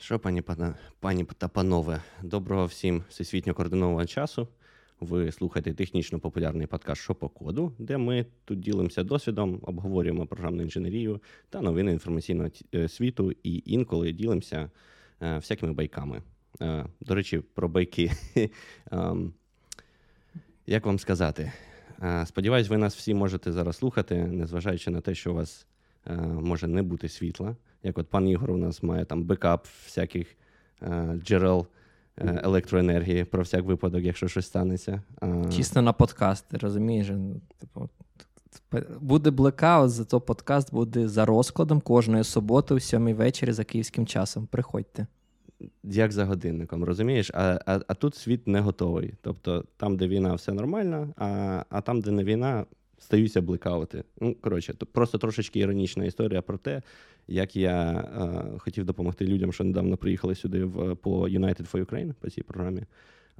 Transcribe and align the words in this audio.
Що, 0.00 0.18
пані 0.18 0.42
пані 1.00 1.26
та 1.38 1.48
панове, 1.48 2.02
доброго 2.22 2.66
всім 2.66 3.04
всесвітньо 3.08 3.54
координованого 3.54 4.06
часу. 4.06 4.48
Ви 5.00 5.32
слухаєте 5.32 5.74
технічно 5.74 6.18
популярний 6.18 6.66
подкаст 6.66 7.02
«Що 7.02 7.14
по 7.14 7.28
коду, 7.28 7.72
де 7.78 7.98
ми 7.98 8.26
тут 8.44 8.60
ділимося 8.60 9.02
досвідом, 9.02 9.60
обговорюємо 9.62 10.26
програмну 10.26 10.62
інженерію 10.62 11.20
та 11.50 11.60
новини 11.60 11.92
інформаційного 11.92 12.50
е, 12.74 12.88
світу 12.88 13.32
і 13.42 13.62
інколи 13.66 14.12
ділимося 14.12 14.70
е, 15.22 15.36
всякими 15.36 15.72
байками. 15.72 16.22
Е, 16.62 16.86
до 17.00 17.14
речі, 17.14 17.38
про 17.54 17.68
байки. 17.68 18.12
Ем, 18.90 19.32
як 20.66 20.86
вам 20.86 20.98
сказати? 20.98 21.52
Сподіваюсь, 22.24 22.68
ви 22.68 22.78
нас 22.78 22.96
всі 22.96 23.14
можете 23.14 23.52
зараз 23.52 23.76
слухати, 23.76 24.26
незважаючи 24.26 24.90
на 24.90 25.00
те, 25.00 25.14
що 25.14 25.32
у 25.32 25.34
вас 25.34 25.66
може 26.40 26.66
не 26.66 26.82
бути 26.82 27.08
світла. 27.08 27.56
Як 27.82 27.98
от 27.98 28.08
пан 28.08 28.28
Ігор 28.28 28.50
у 28.50 28.56
нас 28.56 28.82
має 28.82 29.04
там 29.04 29.22
бекап 29.22 29.66
всяких 29.84 30.26
е, 30.82 31.20
джерел 31.24 31.66
е, 32.16 32.40
електроенергії 32.44 33.24
про 33.24 33.42
всяк 33.42 33.64
випадок, 33.64 34.02
якщо 34.02 34.28
щось 34.28 34.46
станеться. 34.46 35.02
Чисто 35.56 35.82
на 35.82 35.92
подкаст, 35.92 36.48
ти 36.48 36.56
розумієш? 36.56 37.08
Ну, 37.10 37.40
типу, 37.58 37.88
Буде 39.00 39.30
блекаут, 39.30 39.90
зато 39.90 40.20
подкаст 40.20 40.74
буде 40.74 41.08
за 41.08 41.24
розкладом 41.24 41.80
кожної 41.80 42.24
суботи, 42.24 42.74
о 42.74 42.80
сьомій 42.80 43.14
вечері 43.14 43.52
за 43.52 43.64
київським 43.64 44.06
часом. 44.06 44.46
Приходьте. 44.46 45.06
Як 45.84 46.12
за 46.12 46.24
годинником, 46.24 46.84
розумієш? 46.84 47.30
А 47.34 47.60
а, 47.66 47.80
а 47.88 47.94
тут 47.94 48.14
світ 48.14 48.48
не 48.48 48.60
готовий. 48.60 49.14
Тобто 49.22 49.64
там, 49.76 49.96
де 49.96 50.08
війна, 50.08 50.34
все 50.34 50.52
нормально, 50.52 51.14
а 51.16 51.64
а 51.70 51.80
там, 51.80 52.00
де 52.00 52.10
не 52.10 52.24
війна, 52.24 52.64
стаються 53.00 53.40
блекаути. 53.40 54.04
Ну, 54.20 54.34
коротше, 54.40 54.74
просто 54.92 55.18
трошечки 55.18 55.60
іронічна 55.60 56.04
історія 56.04 56.42
про 56.42 56.58
те, 56.58 56.82
як 57.28 57.56
я 57.56 57.90
е, 57.92 58.58
хотів 58.58 58.84
допомогти 58.84 59.26
людям, 59.26 59.52
що 59.52 59.64
недавно 59.64 59.96
приїхали 59.96 60.34
сюди 60.34 60.64
в 60.64 60.94
по 60.94 61.28
United 61.28 61.72
for 61.72 61.84
Ukraine, 61.84 62.14
по 62.20 62.30
цій 62.30 62.42
програмі, 62.42 62.82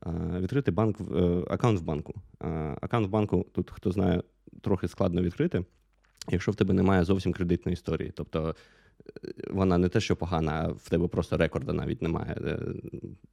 е, 0.07 0.11
відкрити 0.41 0.71
банк 0.71 0.97
е, 1.01 1.05
аккаунт 1.51 1.81
в 1.81 1.83
банку. 1.83 2.15
Е, 2.43 2.77
аккаунт 2.81 3.07
в 3.07 3.11
банку, 3.11 3.47
тут 3.53 3.71
хто 3.71 3.91
знає, 3.91 4.23
трохи 4.61 4.89
складно 4.89 5.23
відкрити, 5.23 5.65
якщо 6.31 6.53
в 6.53 6.57
тебе 6.57 6.75
немає 6.75 7.05
зовсім 7.05 7.33
кредитної 7.33 7.73
історії. 7.73 8.13
Тобто 8.15 8.55
вона 9.51 9.79
не 9.79 9.89
те, 9.89 10.01
що 10.01 10.17
погана, 10.17 10.53
а 10.53 10.69
в 10.69 10.89
тебе 10.89 11.09
просто 11.09 11.37
рекорда 11.37 11.73
навіть 11.73 12.03
немає 12.03 12.37
е, 12.47 12.59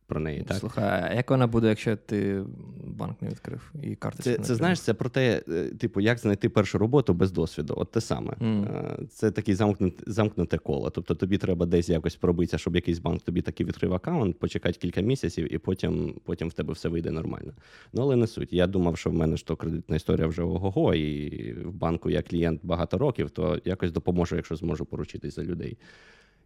про 0.07 0.19
неї. 0.19 0.43
так? 0.43 0.57
Слухай, 0.57 1.03
а 1.03 1.13
як 1.13 1.31
вона 1.31 1.47
буде, 1.47 1.67
якщо 1.67 1.95
ти 1.95 2.43
банк 2.83 3.21
не 3.21 3.29
відкрив 3.29 3.73
і 3.83 3.95
карточку 3.95 4.23
Це, 4.23 4.37
не 4.37 4.43
це 4.43 4.55
знаєш, 4.55 4.81
це 4.81 4.93
про 4.93 5.09
те, 5.09 5.43
е, 5.49 5.63
типу, 5.63 6.01
як 6.01 6.19
знайти 6.19 6.49
першу 6.49 6.77
роботу 6.77 7.13
без 7.13 7.31
досвіду. 7.31 7.73
От 7.77 7.91
те 7.91 8.01
саме. 8.01 8.33
Mm. 8.33 9.07
Це 9.07 9.31
таке 9.31 9.55
замкнуте, 9.55 10.03
замкнуте 10.07 10.57
коло. 10.57 10.89
Тобто 10.89 11.15
тобі 11.15 11.37
треба 11.37 11.65
десь 11.65 11.89
якось 11.89 12.15
пробитися, 12.15 12.57
щоб 12.57 12.75
якийсь 12.75 12.99
банк 12.99 13.21
тобі 13.21 13.41
таки 13.41 13.63
відкрив 13.63 13.93
аккаунт, 13.93 14.39
почекати 14.39 14.77
кілька 14.79 15.01
місяців, 15.01 15.53
і 15.53 15.57
потім 15.57 16.13
потім 16.25 16.49
в 16.49 16.53
тебе 16.53 16.73
все 16.73 16.89
вийде 16.89 17.11
нормально. 17.11 17.53
Ну, 17.93 18.01
але 18.01 18.15
не 18.15 18.27
суть. 18.27 18.53
Я 18.53 18.67
думав, 18.67 18.97
що 18.97 19.09
в 19.09 19.13
мене 19.13 19.37
ж 19.37 19.45
то 19.45 19.55
кредитна 19.55 19.95
історія 19.95 20.27
вже 20.27 20.43
ого-го, 20.43 20.93
і 20.93 21.53
в 21.53 21.73
банку 21.73 22.09
я 22.09 22.21
клієнт 22.21 22.59
багато 22.63 22.97
років, 22.97 23.29
то 23.29 23.61
якось 23.65 23.91
допоможу, 23.91 24.35
якщо 24.35 24.55
зможу 24.55 24.85
поручитись 24.85 25.35
за 25.35 25.43
людей. 25.43 25.56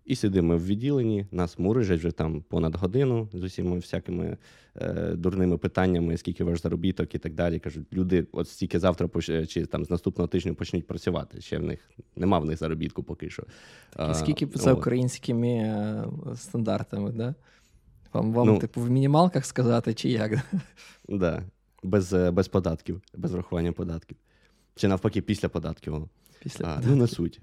І 0.06 0.16
сидимо 0.16 0.58
в 0.58 0.66
відділенні, 0.66 1.26
нас 1.32 1.60
мурижать 1.60 2.00
вже 2.00 2.12
там 2.12 2.42
понад 2.42 2.76
годину 2.76 3.30
з 3.34 3.44
усіма 3.44 3.76
всякими 3.76 4.38
е, 4.76 5.14
дурними 5.16 5.58
питаннями, 5.58 6.18
скільки 6.18 6.44
ваш 6.44 6.62
заробіток 6.62 7.16
і 7.16 7.18
так 7.18 7.34
далі. 7.34 7.60
Кажуть, 7.60 7.94
люди, 7.94 8.28
от 8.32 8.50
стільки 8.50 8.80
завтра 8.80 9.10
чи 9.48 9.66
там 9.66 9.86
з 9.86 9.90
наступного 9.90 10.28
тижня 10.28 10.54
почнуть 10.54 10.88
працювати. 10.88 11.42
Ще 11.42 11.58
в 11.58 11.64
них 11.64 11.92
нема 12.16 12.40
в 12.40 12.46
них 12.46 12.58
заробітку 12.58 13.04
поки 13.04 13.30
що. 13.30 13.44
І 14.12 14.14
скільки 14.14 14.48
за 14.54 14.74
українськими 14.74 15.48
е, 15.48 16.06
стандартами, 16.36 17.12
да? 17.12 17.36
Вам, 18.14 18.34
вам 18.34 18.48
ну, 18.48 18.60
типу, 18.60 18.82
в 18.82 18.90
мінімалках 18.90 19.46
сказати, 19.46 19.94
чи 19.94 20.10
як? 20.10 20.40
Да. 21.10 21.44
Без 21.84 22.14
е, 22.14 22.32
без 22.32 22.48
податків, 22.48 23.02
без 23.16 23.32
врахування 23.32 23.72
податків. 23.72 24.18
Чи 24.76 24.88
навпаки, 24.88 25.22
після 25.22 25.50
податків. 25.50 26.10
Після 26.40 26.66
а, 26.66 26.82
Ну, 26.88 26.96
не 26.96 27.08
суть. 27.08 27.42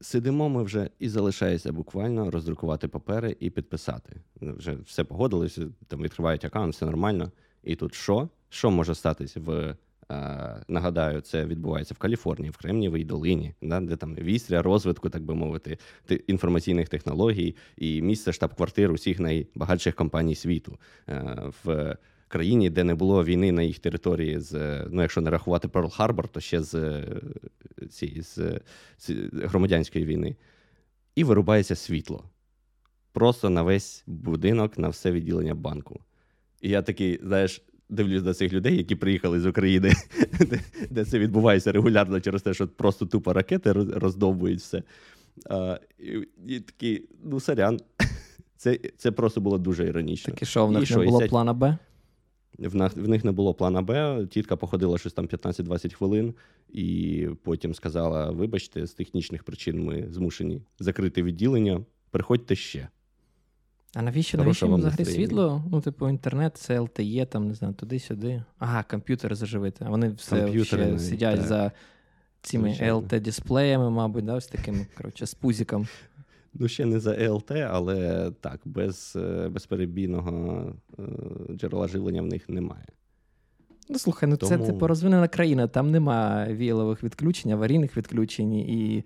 Сидимо 0.00 0.48
ми 0.48 0.62
вже 0.62 0.90
і 0.98 1.08
залишається 1.08 1.72
буквально 1.72 2.30
роздрукувати 2.30 2.88
папери 2.88 3.36
і 3.40 3.50
підписати. 3.50 4.16
Вже 4.40 4.76
все 4.86 5.04
погодилися, 5.04 5.66
там 5.88 6.02
відкривають 6.02 6.44
аккаунт, 6.44 6.74
все 6.74 6.86
нормально. 6.86 7.32
І 7.62 7.76
тут 7.76 7.94
що? 7.94 8.28
Що 8.48 8.70
може 8.70 8.94
статися 8.94 9.40
в. 9.40 9.76
Е, 10.10 10.64
нагадаю, 10.68 11.20
це 11.20 11.46
відбувається 11.46 11.94
в 11.94 11.98
Каліфорнії, 11.98 12.50
в 12.50 12.56
Кремнієвій 12.56 13.04
долині, 13.04 13.54
да, 13.62 13.80
де 13.80 13.96
там 13.96 14.14
вістря 14.14 14.62
розвитку, 14.62 15.10
так 15.10 15.22
би 15.22 15.34
мовити, 15.34 15.78
інформаційних 16.26 16.88
технологій 16.88 17.56
і 17.76 18.02
місце 18.02 18.32
штаб-квартир 18.32 18.92
усіх 18.92 19.20
найбагатших 19.20 19.94
компаній 19.94 20.34
світу. 20.34 20.78
Е, 21.08 21.42
в 21.64 21.96
країні, 22.30 22.70
де 22.70 22.84
не 22.84 22.94
було 22.94 23.24
війни 23.24 23.52
на 23.52 23.62
їх 23.62 23.78
території, 23.78 24.40
з 24.40 24.84
ну, 24.90 25.02
якщо 25.02 25.20
не 25.20 25.30
рахувати 25.30 25.68
Перл 25.68 25.90
Харбор, 25.90 26.28
то 26.28 26.40
ще 26.40 26.62
з 26.62 27.04
цієї 27.90 28.22
з, 28.22 28.38
з 28.98 29.10
громадянської 29.32 30.04
війни, 30.04 30.36
і 31.14 31.24
вирубається 31.24 31.74
світло. 31.74 32.24
Просто 33.12 33.50
на 33.50 33.62
весь 33.62 34.04
будинок, 34.06 34.78
на 34.78 34.88
все 34.88 35.12
відділення 35.12 35.54
банку. 35.54 36.00
І 36.60 36.68
я 36.68 36.82
такий, 36.82 37.20
знаєш, 37.22 37.62
дивлюсь 37.88 38.22
до 38.22 38.34
цих 38.34 38.52
людей, 38.52 38.76
які 38.76 38.96
приїхали 38.96 39.40
з 39.40 39.46
України, 39.46 39.92
де, 40.40 40.60
де 40.90 41.04
це 41.04 41.18
відбувається 41.18 41.72
регулярно 41.72 42.20
через 42.20 42.42
те, 42.42 42.54
що 42.54 42.68
просто 42.68 43.06
тупо 43.06 43.32
ракети 43.32 43.72
роздовбують 43.72 44.60
все. 44.60 44.82
А, 45.50 45.80
І 45.98 46.28
і 46.46 46.60
такий, 46.60 47.08
ну, 47.24 47.40
сорян. 47.40 47.80
Це 48.56 48.78
це 48.96 49.12
просто 49.12 49.40
було 49.40 49.58
дуже 49.58 49.86
іронічно. 49.86 50.34
Так 50.34 50.42
і 50.42 50.46
що, 50.46 50.66
в 50.66 50.72
них 50.72 50.90
і 50.90 50.96
не 50.96 51.04
було 51.04 51.20
плана 51.20 51.52
Б? 51.54 51.78
В 52.60 52.74
них, 52.74 52.96
в 52.96 53.08
них 53.08 53.24
не 53.24 53.32
було 53.32 53.54
плана 53.54 53.82
Б. 53.82 54.26
Тітка 54.26 54.56
походила 54.56 54.98
щось 54.98 55.12
там 55.12 55.26
15-20 55.26 55.94
хвилин, 55.94 56.34
і 56.68 57.28
потім 57.42 57.74
сказала: 57.74 58.30
вибачте, 58.30 58.86
з 58.86 58.92
технічних 58.92 59.44
причин 59.44 59.84
ми 59.84 60.06
змушені 60.10 60.62
закрити 60.78 61.22
відділення. 61.22 61.84
Приходьте 62.10 62.56
ще. 62.56 62.88
А 63.94 64.02
навіщо 64.02 64.38
навіщо 64.38 64.66
їм 64.66 64.74
взагалі 64.74 65.04
світло? 65.04 65.64
Ну, 65.70 65.80
типу, 65.80 66.08
інтернет, 66.08 66.56
це 66.56 66.80
LTE, 66.80 67.26
там, 67.26 67.48
не 67.48 67.54
знаю, 67.54 67.74
туди-сюди. 67.74 68.42
Ага, 68.58 68.82
комп'ютери 68.82 69.34
заживити. 69.34 69.84
А 69.84 69.90
вони 69.90 70.08
все 70.08 70.64
ще 70.64 70.98
сидять 70.98 71.38
так. 71.38 71.48
за 71.48 71.72
цими 72.42 72.68
LT-дисплеями, 72.68 73.90
мабуть, 73.90 74.24
да, 74.24 74.34
ось 74.34 74.46
таким, 74.46 74.86
коротше, 74.96 75.26
з 75.26 75.34
пузиком. 75.34 75.88
Ну, 76.54 76.68
ще 76.68 76.84
не 76.84 77.00
за 77.00 77.14
ЕЛТ, 77.14 77.50
але 77.50 78.30
так, 78.40 78.60
без 78.64 79.16
е, 79.16 79.48
безперебійного 79.48 80.64
е, 80.98 81.02
джерела 81.54 81.88
живлення 81.88 82.22
в 82.22 82.26
них 82.26 82.48
немає. 82.48 82.86
Ну, 83.88 83.98
слухай, 83.98 84.28
ну 84.28 84.36
Тому... 84.36 84.48
це 84.48 84.72
типу 84.72 84.86
розвинена 84.86 85.28
країна, 85.28 85.66
там 85.66 85.90
немає 85.90 86.54
віялових 86.54 87.04
відключень, 87.04 87.52
аварійних 87.52 87.96
відключень, 87.96 88.52
і 88.52 89.04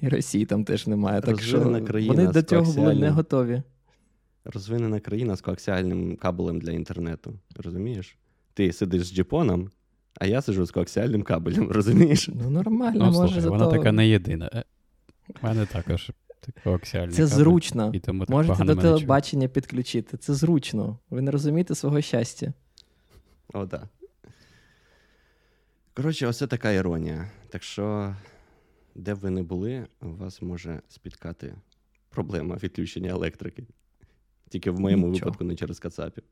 і 0.00 0.08
Росії 0.08 0.46
там 0.46 0.64
теж 0.64 0.86
немає. 0.86 1.20
Так 1.20 1.40
що 1.40 1.60
Вони 2.06 2.26
до 2.26 2.42
цього 2.42 2.72
були 2.72 2.94
не 2.94 3.10
готові. 3.10 3.62
Розвинена 4.44 5.00
країна 5.00 5.36
з 5.36 5.40
коаксіальним 5.40 6.16
кабелем 6.16 6.60
для 6.60 6.72
інтернету. 6.72 7.32
Розумієш? 7.56 8.16
Ти 8.54 8.72
сидиш 8.72 9.06
з 9.06 9.14
джипоном, 9.14 9.70
а 10.20 10.26
я 10.26 10.42
сиджу 10.42 10.64
з 10.64 10.70
коаксіальним 10.70 11.22
кабелем, 11.22 11.68
розумієш? 11.70 12.30
Ну, 12.42 12.50
нормально, 12.50 13.04
ну, 13.06 13.20
може. 13.20 13.40
Слухай, 13.40 13.50
Вона 13.50 13.70
така 13.70 13.92
не 13.92 14.08
єдина. 14.08 14.64
У 15.42 15.46
мене 15.46 15.66
також 15.66 16.10
коаксіальний 16.64 17.14
Це 17.14 17.26
зручно. 17.26 17.90
І 17.94 18.00
тому 18.00 18.24
Можете 18.28 18.64
до 18.64 18.76
телебачення 18.76 19.48
підключити. 19.48 20.16
Це 20.16 20.34
зручно. 20.34 20.98
Ви 21.10 21.22
не 21.22 21.30
розумієте 21.30 21.74
свого 21.74 22.00
щастя. 22.00 22.52
О, 23.52 23.66
так. 23.66 23.88
Коротше, 25.94 26.26
ось 26.26 26.38
така 26.38 26.70
іронія. 26.70 27.30
Так 27.48 27.62
що, 27.62 28.16
де 28.94 29.14
б 29.14 29.18
ви 29.18 29.30
не 29.30 29.42
були, 29.42 29.86
у 30.02 30.08
вас 30.08 30.42
може 30.42 30.82
спіткати 30.88 31.54
проблема 32.10 32.56
відключення 32.62 33.10
електрики. 33.10 33.66
Тільки 34.48 34.70
в 34.70 34.80
моєму 34.80 35.08
Нічого. 35.08 35.30
випадку 35.30 35.44
не 35.44 35.54
через 35.54 35.78
Кацапів. 35.78 36.24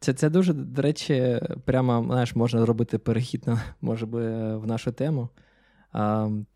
Це 0.00 0.14
це 0.14 0.30
дуже, 0.30 0.52
до 0.52 0.82
речі, 0.82 1.40
прямо 1.64 2.04
знаєш, 2.04 2.36
можна 2.36 2.60
зробити 2.60 2.98
перехід 2.98 3.46
на, 3.46 3.62
може 3.80 4.06
би, 4.06 4.56
в 4.56 4.66
нашу 4.66 4.92
тему 4.92 5.28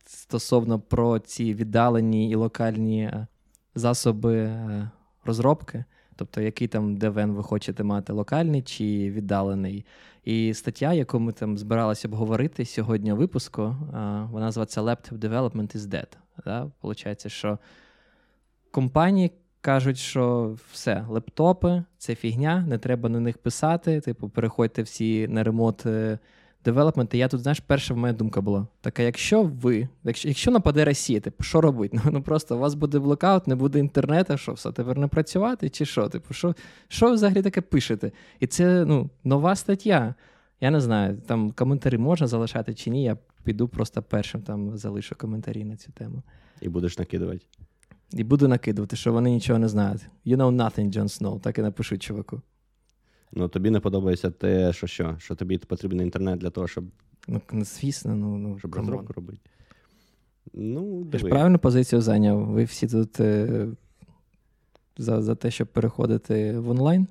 стосовно 0.06 0.80
про 0.80 1.18
ці 1.18 1.54
віддалені 1.54 2.30
і 2.30 2.34
локальні 2.34 3.02
е, 3.02 3.26
засоби 3.74 4.38
е, 4.38 4.90
розробки, 5.24 5.84
тобто 6.16 6.40
який 6.40 6.68
там 6.68 6.96
ДВН 6.96 7.32
ви 7.32 7.42
хочете 7.42 7.84
мати 7.84 8.12
локальний 8.12 8.62
чи 8.62 8.84
віддалений. 9.10 9.86
І 10.24 10.54
стаття, 10.54 10.92
яку 10.92 11.20
ми 11.20 11.32
там 11.32 11.58
збиралися 11.58 12.08
обговорити 12.08 12.64
сьогодні 12.64 13.12
випуску, 13.12 13.62
вона 14.30 14.46
називається 14.46 14.82
Laptop 14.82 15.18
Development 15.18 15.76
is 15.76 15.80
Dead. 15.80 16.06
Да? 16.44 16.70
Получається, 16.80 17.28
що 17.28 17.58
компанії. 18.70 19.32
Кажуть, 19.60 19.98
що 19.98 20.56
все, 20.72 21.04
лептопи 21.08 21.82
це 21.98 22.14
фігня, 22.14 22.64
не 22.68 22.78
треба 22.78 23.08
на 23.08 23.20
них 23.20 23.38
писати. 23.38 24.00
Типу, 24.00 24.28
переходьте 24.28 24.82
всі 24.82 25.28
на 25.28 25.44
ремонт 25.44 25.86
девелопмент, 26.66 27.14
і 27.14 27.18
я 27.18 27.28
тут, 27.28 27.40
знаєш, 27.40 27.60
перша 27.60 27.94
в 27.94 27.96
мене 27.96 28.18
думка 28.18 28.40
була: 28.40 28.66
така, 28.80 29.02
якщо 29.02 29.42
ви, 29.42 29.88
якщо 30.04 30.28
якщо 30.28 30.50
нападе 30.50 30.84
Росія, 30.84 31.20
типу, 31.20 31.44
що 31.44 31.60
робити? 31.60 32.00
Ну, 32.12 32.22
просто 32.22 32.56
у 32.56 32.58
вас 32.58 32.74
буде 32.74 32.98
блокаут, 32.98 33.46
не 33.46 33.54
буде 33.54 33.78
інтернету, 33.78 34.38
що 34.38 34.52
все 34.52 34.72
тепер 34.72 34.98
не 34.98 35.06
працювати, 35.06 35.68
чи 35.68 35.84
що? 35.84 36.08
Типу, 36.08 36.34
що 36.34 36.54
що 36.88 37.12
взагалі 37.12 37.42
таке 37.42 37.60
пишете? 37.60 38.12
І 38.40 38.46
це 38.46 38.84
ну, 38.84 39.10
нова 39.24 39.56
стаття. 39.56 40.14
Я 40.60 40.70
не 40.70 40.80
знаю, 40.80 41.22
там 41.26 41.50
коментарі 41.50 41.98
можна 41.98 42.26
залишати 42.26 42.74
чи 42.74 42.90
ні. 42.90 43.04
Я 43.04 43.16
піду 43.44 43.68
просто 43.68 44.02
першим 44.02 44.42
там 44.42 44.76
залишу 44.76 45.14
коментарі 45.14 45.64
на 45.64 45.76
цю 45.76 45.92
тему. 45.92 46.22
І 46.60 46.68
будеш 46.68 46.98
накидувати. 46.98 47.40
І 48.12 48.24
буду 48.24 48.48
накидувати, 48.48 48.96
що 48.96 49.12
вони 49.12 49.30
нічого 49.30 49.58
не 49.58 49.68
знають. 49.68 50.02
You 50.26 50.36
know 50.36 50.50
nothing, 50.56 50.90
Джон 50.90 51.08
Сноу, 51.08 51.38
так 51.38 51.58
і 51.58 51.62
напишу 51.62 51.98
чуваку. 51.98 52.42
Ну, 53.32 53.48
тобі 53.48 53.70
не 53.70 53.80
подобається 53.80 54.30
те, 54.30 54.72
що 54.72 54.86
що? 54.86 55.16
Що 55.18 55.34
тобі 55.34 55.58
потрібен 55.58 56.00
інтернет 56.00 56.38
для 56.38 56.50
того, 56.50 56.68
щоб 56.68 56.84
Ну, 57.28 57.40
звісно, 57.52 58.16
ну, 58.16 58.36
ну 58.38 58.58
щоб 58.58 58.74
розробку 58.74 59.12
робити. 59.12 59.38
Ну, 60.52 60.98
Я 61.12 61.18
ж 61.18 61.24
диви. 61.24 61.30
правильну 61.30 61.58
позицію 61.58 62.00
зайняв. 62.02 62.46
Ви 62.46 62.64
всі 62.64 62.86
тут 62.86 63.20
е, 63.20 63.68
за, 64.98 65.22
за 65.22 65.34
те, 65.34 65.50
щоб 65.50 65.68
переходити 65.68 66.58
в 66.58 66.70
онлайн. 66.70 67.06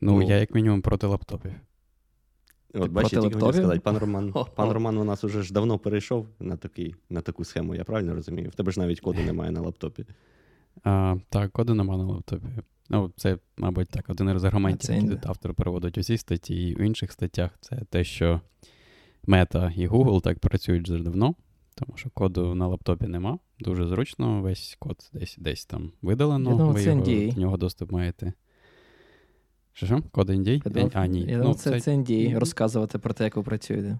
Ну, 0.00 0.12
Ну. 0.12 0.22
я 0.22 0.36
як 0.36 0.54
мінімум 0.54 0.82
проти 0.82 1.06
лаптопів. 1.06 1.52
От 2.74 2.90
бачите, 2.90 3.20
тільки 3.20 3.34
хотів 3.40 3.54
сказати, 3.54 3.80
пан 3.80 3.98
Роман, 3.98 4.34
пан 4.54 4.70
Роман 4.70 4.98
у 4.98 5.04
нас 5.04 5.24
уже 5.24 5.42
ж 5.42 5.52
давно 5.52 5.78
перейшов 5.78 6.26
на, 6.40 6.56
такий, 6.56 6.94
на 7.10 7.20
таку 7.20 7.44
схему, 7.44 7.74
я 7.74 7.84
правильно 7.84 8.14
розумію? 8.14 8.48
В 8.50 8.54
тебе 8.54 8.72
ж 8.72 8.80
навіть 8.80 9.00
коду 9.00 9.22
немає 9.22 9.50
на 9.50 9.60
лаптопі. 9.60 10.06
А, 10.84 11.16
так, 11.28 11.52
коду 11.52 11.74
нема 11.74 11.96
на 11.96 12.04
лаптопі. 12.04 12.46
Ну, 12.90 13.12
це, 13.16 13.38
мабуть, 13.56 13.88
так, 13.88 14.04
один 14.08 14.38
з 14.38 14.44
аргументів, 14.44 14.94
який 14.94 15.08
тут 15.08 15.26
автор 15.26 15.54
переводить 15.54 15.98
у 15.98 16.02
цій 16.02 16.18
статті 16.18 16.54
і 16.54 16.74
в 16.74 16.80
інших 16.80 17.12
статтях, 17.12 17.50
це 17.60 17.82
те, 17.90 18.04
що 18.04 18.40
Мета 19.26 19.72
і 19.76 19.88
Google 19.88 20.20
так 20.20 20.38
працюють 20.38 20.88
вже 20.88 21.02
давно, 21.02 21.34
тому 21.74 21.96
що 21.96 22.10
коду 22.10 22.54
на 22.54 22.66
лаптопі 22.66 23.06
нема. 23.06 23.38
Дуже 23.60 23.86
зручно, 23.86 24.42
весь 24.42 24.76
код 24.78 25.10
десь 25.12 25.36
десь 25.38 25.66
там 25.66 25.92
видалено. 26.02 26.50
Я 26.50 26.56
думав, 26.56 26.74
ви 26.74 26.84
це 26.84 26.90
його, 26.90 27.02
NDA. 27.02 27.34
до 27.34 27.40
нього 27.40 27.56
доступ 27.56 27.92
маєте. 27.92 28.32
Що 29.72 29.86
що? 29.86 30.02
Код 30.10 30.30
NDA? 30.30 30.62
Я 30.64 30.70
думав, 30.70 30.90
А, 30.94 31.06
ні. 31.06 31.20
Я 31.28 31.38
ну, 31.38 31.54
це, 31.54 31.80
це 31.80 31.96
NDA, 31.96 32.38
розказувати 32.38 32.98
про 32.98 33.14
те, 33.14 33.24
як 33.24 33.36
ви 33.36 33.42
працюєте. 33.42 33.98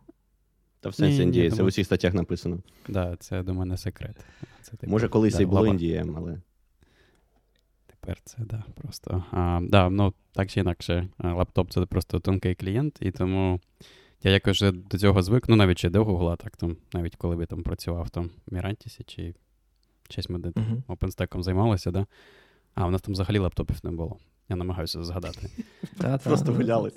Та 0.81 0.89
в 0.89 0.95
сенсі 0.95 1.23
NDA, 1.23 1.51
це 1.51 1.63
в 1.63 1.67
усіх 1.67 1.87
статтях 1.87 2.15
написано. 2.15 2.59
Да, 2.89 3.17
це 3.21 3.43
до 3.43 3.55
мене 3.55 3.77
секрет. 3.77 4.17
Це, 4.63 4.71
типу, 4.71 4.91
Може, 4.91 5.09
колись 5.09 5.35
да, 5.35 5.43
і 5.43 5.47
було. 5.47 5.67
NDA, 5.67 6.15
але 6.17 6.41
це 8.25 8.37
да, 8.39 8.65
просто. 8.75 9.25
А, 9.31 9.61
да, 9.63 9.91
ну, 9.91 10.15
так 10.33 10.51
чи 10.51 10.61
інакше, 10.61 11.09
лаптоп 11.19 11.71
це 11.71 11.87
просто 11.87 12.21
тонкий 12.21 12.55
клієнт, 12.55 12.99
і 13.01 13.11
тому 13.11 13.61
я 14.23 14.31
якось 14.31 14.57
вже 14.57 14.73
до 14.73 14.99
цього 14.99 15.23
звик, 15.23 15.49
ну 15.49 15.57
навіть 15.57 15.79
ще 15.79 15.91
до 15.91 16.05
Гугла, 16.05 16.37
так 16.37 16.57
там, 16.57 16.77
навіть 16.93 17.17
коли 17.17 17.37
би 17.37 17.47
там 17.47 17.63
працював 17.63 18.11
там 18.11 18.31
в 18.47 18.55
Мірантісі 18.55 19.05
чи 19.07 19.35
щось 20.11 20.29
ми 20.29 20.39
Мгм. 20.39 20.83
OpenStack 20.89 21.43
займалися, 21.43 21.91
да? 21.91 22.07
А, 22.75 22.87
у 22.87 22.91
нас 22.91 23.03
там 23.03 23.13
взагалі 23.13 23.39
лаптопів 23.39 23.77
не 23.83 23.91
було. 23.91 24.19
Я 24.49 24.57
намагаюся 24.57 25.05
згадати. 25.05 25.51
Просто 26.25 26.53
ну, 26.53 26.55
гуляли. 26.55 26.93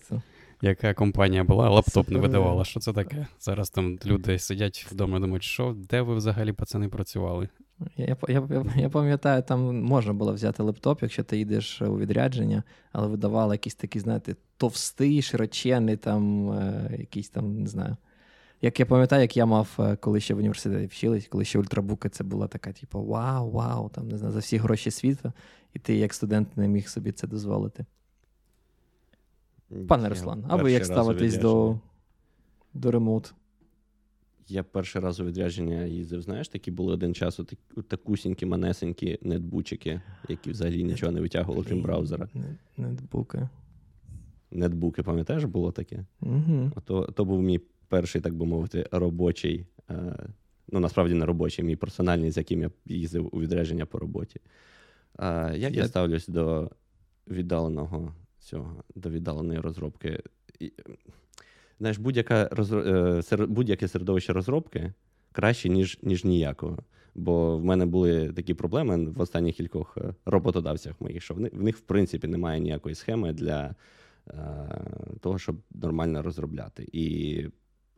Яка 0.61 0.94
компанія 0.94 1.44
була, 1.44 1.69
лаптоп 1.69 2.09
не 2.09 2.19
видавала. 2.19 2.65
Що 2.65 2.79
це 2.79 2.94
таке? 2.94 3.27
Зараз 3.39 3.69
там 3.69 4.00
люди 4.06 4.39
сидять 4.39 4.88
вдома 4.91 5.17
і 5.17 5.21
думають, 5.21 5.44
що, 5.44 5.75
де 5.77 6.01
ви 6.01 6.15
взагалі 6.15 6.53
пацани 6.53 6.89
працювали? 6.89 7.50
Я, 7.97 8.17
я, 8.27 8.47
я, 8.49 8.65
я 8.75 8.89
пам'ятаю, 8.89 9.43
там 9.43 9.81
можна 9.83 10.13
було 10.13 10.33
взяти 10.33 10.63
лептоп, 10.63 11.01
якщо 11.01 11.23
ти 11.23 11.39
йдеш 11.39 11.81
у 11.81 11.97
відрядження, 11.97 12.63
але 12.91 13.07
видавали 13.07 13.53
якийсь 13.55 13.75
такий, 13.75 14.01
знаєте, 14.01 14.35
товстий, 14.57 15.21
широченний, 15.21 15.97
там, 15.97 16.51
е, 16.51 16.95
якийсь 16.99 17.29
там, 17.29 17.61
не 17.61 17.67
знаю. 17.67 17.97
Як 18.61 18.79
я 18.79 18.85
пам'ятаю, 18.85 19.21
як 19.21 19.37
я 19.37 19.45
мав, 19.45 19.69
е, 19.79 19.95
коли 19.95 20.19
ще 20.19 20.33
в 20.33 20.37
університеті 20.37 20.85
вчились, 20.87 21.27
коли 21.27 21.45
ще 21.45 21.59
ультрабуки, 21.59 22.09
це 22.09 22.23
була 22.23 22.47
така, 22.47 22.71
типу, 22.73 23.03
вау, 23.05 23.51
вау, 23.51 23.89
там, 23.89 24.07
не 24.07 24.17
знаю, 24.17 24.33
за 24.33 24.39
всі 24.39 24.57
гроші 24.57 24.91
світу, 24.91 25.33
і 25.73 25.79
ти 25.79 25.95
як 25.95 26.13
студент 26.13 26.57
не 26.57 26.67
міг 26.67 26.87
собі 26.89 27.11
це 27.11 27.27
дозволити. 27.27 27.85
Пане 29.87 30.09
Руслан, 30.09 30.45
а 30.47 30.55
ви 30.63 30.71
як 30.71 30.81
ставитесь 30.85 31.33
до, 31.41 31.49
відрядження- 31.71 31.79
до 32.73 32.91
ремоут? 32.91 33.33
Я 34.49 34.63
перший 34.63 35.01
раз 35.01 35.19
у 35.19 35.25
відрядження 35.25 35.83
їздив, 35.85 36.21
знаєш, 36.21 36.47
такі 36.47 36.71
були 36.71 36.93
один 36.93 37.13
час 37.15 37.39
такусінькі, 37.87 38.45
манесенькі 38.45 39.17
нетбучики, 39.21 40.01
які 40.29 40.51
взагалі 40.51 40.83
нічого 40.83 41.11
не 41.11 41.21
витягували, 41.21 41.65
крім 41.65 41.81
браузера. 41.81 42.29
Не- 42.33 42.55
Нетбуки. 42.77 43.49
Нетбуки, 44.51 45.03
пам'ятаєш, 45.03 45.43
було 45.43 45.71
таке? 45.71 46.05
Угу. 46.21 46.71
То, 46.85 47.01
то 47.05 47.25
був 47.25 47.41
мій 47.41 47.59
перший, 47.87 48.21
так 48.21 48.33
би 48.35 48.45
мовити, 48.45 48.87
робочий. 48.91 49.65
Е, 49.89 50.15
ну, 50.71 50.79
насправді 50.79 51.13
не 51.13 51.25
робочий, 51.25 51.65
мій 51.65 51.75
персональний, 51.75 52.31
з 52.31 52.37
яким 52.37 52.61
я 52.61 52.71
їздив 52.85 53.29
у 53.35 53.39
відрядження 53.41 53.85
по 53.85 53.99
роботі. 53.99 54.39
Е, 55.19 55.57
як 55.57 55.73
я 55.73 55.81
Я- 55.81 55.87
ставлюсь 55.87 56.27
до 56.27 56.71
віддаленого 57.27 58.13
цього, 58.39 58.83
до 58.95 59.09
віддаленої 59.09 59.59
розробки? 59.59 60.23
Знаєш, 61.79 61.97
будь-яка 61.97 62.49
розро... 62.51 62.81
е, 62.81 63.45
будь-яке 63.45 63.87
середовище 63.87 64.33
розробки 64.33 64.93
краще, 65.31 65.69
ніж, 65.69 65.99
ніж 66.01 66.25
ніякого. 66.25 66.77
Бо 67.15 67.57
в 67.57 67.65
мене 67.65 67.85
були 67.85 68.33
такі 68.33 68.53
проблеми 68.53 69.05
в 69.05 69.21
останніх 69.21 69.55
кількох 69.55 69.97
е, 69.97 70.13
роботодавцях 70.25 71.01
моїх, 71.01 71.23
що 71.23 71.33
в 71.33 71.39
них, 71.39 71.77
в 71.77 71.81
принципі 71.81 72.27
немає 72.27 72.59
ніякої 72.59 72.95
схеми 72.95 73.33
для 73.33 73.75
е, 74.27 74.35
того, 75.21 75.39
щоб 75.39 75.55
нормально 75.71 76.21
розробляти. 76.21 76.89
І 76.91 77.45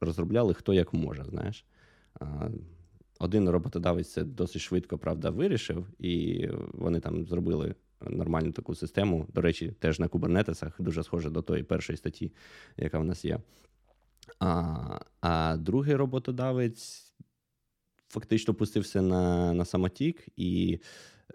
розробляли 0.01 0.53
хто 0.53 0.73
як 0.73 0.93
може, 0.93 1.23
знаєш. 1.23 1.65
Один 3.19 3.49
роботодавець 3.49 4.11
це 4.11 4.23
досить 4.23 4.61
швидко, 4.61 4.97
правда, 4.97 5.29
вирішив, 5.29 5.87
і 5.99 6.47
вони 6.73 6.99
там 6.99 7.25
зробили 7.25 7.75
нормальну 8.09 8.51
таку 8.51 8.75
систему. 8.75 9.27
До 9.33 9.41
речі, 9.41 9.73
теж 9.79 9.99
на 9.99 10.07
кубернетесах, 10.07 10.81
дуже 10.81 11.03
схоже 11.03 11.29
до 11.29 11.41
тої 11.41 11.63
першої 11.63 11.97
статті, 11.97 12.31
яка 12.77 12.99
в 12.99 13.05
нас 13.05 13.25
є. 13.25 13.39
А, 14.39 14.99
а 15.21 15.57
другий 15.57 15.95
роботодавець 15.95 17.13
фактично 18.09 18.53
пустився 18.53 19.01
на, 19.01 19.53
на 19.53 19.65
самотік, 19.65 20.27
і 20.37 20.79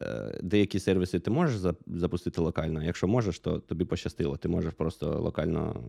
е, 0.00 0.41
деякі 0.43 0.81
сервіси 0.81 1.21
ти 1.21 1.31
можеш 1.31 1.56
за- 1.56 1.75
запустити 1.87 2.41
локально. 2.41 2.83
Якщо 2.85 3.09
можеш, 3.09 3.38
то 3.38 3.59
тобі 3.59 3.85
пощастило. 3.85 4.37
Ти 4.37 4.49
можеш 4.49 4.75
просто 4.75 5.21
локально 5.21 5.85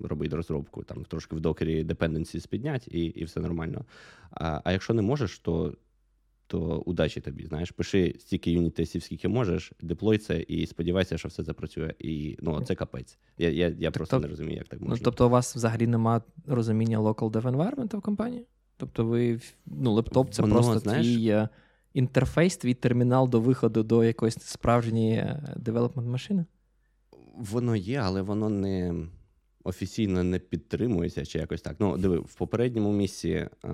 робити 0.00 0.36
розробку, 0.36 0.82
там 0.82 1.04
трошки 1.04 1.36
в 1.36 1.40
докері 1.40 1.84
dependencies 1.84 2.48
підняти, 2.48 2.90
і, 2.90 3.04
і 3.04 3.24
все 3.24 3.40
нормально. 3.40 3.84
А, 4.30 4.60
а 4.64 4.72
якщо 4.72 4.94
не 4.94 5.02
можеш, 5.02 5.38
то. 5.38 5.74
То 6.46 6.58
удачі 6.86 7.20
тобі, 7.20 7.46
знаєш, 7.46 7.70
пиши 7.70 8.14
стільки 8.18 8.50
юніт-тестів, 8.50 9.02
скільки 9.02 9.28
можеш, 9.28 9.72
деплой 9.82 10.18
це 10.18 10.40
і 10.40 10.66
сподівайся, 10.66 11.18
що 11.18 11.28
все 11.28 11.42
запрацює. 11.42 11.94
І 11.98 12.36
ну, 12.42 12.60
це 12.60 12.74
капець. 12.74 13.18
Я, 13.38 13.50
я, 13.50 13.76
я 13.78 13.90
просто 13.90 14.16
то- 14.16 14.20
не 14.20 14.28
розумію, 14.28 14.56
як 14.56 14.68
так 14.68 14.80
Ну, 14.82 14.96
тобто, 15.02 15.26
у 15.26 15.30
вас 15.30 15.56
взагалі 15.56 15.86
немає 15.86 16.20
розуміння 16.46 17.00
local 17.00 17.30
dev 17.30 17.42
environment 17.42 17.96
в 17.96 18.00
компанії? 18.00 18.46
Тобто, 18.76 19.04
ви 19.04 19.40
ну, 19.66 19.92
лептоп 19.92 20.30
це 20.30 20.42
Воно, 20.42 20.54
просто 20.54 20.78
знаєш- 20.78 21.06
твій 21.06 21.28
е, 21.28 21.48
інтерфейс, 21.94 22.56
твій 22.56 22.74
термінал 22.74 23.28
до 23.28 23.40
виходу 23.40 23.82
до 23.82 24.04
якоїсь 24.04 24.38
справжньої 24.40 25.36
девелопмент 25.56 26.08
машини? 26.08 26.44
Воно 27.36 27.76
є, 27.76 27.98
але 27.98 28.22
воно 28.22 28.48
не 28.48 29.06
офіційно 29.64 30.22
не 30.22 30.38
підтримується 30.38 31.26
чи 31.26 31.38
якось 31.38 31.62
так. 31.62 31.76
Ну, 31.78 31.96
диви, 31.96 32.18
в 32.18 32.34
попередньому 32.34 32.92
місці 32.92 33.48
а, 33.62 33.68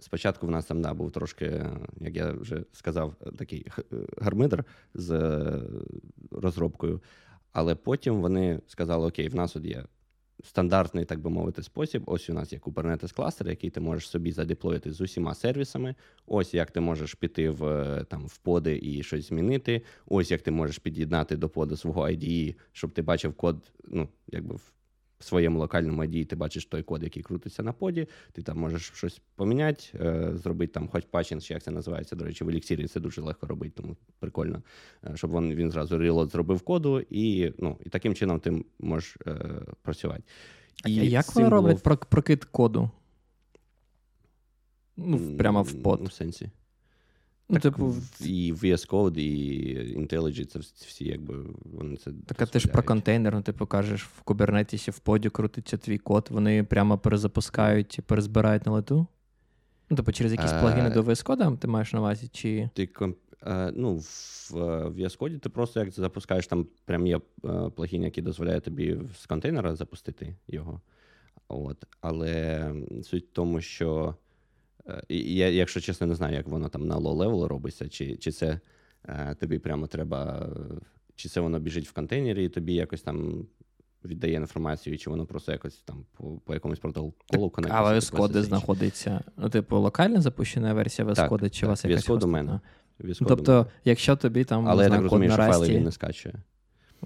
спочатку 0.00 0.46
в 0.46 0.50
нас 0.50 0.66
там 0.66 0.82
да, 0.82 0.94
був 0.94 1.12
трошки, 1.12 1.66
як 2.00 2.16
я 2.16 2.32
вже 2.32 2.64
сказав, 2.72 3.14
такий 3.38 3.66
гармидер 4.18 4.64
з 4.94 5.10
е, 5.10 5.62
розробкою. 6.30 7.02
Але 7.52 7.74
потім 7.74 8.20
вони 8.20 8.60
сказали: 8.66 9.06
Окей, 9.06 9.28
в 9.28 9.34
нас 9.34 9.56
от 9.56 9.64
є 9.64 9.84
стандартний, 10.44 11.04
так 11.04 11.20
би 11.20 11.30
мовити, 11.30 11.62
спосіб. 11.62 12.02
Ось 12.06 12.30
у 12.30 12.34
нас 12.34 12.52
є 12.52 12.58
Kubernetes 12.58 13.14
кластер, 13.14 13.48
який 13.48 13.70
ти 13.70 13.80
можеш 13.80 14.08
собі 14.08 14.32
задеплоїти 14.32 14.92
з 14.92 15.00
усіма 15.00 15.34
сервісами. 15.34 15.94
Ось 16.26 16.54
як 16.54 16.70
ти 16.70 16.80
можеш 16.80 17.14
піти 17.14 17.50
в 17.50 17.64
е, 17.64 18.04
там 18.04 18.26
в 18.26 18.38
поди 18.38 18.80
і 18.82 19.02
щось 19.02 19.28
змінити. 19.28 19.82
Ось 20.06 20.30
як 20.30 20.42
ти 20.42 20.50
можеш 20.50 20.78
під'єднати 20.78 21.36
до 21.36 21.48
поду 21.48 21.76
свого 21.76 22.02
IDE, 22.02 22.54
щоб 22.72 22.92
ти 22.92 23.02
бачив 23.02 23.34
код, 23.34 23.72
ну 23.84 24.08
якби 24.26 24.54
в 24.54 24.72
в 25.20 25.24
своєму 25.24 25.58
локальному 25.58 26.02
IDE 26.02 26.24
ти 26.26 26.36
бачиш 26.36 26.66
той 26.66 26.82
код, 26.82 27.02
який 27.02 27.22
крутиться 27.22 27.62
на 27.62 27.72
поді. 27.72 28.06
Ти 28.32 28.42
там 28.42 28.58
можеш 28.58 28.92
щось 28.94 29.20
поміняти, 29.34 29.84
е, 29.94 30.30
зробити 30.34 30.72
там 30.72 30.88
хоч 30.88 31.04
патчинг, 31.04 31.42
чи 31.42 31.54
як 31.54 31.62
це 31.62 31.70
називається. 31.70 32.16
До 32.16 32.24
речі, 32.24 32.44
в 32.44 32.48
еліксірі 32.48 32.86
це 32.86 33.00
дуже 33.00 33.20
легко 33.20 33.46
робити, 33.46 33.72
тому 33.76 33.96
прикольно, 34.18 34.62
е, 35.04 35.12
щоб 35.16 35.30
він, 35.32 35.54
він 35.54 35.70
зразу 35.70 35.98
релот 35.98 36.30
зробив 36.32 36.60
коду, 36.60 37.00
і 37.10 37.52
ну 37.58 37.78
і 37.86 37.88
таким 37.88 38.14
чином 38.14 38.40
ти 38.40 38.64
можеш 38.78 39.16
е, 39.26 39.62
працювати. 39.82 40.22
А 40.84 40.88
як 40.88 41.34
вони 41.34 41.48
роблять 41.48 41.82
прокид 41.82 42.44
коду? 42.44 42.90
Ну, 44.96 45.16
в- 45.16 45.36
прямо 45.36 45.62
в 45.62 45.72
под. 45.72 45.82
под. 45.82 46.00
У 46.00 46.10
сенсі. 46.10 46.50
Ну, 47.52 47.58
так, 47.58 47.62
типу, 47.62 47.94
І 48.20 48.52
VS 48.52 48.88
Code, 48.90 49.18
і 49.18 49.98
IntelliJ, 49.98 50.44
це 50.44 50.58
всі, 50.58 51.04
якби 51.04 51.34
вони 51.64 51.96
це. 51.96 52.10
Так, 52.26 52.42
а 52.42 52.46
ти 52.46 52.60
ж 52.60 52.68
про 52.68 52.82
контейнер, 52.82 53.34
ну, 53.34 53.42
типу 53.42 53.66
кажеш, 53.66 54.04
в 54.04 54.22
Kubernetes 54.24 54.90
в 54.90 54.98
поді 54.98 55.30
крутиться 55.30 55.76
твій 55.76 55.98
код, 55.98 56.28
вони 56.30 56.64
прямо 56.64 56.98
перезапускають 56.98 57.98
і 57.98 58.02
перезбирають 58.02 58.66
на 58.66 58.72
лету? 58.72 59.06
Ну, 59.90 59.96
типу, 59.96 60.12
через 60.12 60.32
якісь 60.32 60.52
плагіни 60.52 60.90
до 60.90 61.02
VS 61.02 61.26
Code 61.26 61.58
ти 61.58 61.68
маєш 61.68 61.92
на 61.92 61.98
увазі? 62.00 62.28
чи... 62.32 62.70
Ти 62.74 62.88
ну, 63.74 63.94
В 63.94 64.52
VS 64.88 65.18
Code 65.18 65.38
ти 65.38 65.48
просто 65.48 65.80
як 65.80 65.90
запускаєш, 65.90 66.46
там 66.46 66.66
прям 66.84 67.06
є 67.06 67.20
плагін, 67.76 68.02
який 68.02 68.24
дозволяє 68.24 68.60
тобі 68.60 68.98
з 69.14 69.26
контейнера 69.26 69.76
запустити 69.76 70.36
його. 70.48 70.80
От. 71.48 71.86
Але 72.00 72.64
суть 73.02 73.26
в 73.26 73.32
тому, 73.32 73.60
що. 73.60 74.14
Я, 75.08 75.48
якщо 75.48 75.80
чесно, 75.80 76.06
не 76.06 76.14
знаю, 76.14 76.34
як 76.34 76.48
воно 76.48 76.68
там 76.68 76.86
на 76.86 76.96
low-level 76.96 77.44
робиться, 77.44 77.88
чи 77.88 78.16
чи 78.16 78.32
це 78.32 78.60
е, 79.08 79.34
тобі 79.40 79.58
прямо 79.58 79.86
треба, 79.86 80.48
чи 81.16 81.28
це 81.28 81.40
воно 81.40 81.58
біжить 81.58 81.88
в 81.88 81.92
контейнері, 81.92 82.44
і 82.44 82.48
тобі 82.48 82.74
якось 82.74 83.02
там 83.02 83.46
віддає 84.04 84.34
інформацію, 84.34 84.98
чи 84.98 85.10
воно 85.10 85.26
просто 85.26 85.52
якось 85.52 85.76
там 85.76 86.04
по 86.12 86.24
по 86.24 86.54
якомусь 86.54 86.78
протоколу 86.78 87.50
конектується. 87.50 88.14
А 88.14 88.18
VS 88.18 88.32
Code 88.32 88.42
знаходиться. 88.42 89.24
Ну, 89.36 89.48
типу, 89.48 89.78
локально 89.78 90.20
запущена 90.20 90.74
версія 90.74 91.08
VS 91.08 91.28
Code, 91.28 91.50
чи 91.50 91.66
у 91.66 91.68
вас 91.68 91.84
якась 91.84 92.10
у 92.10 92.26
мене. 92.26 92.60
Тобто, 93.26 93.66
якщо 93.84 94.16
тобі 94.16 94.44
там 94.44 94.68
Але 94.68 94.74
знає, 94.74 94.90
я 94.90 94.96
так 94.96 95.02
розумію, 95.02 95.32
що 95.32 95.42
файли 95.42 95.68
він 95.68 95.84
не 95.84 95.92
скачує. 95.92 96.34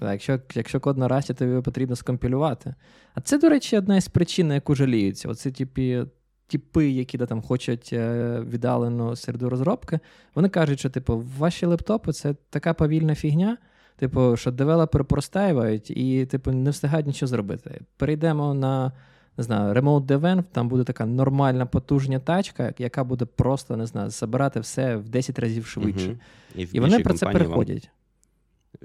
Якщо 0.01 0.39
якщо 0.55 0.79
код 0.79 0.97
на 0.97 1.07
расті, 1.07 1.33
тобі 1.33 1.61
потрібно 1.61 1.95
скомпілювати. 1.95 2.75
А 3.13 3.21
це, 3.21 3.37
до 3.37 3.49
речі, 3.49 3.77
одна 3.77 3.97
із 3.97 4.07
причин, 4.07 4.47
на 4.47 4.53
яку 4.53 4.75
жаліються. 4.75 5.29
Оце 5.29 5.51
типі, 5.51 6.05
типи, 6.47 6.89
які 6.89 7.17
да, 7.17 7.25
там 7.25 7.41
хочуть 7.41 7.89
е, 7.93 8.39
віддалену 8.49 9.15
середу 9.15 9.49
розробки, 9.49 9.99
вони 10.35 10.49
кажуть, 10.49 10.79
що 10.79 10.89
типу, 10.89 11.23
ваші 11.37 11.65
лептопи 11.65 12.11
це 12.11 12.35
така 12.49 12.73
повільна 12.73 13.15
фігня. 13.15 13.57
Типу, 13.97 14.37
що 14.37 14.51
девелопери 14.51 15.03
простаюють 15.03 15.91
і, 15.91 16.25
типу, 16.25 16.51
не 16.51 16.69
встигають 16.69 17.07
нічого 17.07 17.27
зробити. 17.27 17.81
Перейдемо 17.97 18.53
на 18.53 18.91
не 19.37 19.43
знаю, 19.43 19.73
Remote 19.73 20.05
Dev, 20.05 20.43
там 20.51 20.69
буде 20.69 20.83
така 20.83 21.05
нормальна 21.05 21.65
потужня 21.65 22.19
тачка, 22.19 22.73
яка 22.77 23.03
буде 23.03 23.25
просто 23.25 23.77
не 23.77 23.85
знаю, 23.85 24.09
забирати 24.09 24.59
все 24.59 24.95
в 24.95 25.09
10 25.09 25.39
разів 25.39 25.65
швидше. 25.65 26.07
Угу. 26.07 26.17
І, 26.55 26.67
і 26.73 26.79
вони 26.79 26.99
про 26.99 27.13
це 27.13 27.25
переходять. 27.25 27.83
Вам, 27.83 27.91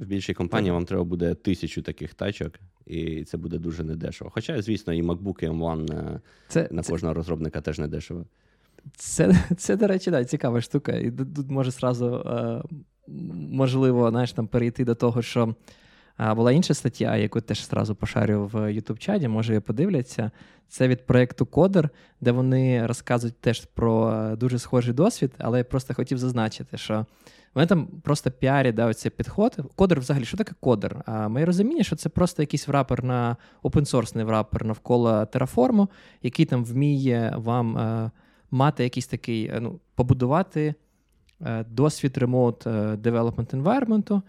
в 0.00 0.06
більшій 0.06 0.34
компанії 0.34 0.72
вам 0.72 0.84
треба 0.84 1.04
буде 1.04 1.34
тисячу 1.34 1.82
таких 1.82 2.14
тачок, 2.14 2.52
і 2.86 3.24
це 3.24 3.36
буде 3.36 3.58
дуже 3.58 3.84
недешево. 3.84 4.30
Хоча, 4.34 4.62
звісно, 4.62 4.92
і 4.92 5.02
MacBook 5.02 5.44
і 5.44 5.48
M1 5.48 5.92
е, 5.92 6.20
це, 6.48 6.68
на 6.70 6.82
кожного 6.82 7.14
це... 7.14 7.16
розробника 7.16 7.60
теж 7.60 7.78
недешево. 7.78 8.24
Це, 8.96 9.34
це, 9.56 9.76
до 9.76 9.86
речі, 9.86 10.10
да, 10.10 10.24
цікава 10.24 10.60
штука. 10.60 10.92
І 10.92 11.10
тут 11.10 11.50
може 11.50 11.70
зразу 11.70 12.14
е, 12.14 12.62
можливо 13.50 14.10
знаєш, 14.10 14.32
там 14.32 14.46
перейти 14.46 14.84
до 14.84 14.94
того, 14.94 15.22
що 15.22 15.54
була 16.36 16.52
інша 16.52 16.74
стаття, 16.74 17.16
яку 17.16 17.40
теж 17.40 17.66
зразу 17.66 17.94
пошарю 17.94 18.50
в 18.52 18.54
youtube 18.54 18.98
чаті 18.98 19.28
може 19.28 19.52
її 19.52 19.60
подивляться. 19.60 20.30
Це 20.68 20.88
від 20.88 21.06
проєкту 21.06 21.46
Кодер, 21.46 21.90
де 22.20 22.32
вони 22.32 22.86
розказують 22.86 23.40
теж 23.40 23.64
про 23.74 24.12
е, 24.12 24.36
дуже 24.36 24.58
схожий 24.58 24.94
досвід, 24.94 25.32
але 25.38 25.58
я 25.58 25.64
просто 25.64 25.94
хотів 25.94 26.18
зазначити, 26.18 26.76
що 26.76 27.06
вони 27.54 27.66
там 27.66 27.86
просто 27.86 28.30
піарі 28.30 28.72
да, 28.72 28.86
оцей 28.86 29.10
підход. 29.10 29.58
Кодер, 29.76 30.00
взагалі, 30.00 30.24
що 30.24 30.36
таке 30.36 30.52
кодер? 30.60 31.02
А 31.06 31.28
Моє 31.28 31.44
розуміння, 31.44 31.82
що 31.82 31.96
це 31.96 32.08
просто 32.08 32.42
якийсь 32.42 32.68
врапер 32.68 33.04
на 33.04 33.36
опенсорсний 33.62 34.24
врапер 34.24 34.64
навколо 34.64 35.26
тераформу, 35.26 35.88
який 36.22 36.46
там 36.46 36.64
вміє 36.64 37.34
вам 37.36 37.78
е, 37.78 38.10
мати 38.50 38.84
якийсь 38.84 39.06
такий, 39.06 39.46
е, 39.46 39.60
ну, 39.60 39.80
побудувати 39.94 40.74
е, 41.40 41.64
досвід 41.64 42.18
ремонт 42.18 42.66
development 42.66 43.62
environment, 43.62 44.22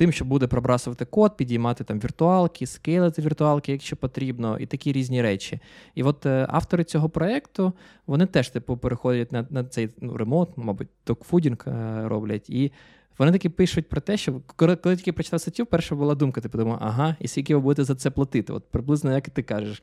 тим, 0.00 0.12
що 0.12 0.24
буде 0.24 0.46
пробрасувати 0.46 1.04
код, 1.04 1.36
підіймати 1.36 1.84
там 1.84 2.00
віртуалки, 2.00 2.66
скейлити 2.66 3.22
віртуалки, 3.22 3.72
якщо 3.72 3.96
потрібно, 3.96 4.58
і 4.58 4.66
такі 4.66 4.92
різні 4.92 5.22
речі. 5.22 5.60
І 5.94 6.02
от 6.02 6.26
е, 6.26 6.46
автори 6.50 6.84
цього 6.84 7.08
проєкту, 7.08 7.72
вони 8.06 8.26
теж 8.26 8.48
типу 8.48 8.76
переходять 8.76 9.32
на 9.32 9.46
на 9.50 9.64
цей 9.64 9.88
ну, 10.00 10.16
ремонт, 10.16 10.48
мабуть, 10.56 10.88
докфудінг 11.06 11.64
е, 11.66 12.02
роблять. 12.08 12.50
І 12.50 12.72
вони 13.18 13.32
таки 13.32 13.50
пишуть 13.50 13.88
про 13.88 14.00
те, 14.00 14.16
що 14.16 14.40
коли, 14.56 14.76
коли 14.76 14.96
тільки 14.96 15.12
прочитав 15.12 15.40
статтю, 15.40 15.66
перша 15.66 15.94
була 15.94 16.14
думка, 16.14 16.40
типу, 16.40 16.58
думаю, 16.58 16.78
ага, 16.80 17.16
і 17.20 17.28
скільки 17.28 17.54
ви 17.54 17.60
будете 17.60 17.84
за 17.84 17.94
це 17.94 18.10
платити? 18.10 18.52
От 18.52 18.64
приблизно 18.70 19.12
як 19.12 19.28
і 19.28 19.30
ти 19.30 19.42
кажеш. 19.42 19.82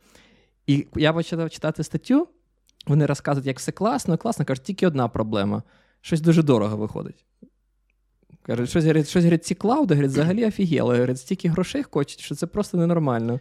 І 0.67 0.87
я 0.95 1.13
почав 1.13 1.49
читати 1.49 1.83
статтю, 1.83 2.27
вони 2.87 3.05
розказують, 3.05 3.47
як 3.47 3.57
все 3.57 3.71
класно, 3.71 4.17
класно, 4.17 4.45
кажуть, 4.45 4.63
тільки 4.63 4.87
одна 4.87 5.07
проблема. 5.07 5.63
Щось 6.01 6.21
дуже 6.21 6.43
дорого 6.43 6.77
виходить. 6.77 7.25
Каже, 8.47 8.67
щось 8.67 8.83
говорить, 8.83 9.07
щось 9.07 9.23
говорить, 9.23 9.45
ці 9.45 9.55
клауди 9.55 9.93
говорить, 9.93 10.11
взагалі 10.11 10.45
офігели. 10.45 10.93
Говорить, 10.93 11.19
стільки 11.19 11.49
грошей 11.49 11.83
хочуть, 11.83 12.19
що 12.19 12.35
це 12.35 12.47
просто 12.47 12.77
ненормально. 12.77 13.39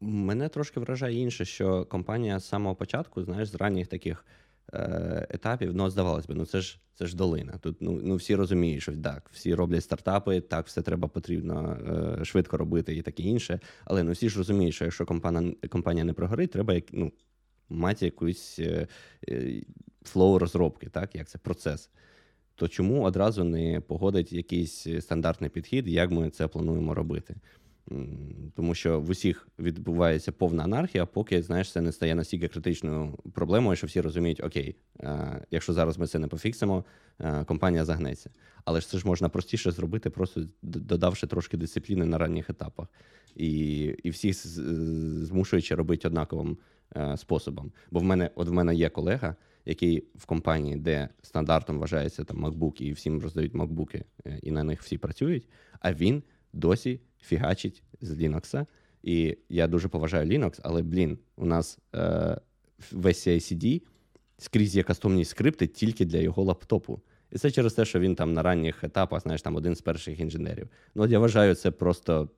Мене 0.00 0.48
трошки 0.48 0.80
вражає 0.80 1.20
інше, 1.20 1.44
що 1.44 1.84
компанія 1.84 2.38
з 2.38 2.48
самого 2.48 2.74
початку, 2.74 3.22
знаєш, 3.22 3.48
з 3.48 3.54
ранніх 3.54 3.86
таких 3.86 4.26
е, 4.72 5.26
етапів, 5.30 5.74
ну, 5.74 5.90
здавалось 5.90 6.26
би, 6.26 6.34
ну 6.34 6.46
це 6.46 6.60
ж 6.60 6.80
це 6.94 7.06
ж 7.06 7.16
долина. 7.16 7.58
Тут 7.60 7.76
ну, 7.80 8.00
ну 8.04 8.16
всі 8.16 8.34
розуміють, 8.34 8.82
що 8.82 8.92
так, 8.96 9.30
всі 9.32 9.54
роблять 9.54 9.84
стартапи, 9.84 10.40
так, 10.40 10.66
все 10.66 10.82
треба 10.82 11.08
потрібно 11.08 11.78
е, 12.20 12.24
швидко 12.24 12.56
робити 12.56 12.96
і 12.96 13.02
таке 13.02 13.22
інше. 13.22 13.60
Але 13.84 14.02
ну 14.02 14.12
всі 14.12 14.28
ж 14.28 14.38
розуміють, 14.38 14.74
що 14.74 14.84
якщо 14.84 15.06
компанія 15.06 15.54
компанія 15.68 16.04
не 16.04 16.12
прогорить, 16.12 16.50
треба 16.50 16.80
ну, 16.92 17.12
мати 17.68 18.04
якусь 18.04 18.58
е, 18.58 18.86
е, 19.28 19.62
флоу 20.02 20.38
розробки, 20.38 20.88
так, 20.88 21.14
як 21.14 21.28
це 21.28 21.38
процес 21.38 21.90
то 22.58 22.68
чому 22.68 23.02
одразу 23.02 23.44
не 23.44 23.80
погодить 23.80 24.32
якийсь 24.32 24.86
стандартний 25.00 25.50
підхід, 25.50 25.88
як 25.88 26.10
ми 26.10 26.30
це 26.30 26.48
плануємо 26.48 26.94
робити? 26.94 27.34
Тому 28.56 28.74
що 28.74 29.00
в 29.00 29.10
усіх 29.10 29.48
відбувається 29.58 30.32
повна 30.32 30.64
анархія, 30.64 31.06
поки 31.06 31.42
знаєш, 31.42 31.72
це 31.72 31.80
не 31.80 31.92
стає 31.92 32.14
настільки 32.14 32.48
критичною 32.48 33.18
проблемою, 33.34 33.76
що 33.76 33.86
всі 33.86 34.00
розуміють, 34.00 34.44
окей, 34.44 34.76
якщо 35.50 35.72
зараз 35.72 35.98
ми 35.98 36.06
це 36.06 36.18
не 36.18 36.26
по 36.26 36.39
fix 36.39 36.58
имо, 36.58 36.84
компанія 37.46 37.84
загнеться. 37.84 38.30
Але 38.64 38.80
ж 38.80 38.88
це 38.88 38.98
ж 38.98 39.06
можна 39.06 39.28
простіше 39.28 39.70
зробити, 39.70 40.10
просто 40.10 40.42
додавши 40.62 41.26
трошки 41.26 41.56
дисципліни 41.56 42.04
на 42.04 42.18
ранніх 42.18 42.50
етапах, 42.50 42.88
і 43.36 43.80
і 44.02 44.10
всіх 44.10 44.46
змушуючи 45.26 45.74
робити 45.74 46.08
однаковим 46.08 46.58
способом. 47.16 47.72
Бо 47.90 48.00
в 48.00 48.04
мене, 48.04 48.30
от 48.34 48.48
в 48.48 48.52
мене 48.52 48.74
є 48.74 48.88
колега, 48.88 49.36
який 49.68 50.04
в 50.14 50.26
компанії, 50.26 50.76
де 50.76 51.08
стандартом 51.22 51.78
вважається 51.78 52.24
там 52.24 52.46
MacBook, 52.46 52.82
і 52.82 52.92
всім 52.92 53.20
роздають 53.20 53.54
MacBook, 53.54 54.02
е, 54.26 54.38
і 54.42 54.50
на 54.50 54.64
них 54.64 54.82
всі 54.82 54.98
працюють, 54.98 55.48
а 55.80 55.92
він 55.92 56.22
досі 56.52 57.00
фігачить 57.20 57.82
з 58.00 58.10
Linux. 58.12 58.66
І 59.02 59.38
я 59.48 59.68
дуже 59.68 59.88
поважаю 59.88 60.30
Linux, 60.30 60.60
але, 60.62 60.82
блін, 60.82 61.18
у 61.36 61.46
нас 61.46 61.78
е, 61.94 62.40
весь 62.92 63.26
CICD 63.26 63.82
скрізь 64.38 64.76
є 64.76 64.82
кастомні 64.82 65.24
скрипти 65.24 65.66
тільки 65.66 66.04
для 66.04 66.18
його 66.18 66.42
лаптопу. 66.44 67.00
І 67.30 67.38
це 67.38 67.50
через 67.50 67.74
те, 67.74 67.84
що 67.84 68.00
він 68.00 68.14
там 68.14 68.32
на 68.32 68.42
ранніх 68.42 68.84
етапах, 68.84 69.22
знаєш, 69.22 69.42
там 69.42 69.56
один 69.56 69.74
з 69.74 69.80
перших 69.80 70.20
інженерів. 70.20 70.68
Ну, 70.94 71.02
от 71.02 71.10
я 71.10 71.18
вважаю, 71.18 71.54
це 71.54 71.70
просто. 71.70 72.28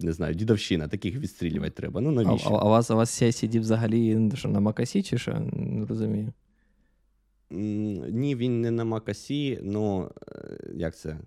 Не 0.00 0.12
знаю, 0.12 0.34
дідовщина, 0.34 0.88
таких 0.88 1.16
відстрілювати 1.16 1.70
треба. 1.70 2.00
Ну 2.00 2.10
навіщо? 2.10 2.50
А, 2.50 2.52
а, 2.52 2.58
а 2.58 2.64
у 2.64 2.68
вас 2.68 2.90
у 2.90 2.96
вас 2.96 3.22
CICD 3.22 3.60
взагалі 3.60 4.30
що, 4.34 4.48
на 4.48 4.60
Макасі, 4.60 5.02
чи 5.02 5.18
що? 5.18 5.40
Не 5.52 5.86
розумію. 5.86 6.32
Ні, 7.50 8.36
він 8.36 8.60
не 8.60 8.70
на 8.70 8.84
Макасі, 8.84 9.58
ну 9.62 10.10
як 10.74 10.96
це? 10.96 11.18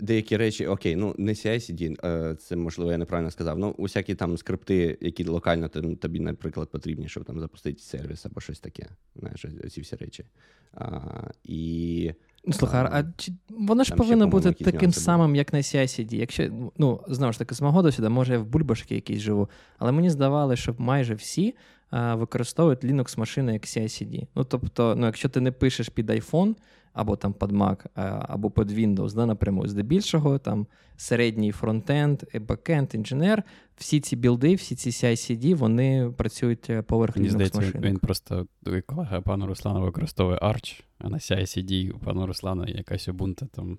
Деякі 0.00 0.36
речі, 0.36 0.66
окей, 0.66 0.96
ну 0.96 1.14
не 1.18 1.32
CI-CD, 1.32 2.06
е, 2.06 2.34
це 2.34 2.56
можливо 2.56 2.92
я 2.92 2.98
неправильно 2.98 3.30
сказав. 3.30 3.58
Ну, 3.58 3.74
усякі 3.78 4.14
там 4.14 4.38
скрипти, 4.38 4.98
які 5.00 5.24
локально 5.24 5.68
тобі, 5.68 6.20
наприклад, 6.20 6.70
потрібні, 6.70 7.08
щоб 7.08 7.24
там 7.24 7.40
запустити 7.40 7.80
сервіс 7.80 8.26
або 8.26 8.40
щось 8.40 8.60
таке. 8.60 8.86
Знаєш, 9.16 9.46
ці 9.70 9.80
всі 9.80 9.96
речі. 9.96 10.24
А, 10.72 11.00
і... 11.44 12.12
Ну, 12.48 12.54
слухай, 12.54 12.88
а 12.92 13.04
чи 13.16 13.32
воно 13.48 13.84
ж 13.84 13.94
повинно 13.94 14.26
бути 14.26 14.52
таким 14.52 14.92
самим, 14.92 15.36
як 15.36 15.52
на 15.52 15.58
CICD? 15.58 16.14
Якщо, 16.14 16.70
ну, 16.78 17.00
знову 17.08 17.32
ж 17.32 17.38
таки, 17.38 17.54
з 17.54 17.60
мого 17.60 17.82
досвіду, 17.82 18.10
може, 18.10 18.32
я 18.32 18.38
в 18.38 18.46
бульбашки 18.46 18.94
якісь 18.94 19.20
живу, 19.20 19.48
але 19.78 19.92
мені 19.92 20.10
здавалося, 20.10 20.62
що 20.62 20.74
майже 20.78 21.14
всі 21.14 21.54
використовують 21.92 22.84
Linux 22.84 23.18
машини 23.18 23.52
як 23.52 23.62
CICD. 23.62 24.26
Ну, 24.34 24.44
тобто, 24.44 24.94
ну, 24.96 25.06
якщо 25.06 25.28
ти 25.28 25.40
не 25.40 25.52
пишеш 25.52 25.88
під 25.88 26.10
iPhone 26.10 26.54
або 26.92 27.16
там 27.16 27.32
під 27.32 27.52
Mac, 27.52 27.86
або 28.28 28.50
під 28.50 28.70
Windows, 28.70 29.14
да, 29.14 29.26
напряму, 29.26 29.68
здебільшого 29.68 30.38
там 30.38 30.66
середній 30.96 31.52
фронтенд, 31.52 32.22
бекенд, 32.40 32.94
інженер, 32.94 33.42
всі 33.76 34.00
ці 34.00 34.16
білди, 34.16 34.54
всі 34.54 34.74
ці 34.74 34.90
CI-CD, 34.90 35.54
вони 35.54 36.12
працюють 36.16 36.70
е, 36.70 36.82
поверх 36.82 37.16
Linux 37.16 37.30
здається, 37.30 37.58
машин. 37.58 37.80
Він 37.80 37.98
просто 37.98 38.46
колега 38.86 39.20
пана 39.20 39.46
Руслана 39.46 39.80
використовує 39.80 40.38
Arch, 40.38 40.82
а 40.98 41.08
на 41.08 41.16
CI-CD 41.16 41.90
у 41.90 41.98
пана 41.98 42.26
Руслана 42.26 42.66
якась 42.68 43.08
Ubuntu 43.08 43.46
там. 43.46 43.78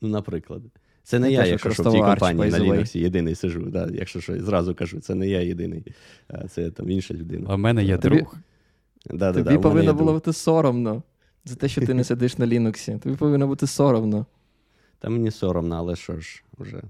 Ну, 0.00 0.08
наприклад. 0.08 0.62
Це 1.02 1.18
не 1.18 1.32
я, 1.32 1.46
якщо 1.46 1.70
що 1.70 1.82
в 1.82 1.92
тій 1.92 2.00
компанії 2.00 2.50
на 2.50 2.58
Linux 2.58 2.98
єдиний 2.98 3.34
сижу. 3.34 3.60
Да, 3.60 3.88
Якщо 3.92 4.20
що, 4.20 4.40
зразу 4.40 4.74
кажу, 4.74 5.00
це 5.00 5.14
не 5.14 5.28
я 5.28 5.40
єдиний, 5.40 5.84
це 6.50 6.70
там 6.70 6.90
інша 6.90 7.14
людина. 7.14 7.46
А 7.50 7.54
в 7.54 7.58
мене 7.58 7.84
є 7.84 7.98
друг. 7.98 8.36
Да, 9.10 9.32
Тобі 9.32 9.44
да, 9.44 9.50
да, 9.50 9.58
повинно 9.58 9.94
було 9.94 10.12
бути 10.12 10.32
соромно 10.32 11.02
за 11.44 11.54
те, 11.54 11.68
що 11.68 11.86
ти 11.86 11.94
не 11.94 12.04
сидиш 12.04 12.38
на 12.38 12.46
Linux. 12.46 12.98
Тобі 12.98 13.16
повинно 13.16 13.46
бути 13.46 13.66
соромно. 13.66 14.26
Та 14.98 15.08
мені 15.08 15.30
соромно, 15.30 15.76
але 15.76 15.96
що 15.96 16.20
ж, 16.20 16.44
вже 16.58 16.82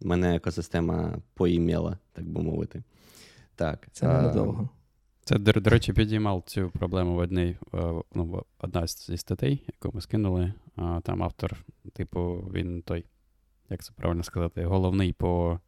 мене 0.00 0.36
екосистема 0.36 1.18
поімела, 1.34 1.98
так 2.12 2.24
би 2.24 2.42
мовити. 2.42 2.82
Так, 3.54 3.88
Це 3.92 4.06
ненадовго. 4.06 4.68
Це, 5.24 5.38
до, 5.38 5.52
до 5.52 5.70
речі, 5.70 5.92
підіймав 5.92 6.42
цю 6.46 6.70
проблему 6.70 7.14
в 7.14 7.18
одній, 7.18 7.56
ну, 8.14 8.44
одна 8.58 8.86
зі 8.86 9.16
статей, 9.16 9.64
яку 9.66 9.96
ми 9.96 10.00
скинули. 10.00 10.52
Там 11.02 11.22
автор, 11.22 11.56
типу, 11.92 12.50
він 12.54 12.82
той, 12.82 13.04
як 13.70 13.84
це 13.84 13.92
правильно 13.96 14.22
сказати, 14.22 14.64
головний 14.64 15.12
по 15.12 15.60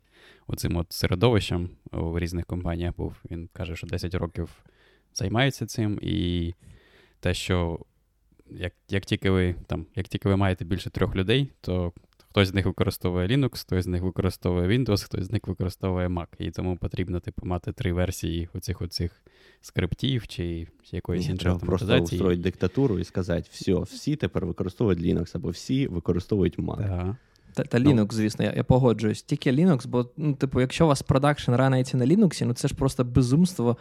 оцим 0.47 0.77
от 0.77 0.93
середовищам 0.93 1.71
у 1.93 2.19
різних 2.19 2.47
компаніях 2.47 2.97
був. 2.97 3.15
Він 3.31 3.49
каже, 3.53 3.77
що 3.77 3.87
10 3.87 4.15
років 4.15 4.51
займається 5.15 5.67
цим, 5.67 5.99
і 6.03 6.55
те, 7.21 7.35
що 7.35 7.79
як 8.57 8.73
як, 8.89 9.05
тільки 9.05 9.31
ви 9.31 9.55
там, 9.67 9.87
як 9.97 10.09
тільки 10.09 10.29
ви 10.29 10.37
маєте 10.37 10.65
більше 10.65 10.91
трьох 10.91 11.17
людей, 11.17 11.53
то 11.61 11.93
хтось 12.33 12.49
з 12.49 12.55
них 12.55 12.67
використовує 12.67 13.29
Linux, 13.29 13.61
хтось 13.61 13.85
з 13.85 13.87
них 13.87 14.03
використовує 14.03 14.79
Windows, 14.79 15.05
хтось 15.05 15.25
з 15.25 15.31
них 15.31 15.47
використовує 15.47 16.09
Mac. 16.09 16.27
І 16.39 16.51
тому 16.51 16.77
потрібно 16.77 17.21
типу, 17.21 17.47
мати 17.47 17.73
три 17.73 17.93
версії 17.93 18.49
оцих 18.55 18.83
оцих 18.83 19.23
скриптів 19.61 20.27
чи 20.27 20.67
якоїсь 20.93 21.29
іншої 21.29 21.55
автоматизації. 21.55 21.99
Просто 21.99 22.15
устроїть 22.17 22.41
диктатуру 22.41 22.99
і 22.99 23.05
сказати, 23.05 23.49
все, 23.53 23.75
всі 23.75 24.17
тепер 24.17 24.47
використовують 24.47 25.01
Linux, 25.01 25.31
або 25.35 25.51
всі 25.51 25.87
використовують 25.87 26.59
Mac. 26.59 26.77
Да. 26.77 27.17
Та, 27.55 27.63
та 27.63 27.79
Linux, 27.79 27.95
ну. 27.95 28.09
звісно, 28.11 28.45
я 28.45 28.53
я 28.57 28.65
погоджуюсь. 28.65 29.23
Тільки 29.23 29.53
Linux, 29.53 29.87
бо, 29.87 30.11
ну, 30.17 30.35
типу, 30.35 30.61
якщо 30.61 30.85
у 30.85 30.89
вас 30.89 31.03
продакшн 31.03 31.53
раниться 31.53 31.97
на 31.97 32.07
Linux, 32.07 32.45
ну 32.45 32.55
це 32.55 32.69
ж 32.69 32.75
просто 32.75 33.05
безумство 33.05 33.77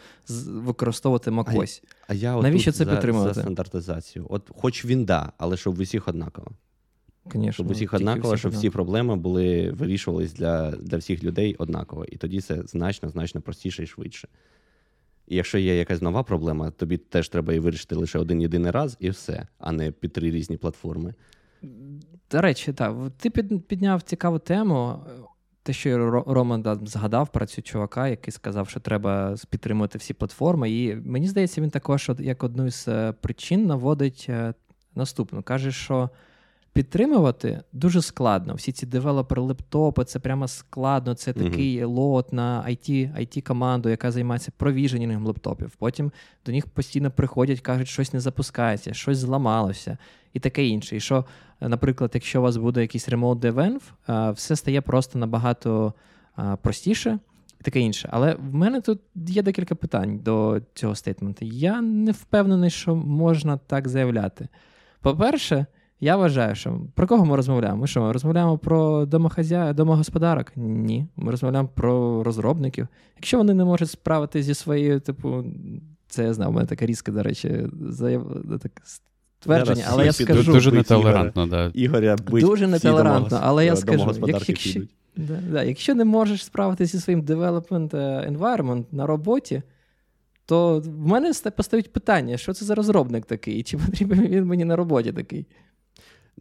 використовувати 0.47 1.31
macOS. 1.31 1.81
А, 1.83 2.05
а 2.07 2.13
я 2.13 2.41
Навіщо 2.41 2.71
це 2.71 2.85
за, 2.85 2.91
підтримувати? 2.91 3.33
За 3.33 3.41
стандартизацію. 3.41 4.27
От 4.29 4.51
хоч 4.55 4.85
він 4.85 5.05
да, 5.05 5.31
але 5.37 5.57
щоб 5.57 5.75
в 5.75 5.79
усіх 5.79 6.07
однаково. 6.07 6.47
Конечно, 7.31 7.53
щоб 7.53 7.71
усіх 7.71 7.93
однаково, 7.93 8.37
щоб 8.37 8.51
всі 8.51 8.69
проблеми 8.69 9.15
були 9.15 9.71
вирішувались 9.71 10.33
для 10.33 10.71
для 10.71 10.97
всіх 10.97 11.23
людей 11.23 11.55
однаково. 11.59 12.05
І 12.05 12.17
тоді 12.17 12.41
це 12.41 12.63
значно, 12.65 13.09
значно 13.09 13.41
простіше 13.41 13.83
і 13.83 13.87
швидше. 13.87 14.27
І 15.27 15.35
якщо 15.35 15.57
є 15.57 15.77
якась 15.77 16.01
нова 16.01 16.23
проблема, 16.23 16.71
тобі 16.71 16.97
теж 16.97 17.29
треба 17.29 17.53
її 17.53 17.59
вирішити 17.59 17.95
лише 17.95 18.19
один 18.19 18.41
єдиний 18.41 18.71
раз, 18.71 18.97
і 18.99 19.09
все, 19.09 19.47
а 19.59 19.71
не 19.71 19.91
під 19.91 20.13
три 20.13 20.31
різні 20.31 20.57
платформи. 20.57 21.13
До 22.31 22.41
речі, 22.41 22.73
так, 22.73 22.95
ти 23.17 23.29
підняв 23.29 24.01
цікаву 24.01 24.39
тему. 24.39 24.99
Те, 25.63 25.73
що 25.73 26.23
Роман 26.27 26.79
згадав 26.83 27.31
про 27.31 27.45
цю 27.45 27.61
чувака, 27.61 28.07
який 28.07 28.31
сказав, 28.31 28.69
що 28.69 28.79
треба 28.79 29.35
підтримувати 29.49 29.97
всі 29.97 30.13
платформи. 30.13 30.71
І 30.71 30.95
мені 30.95 31.27
здається, 31.27 31.61
він 31.61 31.69
також 31.69 32.11
як 32.19 32.43
одну 32.43 32.71
з 32.71 32.87
е, 32.87 33.13
причин 33.21 33.65
наводить 33.65 34.25
е, 34.29 34.53
наступну. 34.95 35.43
Каже, 35.43 35.71
що 35.71 36.09
підтримувати 36.73 37.61
дуже 37.73 38.01
складно. 38.01 38.53
Всі 38.53 38.71
ці 38.71 38.85
девелопери 38.85 39.41
лептопи, 39.41 40.03
це 40.05 40.19
прямо 40.19 40.47
складно. 40.47 41.13
Це 41.13 41.33
такий 41.33 41.79
mm-hmm. 41.79 41.87
лот 41.87 42.33
на 42.33 42.65
IT, 42.67 43.19
IT 43.19 43.41
команду, 43.41 43.89
яка 43.89 44.11
займається 44.11 44.51
провіженням 44.57 45.25
лептопів. 45.25 45.71
Потім 45.79 46.11
до 46.45 46.51
них 46.51 46.67
постійно 46.67 47.11
приходять, 47.11 47.61
кажуть, 47.61 47.87
щось 47.87 48.13
не 48.13 48.19
запускається, 48.19 48.93
щось 48.93 49.17
зламалося 49.17 49.97
і 50.33 50.39
таке 50.39 50.65
інше. 50.65 50.95
І 50.95 50.99
що, 50.99 51.25
наприклад, 51.61 52.11
якщо 52.13 52.39
у 52.39 52.43
вас 52.43 52.57
буде 52.57 52.81
якийсь 52.81 53.09
dev, 53.09 53.79
все 54.33 54.55
стає 54.55 54.81
просто 54.81 55.19
набагато 55.19 55.93
простіше. 56.61 57.19
І 57.59 57.63
таке 57.63 57.79
інше. 57.79 58.09
Але 58.11 58.33
в 58.33 58.53
мене 58.53 58.81
тут 58.81 58.99
є 59.15 59.41
декілька 59.41 59.75
питань 59.75 60.19
до 60.19 60.61
цього 60.73 60.95
стейтменту. 60.95 61.45
Я 61.45 61.81
не 61.81 62.11
впевнений, 62.11 62.69
що 62.69 62.95
можна 62.95 63.57
так 63.57 63.87
заявляти. 63.87 64.47
По-перше, 65.01 65.65
я 66.01 66.17
вважаю, 66.17 66.55
що 66.55 66.81
про 66.95 67.07
кого 67.07 67.25
ми 67.25 67.35
розмовляємо? 67.35 67.81
Ми 67.81 67.87
що, 67.87 68.01
ми 68.01 68.11
розмовляємо 68.11 68.57
про 68.57 69.05
домохазя... 69.05 69.73
домогосподарок? 69.73 70.51
Ні. 70.55 71.07
Ми 71.15 71.31
розмовляємо 71.31 71.69
про 71.75 72.23
розробників. 72.23 72.87
Якщо 73.15 73.37
вони 73.37 73.53
не 73.53 73.65
можуть 73.65 73.89
справитися 73.89 74.45
зі 74.45 74.53
своєю, 74.53 74.99
типу, 74.99 75.43
це 76.07 76.23
я 76.23 76.33
знаю, 76.33 76.51
у 76.51 76.53
мене 76.53 76.67
така 76.67 76.85
різка, 76.85 77.11
до 77.11 77.23
речі, 77.23 77.67
заяв... 77.89 78.43
так, 78.61 78.81
твердження, 79.39 79.85
але 79.89 80.05
я 80.05 80.11
скажу. 80.11 80.53
Дуже 80.53 80.71
нетолерантно, 80.71 81.47
да. 81.47 81.71
Ігоря 81.73 82.15
бить 82.31 82.43
Дуже 82.43 82.67
нетолерантно, 82.67 83.39
але 83.41 83.65
я 83.65 83.75
скажу, 83.75 84.13
якщо, 84.27 84.81
да, 85.15 85.39
да, 85.51 85.63
якщо 85.63 85.95
не 85.95 86.05
можеш 86.05 86.45
справитися 86.45 86.97
зі 86.97 87.03
своїм 87.03 87.21
development 87.21 87.91
environment 88.31 88.85
на 88.91 89.05
роботі, 89.05 89.61
то 90.45 90.79
в 90.79 91.07
мене 91.07 91.33
поставить 91.57 91.93
питання, 91.93 92.37
що 92.37 92.53
це 92.53 92.65
за 92.65 92.75
розробник 92.75 93.25
такий, 93.25 93.63
чи 93.63 93.77
потрібен 93.77 94.27
він 94.27 94.45
мені 94.45 94.65
на 94.65 94.75
роботі 94.75 95.13
такий. 95.13 95.45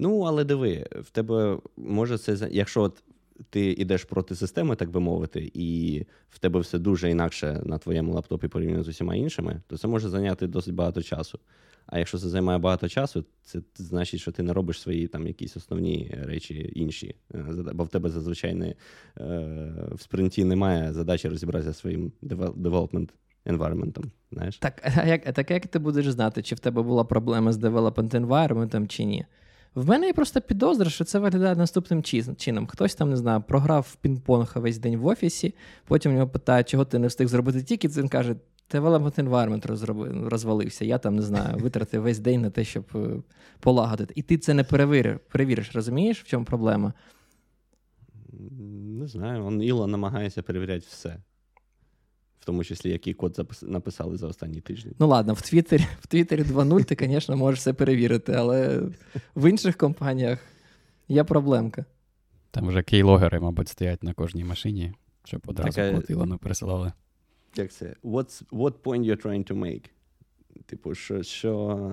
Ну, 0.01 0.21
але 0.21 0.45
диви, 0.45 0.87
в 1.01 1.11
тебе 1.11 1.59
може 1.77 2.19
це 2.19 2.49
якщо 2.51 2.83
от 2.83 3.03
ти 3.51 3.73
йдеш 3.73 4.05
проти 4.05 4.35
системи, 4.35 4.77
так 4.77 4.91
би 4.91 5.01
мовити, 5.01 5.51
і 5.55 6.03
в 6.31 6.39
тебе 6.39 6.61
все 6.61 6.79
дуже 6.79 7.11
інакше 7.11 7.63
на 7.65 7.79
твоєму 7.79 8.13
лаптопі 8.13 8.49
порівняно 8.49 8.83
з 8.83 8.89
усіма 8.89 9.15
іншими, 9.15 9.63
то 9.67 9.79
це 9.79 9.89
може 9.89 10.09
зайняти 10.09 10.47
досить 10.47 10.75
багато 10.75 11.03
часу. 11.03 11.39
А 11.87 11.99
якщо 11.99 12.19
це 12.19 12.29
займає 12.29 12.59
багато 12.59 12.89
часу, 12.89 13.25
це 13.43 13.61
значить, 13.77 14.21
що 14.21 14.33
ти 14.33 14.43
не 14.43 14.53
робиш 14.53 14.81
свої 14.81 15.09
там 15.09 15.27
якісь 15.27 15.57
основні 15.57 16.15
речі 16.23 16.73
інші. 16.75 17.15
Е, 17.35 17.45
бо 17.75 17.85
в 17.85 17.89
тебе 17.89 18.09
зазвичай 18.11 18.55
не, 18.55 18.69
е, 18.69 18.75
в 19.93 20.01
спринті 20.01 20.45
немає 20.45 20.93
задачі 20.93 21.29
розібратися 21.29 21.73
своїм 21.73 22.13
development 22.23 23.09
environment. 23.47 24.05
знаєш? 24.33 24.59
Так, 24.59 24.93
а 24.97 25.07
як, 25.07 25.33
так 25.33 25.51
як 25.51 25.67
ти 25.67 25.79
будеш 25.79 26.11
знати, 26.11 26.43
чи 26.43 26.55
в 26.55 26.59
тебе 26.59 26.83
була 26.83 27.05
проблема 27.05 27.53
з 27.53 27.59
development 27.59 28.27
environment 28.27 28.87
чи 28.87 29.05
ні? 29.05 29.25
В 29.75 29.89
мене 29.89 30.07
є 30.07 30.13
просто 30.13 30.41
підозра, 30.41 30.91
що 30.91 31.05
це 31.05 31.19
виглядає 31.19 31.57
наступним 31.57 32.03
чином. 32.37 32.67
Хтось 32.67 32.95
там 32.95 33.11
не 33.11 33.17
знаю, 33.17 33.43
програв 33.49 33.87
в 33.91 34.07
пінг-понг 34.07 34.61
весь 34.61 34.79
день 34.79 34.97
в 34.97 35.07
офісі, 35.07 35.55
потім 35.85 36.13
його 36.13 36.29
питають, 36.29 36.69
чого 36.69 36.85
ти 36.85 36.99
не 36.99 37.07
встиг 37.07 37.29
зробити 37.29 37.63
тікет, 37.63 37.97
він 37.97 38.09
каже, 38.09 38.37
development 38.75 39.25
environment 39.25 40.29
розвалився. 40.29 40.85
Я 40.85 40.99
там 40.99 41.17
не 41.17 41.23
знаю, 41.23 41.57
витратив 41.59 42.03
весь 42.03 42.19
день 42.19 42.41
на 42.41 42.51
те, 42.51 42.65
щоб 42.65 42.85
е, 42.95 43.23
полагодити. 43.61 44.13
І 44.17 44.23
ти 44.23 44.39
це 44.39 44.55
не 44.55 44.65
перевіриш, 44.65 45.19
перевіриш, 45.33 45.75
розумієш, 45.75 46.23
в 46.23 46.27
чому 46.27 46.45
проблема? 46.45 46.93
Не 48.99 49.07
знаю, 49.07 49.45
он 49.45 49.63
Ілон 49.63 49.91
намагається 49.91 50.43
перевіряти 50.43 50.87
все 50.89 51.17
в 52.41 52.45
тому 52.45 52.65
числі 52.65 52.91
який 52.91 53.15
код 53.15 53.37
запис... 53.37 53.63
написали 53.63 54.17
за 54.17 54.27
останні 54.27 54.61
тижні. 54.61 54.93
Ну 54.99 55.09
ладно, 55.09 55.35
в 55.35 55.43
Твіттері 55.43 55.87
в 56.01 56.07
Твіттері 56.07 56.43
2.0 56.43 56.85
ти, 56.85 57.07
звісно, 57.07 57.37
можеш 57.37 57.61
все 57.61 57.73
перевірити, 57.73 58.33
але 58.33 58.83
в 59.35 59.51
інших 59.51 59.77
компаніях 59.77 60.39
є 61.09 61.25
проблемка. 61.25 61.85
Там 62.51 62.69
вже 62.69 62.83
кейлогери, 62.83 63.41
мабуть, 63.41 63.69
стоять 63.69 64.03
на 64.03 64.13
кожній 64.13 64.45
машині, 64.45 64.93
щоб 65.25 65.43
одразу 65.47 65.73
так, 65.73 65.93
платило, 65.93 66.27
не 66.27 66.37
пересилали. 66.37 66.93
Як 67.57 67.73
це? 67.73 67.97
What's, 68.05 68.45
what 68.45 68.73
point 68.83 69.05
you're 69.05 69.27
trying 69.27 69.53
to 69.53 69.59
make? 69.59 69.85
Типу, 70.67 70.95
що, 70.95 71.23
що, 71.23 71.93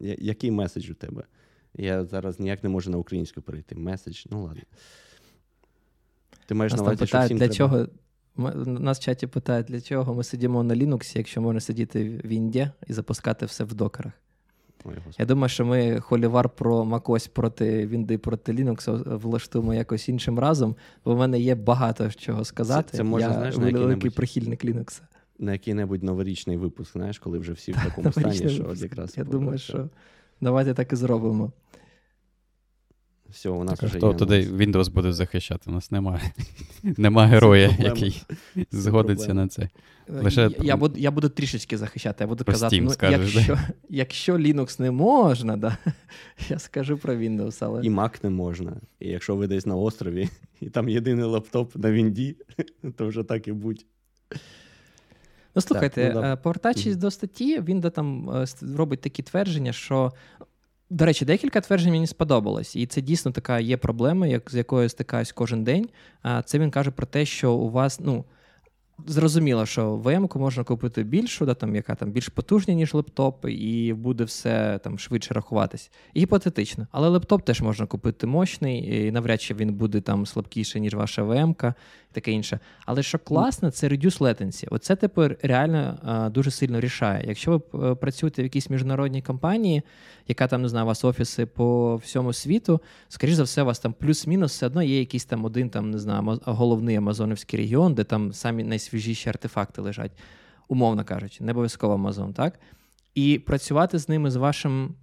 який 0.00 0.50
меседж 0.50 0.90
у 0.90 0.94
тебе? 0.94 1.24
Я 1.74 2.04
зараз 2.04 2.40
ніяк 2.40 2.62
не 2.62 2.68
можу 2.68 2.90
на 2.90 2.98
українську 2.98 3.42
перейти. 3.42 3.74
Меседж, 3.74 4.24
ну 4.30 4.44
ладно. 4.44 4.62
Ти 6.46 6.54
маєш 6.54 6.72
на 6.72 6.82
увазі, 6.82 7.06
що 7.06 7.20
всім 7.20 7.38
для 7.38 7.48
треба... 7.48 7.54
чого 7.54 7.86
нас 8.36 8.98
в 8.98 9.02
чаті 9.02 9.26
питають, 9.26 9.66
для 9.66 9.80
чого 9.80 10.14
ми 10.14 10.24
сидимо 10.24 10.62
на 10.62 10.74
Linux, 10.74 11.16
якщо 11.16 11.40
можна 11.40 11.60
сидіти 11.60 12.20
в 12.24 12.26
Інді 12.26 12.70
і 12.86 12.92
запускати 12.92 13.46
все 13.46 13.64
в 13.64 13.74
докерах. 13.74 14.12
Ой, 14.84 14.94
Я 15.18 15.26
думаю, 15.26 15.48
що 15.48 15.64
ми 15.64 16.00
холівар 16.00 16.48
про 16.48 16.82
MacOS 16.82 17.30
проти 17.30 17.86
Вінди 17.86 18.18
проти 18.18 18.52
Linux 18.52 19.18
влаштуємо 19.18 19.74
якось 19.74 20.08
іншим 20.08 20.38
разом, 20.38 20.76
бо 21.04 21.14
в 21.14 21.18
мене 21.18 21.40
є 21.40 21.54
багато 21.54 22.10
чого 22.10 22.44
сказати. 22.44 22.88
Це, 22.90 22.96
це 22.96 23.02
може, 23.02 23.26
Я 23.26 23.32
знаєш, 23.32 23.56
великий 23.56 24.10
прихильник 24.10 24.64
Linux. 24.64 25.02
На 25.38 25.52
який-небудь 25.52 26.02
новорічний 26.02 26.56
випуск, 26.56 26.92
знаєш, 26.92 27.18
коли 27.18 27.38
вже 27.38 27.52
всі 27.52 27.72
в 27.72 27.84
такому 27.84 28.12
стані, 28.12 28.48
що 28.48 28.68
от 28.68 28.80
якраз. 28.80 29.18
Я 29.18 29.24
думаю, 29.24 29.58
що 29.58 29.88
давайте 30.40 30.74
так 30.74 30.92
і 30.92 30.96
зробимо. 30.96 31.52
Все, 33.32 33.48
у 33.48 33.64
нас 33.64 33.78
так, 33.78 33.88
вже 33.88 33.98
хто 33.98 34.08
є 34.08 34.14
туди 34.14 34.40
Windows 34.40 34.90
буде 34.90 35.12
захищати? 35.12 35.70
У 35.70 35.72
нас 35.72 35.90
немає 35.90 36.32
Нема 36.82 37.26
героя, 37.26 37.76
який 37.78 38.22
згодиться 38.70 39.34
на 39.34 39.48
це. 39.48 39.68
Лише... 40.08 40.50
Я 40.62 40.76
буду 40.76 40.98
я 40.98 41.10
буду 41.10 41.28
трішечки 41.28 41.78
захищати. 41.78 42.24
Я 42.24 42.28
буду 42.28 42.44
Про 42.44 42.52
казати, 42.52 42.76
Steam 42.76 42.82
ну, 42.82 42.90
скажеш, 42.90 43.34
якщо 43.34 43.54
да? 43.54 43.68
якщо 43.88 44.34
Linux 44.34 44.80
не 44.80 44.90
можна, 44.90 45.56
да, 45.56 45.76
я 46.48 46.58
скажу 46.58 46.98
про 46.98 47.14
Windows. 47.14 47.58
але... 47.60 47.86
І 47.86 47.90
Mac 47.90 48.18
не 48.22 48.30
можна. 48.30 48.76
І 49.00 49.08
якщо 49.08 49.36
ви 49.36 49.46
десь 49.46 49.66
на 49.66 49.76
острові, 49.76 50.28
і 50.60 50.70
там 50.70 50.88
єдиний 50.88 51.24
лаптоп 51.24 51.76
на 51.76 51.92
Вінді, 51.92 52.36
то 52.96 53.06
вже 53.06 53.22
так 53.22 53.48
і 53.48 53.52
будь. 53.52 53.86
Ну, 55.54 55.62
слухайте, 55.62 56.06
так, 56.06 56.14
ну, 56.14 56.20
да. 56.20 56.32
Е, 56.32 56.36
повертаючись 56.36 56.94
mm-hmm. 56.94 57.00
до 57.00 57.10
статті, 57.10 57.60
він 57.60 57.80
там 57.80 58.30
е, 58.30 58.46
робить 58.76 59.00
такі 59.00 59.22
твердження, 59.22 59.72
що 59.72 60.12
до 60.90 61.04
речі, 61.04 61.24
декілька 61.24 61.60
тверджень 61.60 61.92
мені 61.92 62.06
сподобалось, 62.06 62.76
і 62.76 62.86
це 62.86 63.00
дійсно 63.00 63.32
така 63.32 63.60
є 63.60 63.76
проблема, 63.76 64.26
як 64.26 64.50
з 64.50 64.54
якою 64.54 64.88
стикаюсь 64.88 65.32
кожен 65.32 65.64
день. 65.64 65.88
А 66.22 66.42
це 66.42 66.58
він 66.58 66.70
каже 66.70 66.90
про 66.90 67.06
те, 67.06 67.26
що 67.26 67.52
у 67.52 67.70
вас, 67.70 68.00
ну. 68.00 68.24
Зрозуміло, 69.06 69.66
що 69.66 69.96
VM-ку 69.96 70.38
можна 70.38 70.64
купити 70.64 71.02
більшу, 71.02 71.46
да, 71.46 71.54
там, 71.54 71.74
яка 71.74 71.94
там 71.94 72.10
більш 72.10 72.28
потужна, 72.28 72.74
ніж 72.74 72.94
лептоп, 72.94 73.46
і 73.48 73.92
буде 73.92 74.24
все 74.24 74.80
там 74.84 74.98
швидше 74.98 75.34
рахуватись. 75.34 75.90
Гіпотетично. 76.16 76.86
Але 76.92 77.08
лептоп 77.08 77.42
теж 77.42 77.60
можна 77.60 77.86
купити 77.86 78.26
мощний, 78.26 79.06
і 79.06 79.12
навряд 79.12 79.42
чи 79.42 79.54
він 79.54 79.74
буде 79.74 80.00
там 80.00 80.26
слабкіший, 80.26 80.80
ніж 80.80 80.94
ваша 80.94 81.22
і 82.10 82.12
таке 82.12 82.32
інше. 82.32 82.58
Але 82.86 83.02
що 83.02 83.18
класно, 83.18 83.70
це 83.70 83.88
reduce 83.88 84.18
latency. 84.18 84.66
Оце 84.70 84.96
тепер 84.96 85.36
реально 85.42 85.98
а, 86.02 86.28
дуже 86.28 86.50
сильно 86.50 86.80
рішає. 86.80 87.24
Якщо 87.28 87.62
ви 87.72 87.90
е, 87.90 87.94
працюєте 87.94 88.42
в 88.42 88.44
якійсь 88.44 88.70
міжнародній 88.70 89.22
компанії, 89.22 89.82
яка 90.28 90.46
там 90.46 90.62
не 90.62 90.68
знаю, 90.68 90.84
у 90.84 90.88
вас 90.88 91.04
офіси 91.04 91.46
по 91.46 91.96
всьому 91.96 92.32
світу, 92.32 92.80
скоріш 93.08 93.34
за 93.34 93.42
все, 93.42 93.62
у 93.62 93.66
вас 93.66 93.78
там 93.78 93.92
плюс-мінус 93.92 94.52
все 94.52 94.66
одно 94.66 94.82
є 94.82 94.98
якийсь 94.98 95.24
там 95.24 95.44
один 95.44 95.70
там, 95.70 95.90
не 95.90 95.98
знаю, 95.98 96.40
головний 96.44 96.96
Амазонівський 96.96 97.58
регіон, 97.58 97.94
де 97.94 98.04
там 98.04 98.32
самі 98.32 98.64
найсвіжіші 98.64 98.89
артефакти 99.26 99.80
лежать, 99.80 100.12
умовно 100.68 101.04
кажучи, 101.04 101.44
не 101.44 101.52
обов'язково 101.52 101.94
Амазон, 101.94 102.32
так? 102.32 102.60
І 103.14 103.38
працювати 103.38 103.98
з 103.98 104.08
ними 104.08 104.30
з 104.30 104.36
вашим 104.36 104.94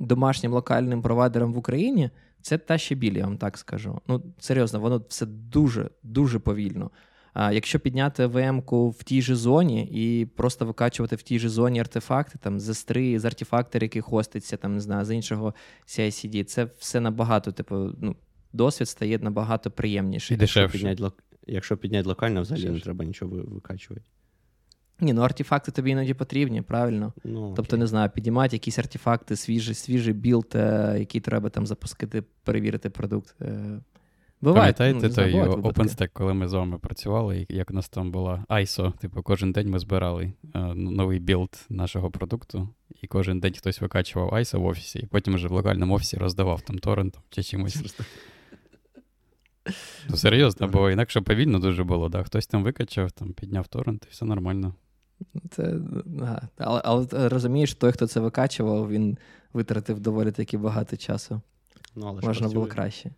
домашнім 0.00 0.52
локальним 0.52 1.02
провайдером 1.02 1.52
в 1.52 1.58
Україні. 1.58 2.10
Це 2.42 2.58
та 2.58 2.78
ще 2.78 2.94
біль, 2.94 3.16
я 3.16 3.24
вам 3.24 3.38
так 3.38 3.58
скажу. 3.58 4.00
Ну, 4.08 4.22
серйозно, 4.38 4.80
воно 4.80 5.02
все 5.08 5.26
дуже 5.26 5.90
дуже 6.02 6.38
повільно. 6.38 6.90
А 7.34 7.52
Якщо 7.52 7.80
підняти 7.80 8.26
VM-ку 8.26 8.90
в 8.90 9.02
тій 9.02 9.22
же 9.22 9.36
зоні 9.36 9.84
і 9.84 10.26
просто 10.26 10.66
викачувати 10.66 11.16
в 11.16 11.22
тій 11.22 11.38
же 11.38 11.48
зоні 11.48 11.80
артефакти, 11.80 12.38
там 12.42 12.60
з 12.60 12.68
S3, 12.68 13.18
з 13.18 13.24
Artifactory, 13.24 13.82
який 13.82 14.02
хоститься, 14.02 14.56
там 14.56 14.74
не 14.74 14.80
знаю, 14.80 15.04
з 15.04 15.14
іншого 15.14 15.54
CICD, 15.86 16.44
це 16.44 16.68
все 16.78 17.00
набагато, 17.00 17.52
типу, 17.52 17.90
ну, 18.00 18.16
досвід 18.52 18.88
стає 18.88 19.18
набагато 19.18 19.70
приємніший. 19.70 20.34
І 20.34 20.38
дешевше. 20.38 20.78
Підняти, 20.78 21.10
якщо 21.46 21.76
підняти 21.76 22.08
локально, 22.08 22.42
взагалі 22.42 22.70
не 22.70 22.80
треба 22.80 23.04
нічого 23.04 23.36
викачувати. 23.36 24.02
Ні, 25.00 25.12
ну 25.12 25.22
артефакти 25.22 25.72
тобі 25.72 25.90
іноді 25.90 26.14
потрібні, 26.14 26.62
правильно? 26.62 27.12
Ну, 27.24 27.52
тобто, 27.56 27.76
не 27.76 27.86
знаю, 27.86 28.10
підіймати 28.10 28.56
якісь 28.56 28.78
артефакти, 28.78 29.36
свіжий 29.36 29.74
свіжий 29.74 30.14
білд, 30.14 30.52
е, 30.54 30.96
який 30.98 31.20
треба 31.20 31.50
там 31.50 31.66
запускати, 31.66 32.22
перевірити 32.44 32.90
продукт. 32.90 33.34
Е, 33.40 33.80
буває. 34.40 34.72
Пам'ятаєте 34.72 35.08
ну, 35.08 35.14
той 35.14 35.34
OpenStack, 35.72 36.10
коли 36.12 36.34
ми 36.34 36.48
з 36.48 36.52
вами 36.52 36.78
працювали, 36.78 37.46
як 37.48 37.70
у 37.70 37.74
нас 37.74 37.88
там 37.88 38.10
була 38.10 38.44
ISO, 38.48 38.98
типу, 38.98 39.22
кожен 39.22 39.52
день 39.52 39.70
ми 39.70 39.78
збирали 39.78 40.32
е, 40.54 40.58
новий 40.74 41.18
білд 41.18 41.66
нашого 41.68 42.10
продукту, 42.10 42.68
і 43.02 43.06
кожен 43.06 43.40
день 43.40 43.52
хтось 43.52 43.80
викачував 43.80 44.34
ISO 44.34 44.58
в 44.58 44.64
офісі, 44.64 44.98
і 44.98 45.06
потім 45.06 45.34
вже 45.34 45.48
в 45.48 45.52
локальному 45.52 45.94
офісі 45.94 46.16
роздавав 46.16 46.60
там 46.60 46.78
торрентом 46.78 47.22
чи 47.30 47.42
чимось. 47.42 47.96
Ну, 50.10 50.16
серйозно, 50.16 50.68
бо 50.68 50.90
інакше 50.90 51.20
повільно 51.20 51.58
дуже 51.58 51.84
було, 51.84 52.08
да? 52.08 52.22
хтось 52.22 52.46
там 52.46 52.62
викачав, 52.64 53.12
там 53.12 53.32
підняв 53.32 53.66
торрент, 53.66 54.04
і 54.08 54.10
все 54.10 54.24
нормально. 54.24 54.74
Це, 55.50 55.78
Але 56.56 56.80
але 56.84 57.28
розумієш, 57.28 57.74
той, 57.74 57.92
хто 57.92 58.06
це 58.06 58.20
викачував, 58.20 58.90
він 58.90 59.18
витратив 59.52 60.00
доволі 60.00 60.32
таки 60.32 60.58
багато 60.58 60.96
часу. 60.96 61.40
Ну, 61.96 62.06
але 62.06 62.20
Можна 62.22 62.48
було 62.48 62.66
краще. 62.66 63.10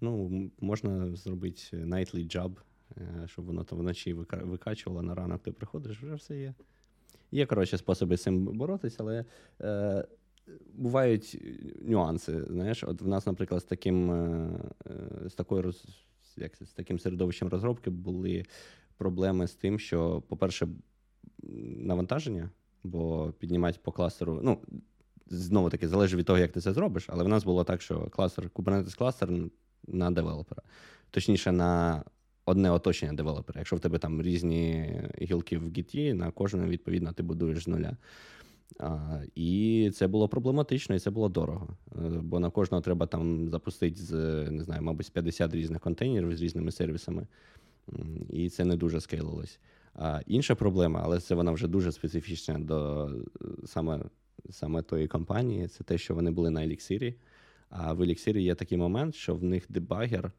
Ну, 0.00 0.30
можна 0.60 1.16
зробити 1.16 1.60
nightly 1.72 2.36
job, 2.36 2.50
е, 2.96 3.26
щоб 3.26 3.44
воно 3.44 3.64
там 3.64 3.78
вночі 3.78 4.14
викачувало, 4.42 5.02
на 5.02 5.14
ранок 5.14 5.42
ти 5.42 5.52
приходиш, 5.52 6.02
вже 6.02 6.14
все 6.14 6.36
є. 6.36 6.54
Є, 7.32 7.46
коротше, 7.46 7.78
способи 7.78 8.16
з 8.16 8.22
цим 8.22 8.44
боротися, 8.44 8.96
але 9.00 9.24
е, 9.60 10.04
бувають 10.74 11.42
нюанси. 11.80 12.44
Знаєш, 12.44 12.84
от 12.84 13.02
в 13.02 13.08
нас, 13.08 13.26
наприклад, 13.26 13.60
з 13.60 13.64
таким 13.64 14.10
е, 14.10 14.50
з 15.26 15.34
такою 15.34 15.72
як, 16.36 16.56
з 16.56 16.72
таким 16.72 16.98
середовищем 16.98 17.48
розробки 17.48 17.90
були 17.90 18.44
проблеми 18.96 19.46
з 19.46 19.54
тим, 19.54 19.78
що, 19.78 20.22
по-перше, 20.28 20.68
навантаження, 21.78 22.50
бо 22.84 23.32
піднімати 23.38 23.78
по 23.82 23.92
кластеру. 23.92 24.40
Ну, 24.42 24.58
знову 25.26 25.70
таки, 25.70 25.88
залежить 25.88 26.18
від 26.18 26.26
того, 26.26 26.38
як 26.38 26.52
ти 26.52 26.60
це 26.60 26.72
зробиш, 26.72 27.06
але 27.08 27.24
в 27.24 27.28
нас 27.28 27.44
було 27.44 27.64
так, 27.64 27.82
що 27.82 28.00
кластер, 28.00 28.50
Kubernetes 28.54 28.98
кластер 28.98 29.30
на 29.86 30.10
девелопера. 30.10 30.62
Точніше, 31.10 31.52
на 31.52 32.04
одне 32.44 32.70
оточення 32.70 33.12
девелопера. 33.12 33.60
Якщо 33.60 33.76
в 33.76 33.80
тебе 33.80 33.98
там 33.98 34.22
різні 34.22 34.94
гілки 35.22 35.58
в 35.58 35.64
Git, 35.64 36.12
на 36.12 36.30
кожну, 36.30 36.66
відповідно, 36.66 37.12
ти 37.12 37.22
будуєш 37.22 37.64
з 37.64 37.68
нуля. 37.68 37.96
А, 38.80 39.20
І 39.34 39.90
це 39.94 40.06
було 40.06 40.28
проблематично, 40.28 40.94
і 40.94 40.98
це 40.98 41.10
було 41.10 41.28
дорого. 41.28 41.76
Е, 41.92 42.00
бо 42.22 42.40
на 42.40 42.50
кожного 42.50 42.80
треба 42.80 43.06
там 43.06 43.48
запустити 43.48 43.96
з 43.96 44.14
не 44.50 44.64
знаю, 44.64 44.82
мабуть, 44.82 45.12
50 45.12 45.54
різних 45.54 45.80
контейнерів 45.80 46.36
з 46.36 46.42
різними 46.42 46.72
сервісами. 46.72 47.26
І 48.30 48.50
це 48.50 48.64
не 48.64 48.76
дуже 48.76 49.00
скейлилось. 49.00 49.58
А 49.94 50.20
інша 50.26 50.54
проблема, 50.54 51.00
але 51.04 51.20
це 51.20 51.34
вона 51.34 51.52
вже 51.52 51.68
дуже 51.68 51.92
специфічна 51.92 52.58
до 52.58 53.10
саме 53.64 54.00
саме 54.50 54.82
тої 54.82 55.08
компанії, 55.08 55.68
це 55.68 55.84
те, 55.84 55.98
що 55.98 56.14
вони 56.14 56.30
були 56.30 56.50
на 56.50 56.60
Elixir. 56.60 57.14
А 57.70 57.92
в 57.92 58.00
Elixir 58.00 58.38
є 58.38 58.54
такий 58.54 58.78
момент, 58.78 59.14
що 59.14 59.34
в 59.34 59.44
них 59.44 59.64
дебагер 59.68 60.32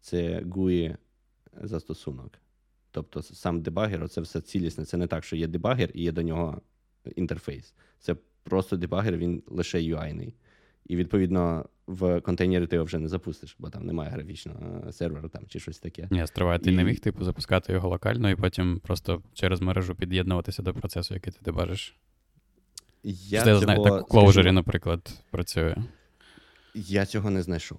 це 0.00 0.40
GUI 0.40 0.96
застосунок. 1.62 2.32
Тобто 2.90 3.22
сам 3.22 3.62
дебагер 3.62 4.08
це 4.08 4.20
все 4.20 4.40
цілісне. 4.40 4.84
Це 4.84 4.96
не 4.96 5.06
так, 5.06 5.24
що 5.24 5.36
є 5.36 5.46
дебагер 5.46 5.90
і 5.94 6.02
є 6.02 6.12
до 6.12 6.22
нього 6.22 6.60
інтерфейс. 7.16 7.74
Це 7.98 8.16
просто 8.42 8.76
дебагер, 8.76 9.16
він 9.16 9.42
лише 9.46 9.78
UI-ний. 9.78 10.34
І 10.86 10.96
відповідно 10.96 11.64
в 11.86 12.20
контейнері 12.20 12.66
ти 12.66 12.76
його 12.76 12.86
вже 12.86 12.98
не 12.98 13.08
запустиш, 13.08 13.56
бо 13.58 13.70
там 13.70 13.86
немає 13.86 14.10
графічного 14.10 14.84
е, 14.88 14.92
сервера 14.92 15.28
там 15.28 15.42
чи 15.48 15.60
щось 15.60 15.78
таке. 15.78 16.08
Ні, 16.10 16.26
стривай, 16.26 16.58
ти 16.58 16.70
і... 16.70 16.76
не 16.76 16.84
міг 16.84 17.00
типу 17.00 17.24
запускати 17.24 17.72
його 17.72 17.88
локально 17.88 18.30
і 18.30 18.36
потім 18.36 18.80
просто 18.80 19.22
через 19.34 19.60
мережу 19.60 19.94
під'єднуватися 19.94 20.62
до 20.62 20.74
процесу, 20.74 21.14
який 21.14 21.32
ти 21.42 21.52
бачиш. 21.52 21.96
Я 23.02 23.44
Це, 23.44 23.60
цього, 23.60 23.84
так 23.84 24.14
у 24.14 24.18
Clojure, 24.18 24.50
наприклад, 24.50 25.22
працює. 25.30 25.76
Я 26.74 27.06
цього 27.06 27.30
не 27.30 27.42
знайшов 27.42 27.78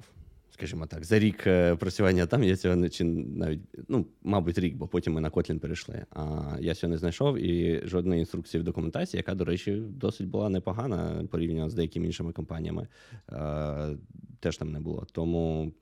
скажімо 0.60 0.86
так, 0.86 1.06
за 1.06 1.20
рік 1.20 1.48
е, 1.48 1.76
працювання 1.76 2.26
там 2.26 2.44
я 2.44 2.56
цього 2.56 2.76
не 2.76 2.90
чи 2.90 3.04
навіть, 3.04 3.60
ну, 3.88 4.06
мабуть, 4.24 4.58
рік, 4.58 4.76
бо 4.76 4.88
потім 4.88 5.14
ми 5.14 5.22
на 5.22 5.30
Kotlin 5.30 5.60
перейшли. 5.60 6.06
А 6.12 6.56
я 6.60 6.76
цього 6.76 6.92
не 6.92 6.98
знайшов 6.98 7.38
і 7.38 7.82
жодної 7.88 8.20
інструкції 8.20 8.62
в 8.62 8.64
документації, 8.64 9.20
яка, 9.20 9.36
до 9.36 9.46
речі, 9.46 9.84
досить 9.90 10.28
була 10.28 10.50
непогана 10.50 11.28
порівняно 11.32 11.70
з 11.70 11.74
деякими 11.74 12.06
іншими 12.06 12.32
компаніями, 12.32 12.88
а, 13.28 13.94
теж 14.40 14.58
там 14.58 14.72
не 14.72 14.80
було. 14.80 15.08
Тому 15.12 15.74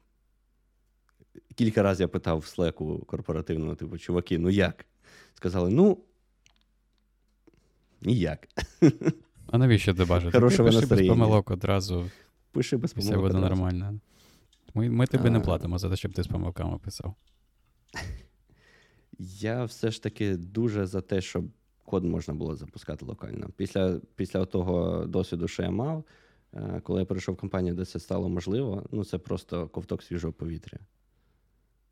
кілька 1.56 1.84
разів 1.84 2.02
я 2.02 2.08
питав 2.08 2.40
в 2.40 2.46
слеку 2.46 3.04
корпоративному, 3.08 3.76
типу, 3.76 3.98
чуваки, 3.98 4.38
ну 4.38 4.50
як? 4.50 4.86
Сказали, 5.34 5.70
ну. 5.70 5.98
Ніяк. 8.02 8.48
А 9.48 9.58
навіщо 9.58 9.94
ти 9.94 10.06
бажати? 10.06 10.32
Хорошого 10.32 10.70
Пиши 10.70 10.86
без 10.86 11.08
помилок 11.08 11.52
одразу. 11.52 12.10
Пиши 12.52 12.78
без 12.78 12.94
помилок. 12.94 13.14
Все 13.14 13.22
буде 13.22 13.40
нормально. 13.40 14.00
Ми 14.78 14.90
ми 14.90 15.08
тобі 15.08 15.30
не 15.30 15.40
платимо 15.40 15.78
за 15.78 15.90
те, 15.90 15.96
щоб 15.96 16.14
ти 16.14 16.24
з 16.24 16.28
помилками 16.28 16.78
писав. 16.78 17.16
Я 19.20 19.64
все 19.64 19.92
ж 19.92 20.04
таки 20.04 20.38
дуже 20.38 20.86
за 20.86 21.02
те, 21.02 21.22
щоб 21.22 21.46
код 21.86 22.04
можна 22.04 22.34
було 22.34 22.56
запускати 22.56 23.06
локально. 23.06 23.50
Після 23.56 24.02
після 24.16 24.46
того 24.46 25.06
досвіду, 25.06 25.48
що 25.48 25.64
я 25.64 25.72
мав, 25.72 26.06
е, 26.54 26.82
коли 26.84 27.00
я 27.00 27.06
перейшов 27.06 27.36
в 27.36 27.38
компанію, 27.38 27.76
де 27.76 27.86
це 27.86 28.00
стало 28.00 28.30
можливо, 28.30 28.86
ну 28.92 29.06
це 29.06 29.18
просто 29.18 29.68
ковток 29.68 30.04
свіжого 30.04 30.34
повітря. 30.34 30.80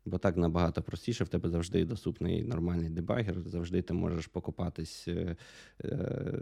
Бо 0.04 0.18
так 0.18 0.36
набагато 0.36 0.82
простіше, 0.82 1.24
в 1.24 1.28
тебе 1.28 1.48
завжди 1.48 1.84
доступний 1.84 2.44
нормальний 2.44 2.90
дебагер, 2.90 3.36
завжди 3.46 3.82
ти 3.82 3.94
можеш 3.94 4.26
покопатись, 4.26 5.08
е, 5.08 5.36
е, 5.84 6.34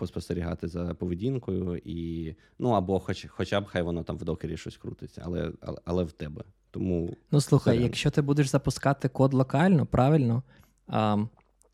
поспостерігати 0.00 0.68
за 0.68 0.94
поведінкою, 0.94 1.80
і, 1.84 2.34
ну 2.58 2.70
або 2.70 3.00
хоч, 3.00 3.26
хоча 3.28 3.60
б 3.60 3.66
хай 3.66 3.82
воно 3.82 4.02
там 4.02 4.16
в 4.16 4.24
докері 4.24 4.56
щось 4.56 4.76
крутиться, 4.76 5.22
але 5.24 5.52
але, 5.60 5.78
але 5.84 6.04
в 6.04 6.12
тебе. 6.12 6.44
Тому 6.70 7.16
Ну 7.30 7.40
слухай, 7.40 7.76
це... 7.76 7.82
якщо 7.82 8.10
ти 8.10 8.22
будеш 8.22 8.48
запускати 8.48 9.08
код 9.08 9.34
локально, 9.34 9.86
правильно, 9.86 10.42
а, 10.88 11.16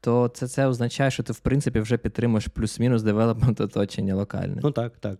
то 0.00 0.28
це 0.28 0.48
це 0.48 0.66
означає, 0.66 1.10
що 1.10 1.22
ти 1.22 1.32
в 1.32 1.38
принципі 1.38 1.80
вже 1.80 1.96
підтримуєш 1.98 2.46
плюс-мінус 2.46 3.02
девелопмент 3.02 3.60
оточення 3.60 4.14
локальне. 4.14 4.60
Ну 4.62 4.70
так, 4.70 4.98
так. 4.98 5.18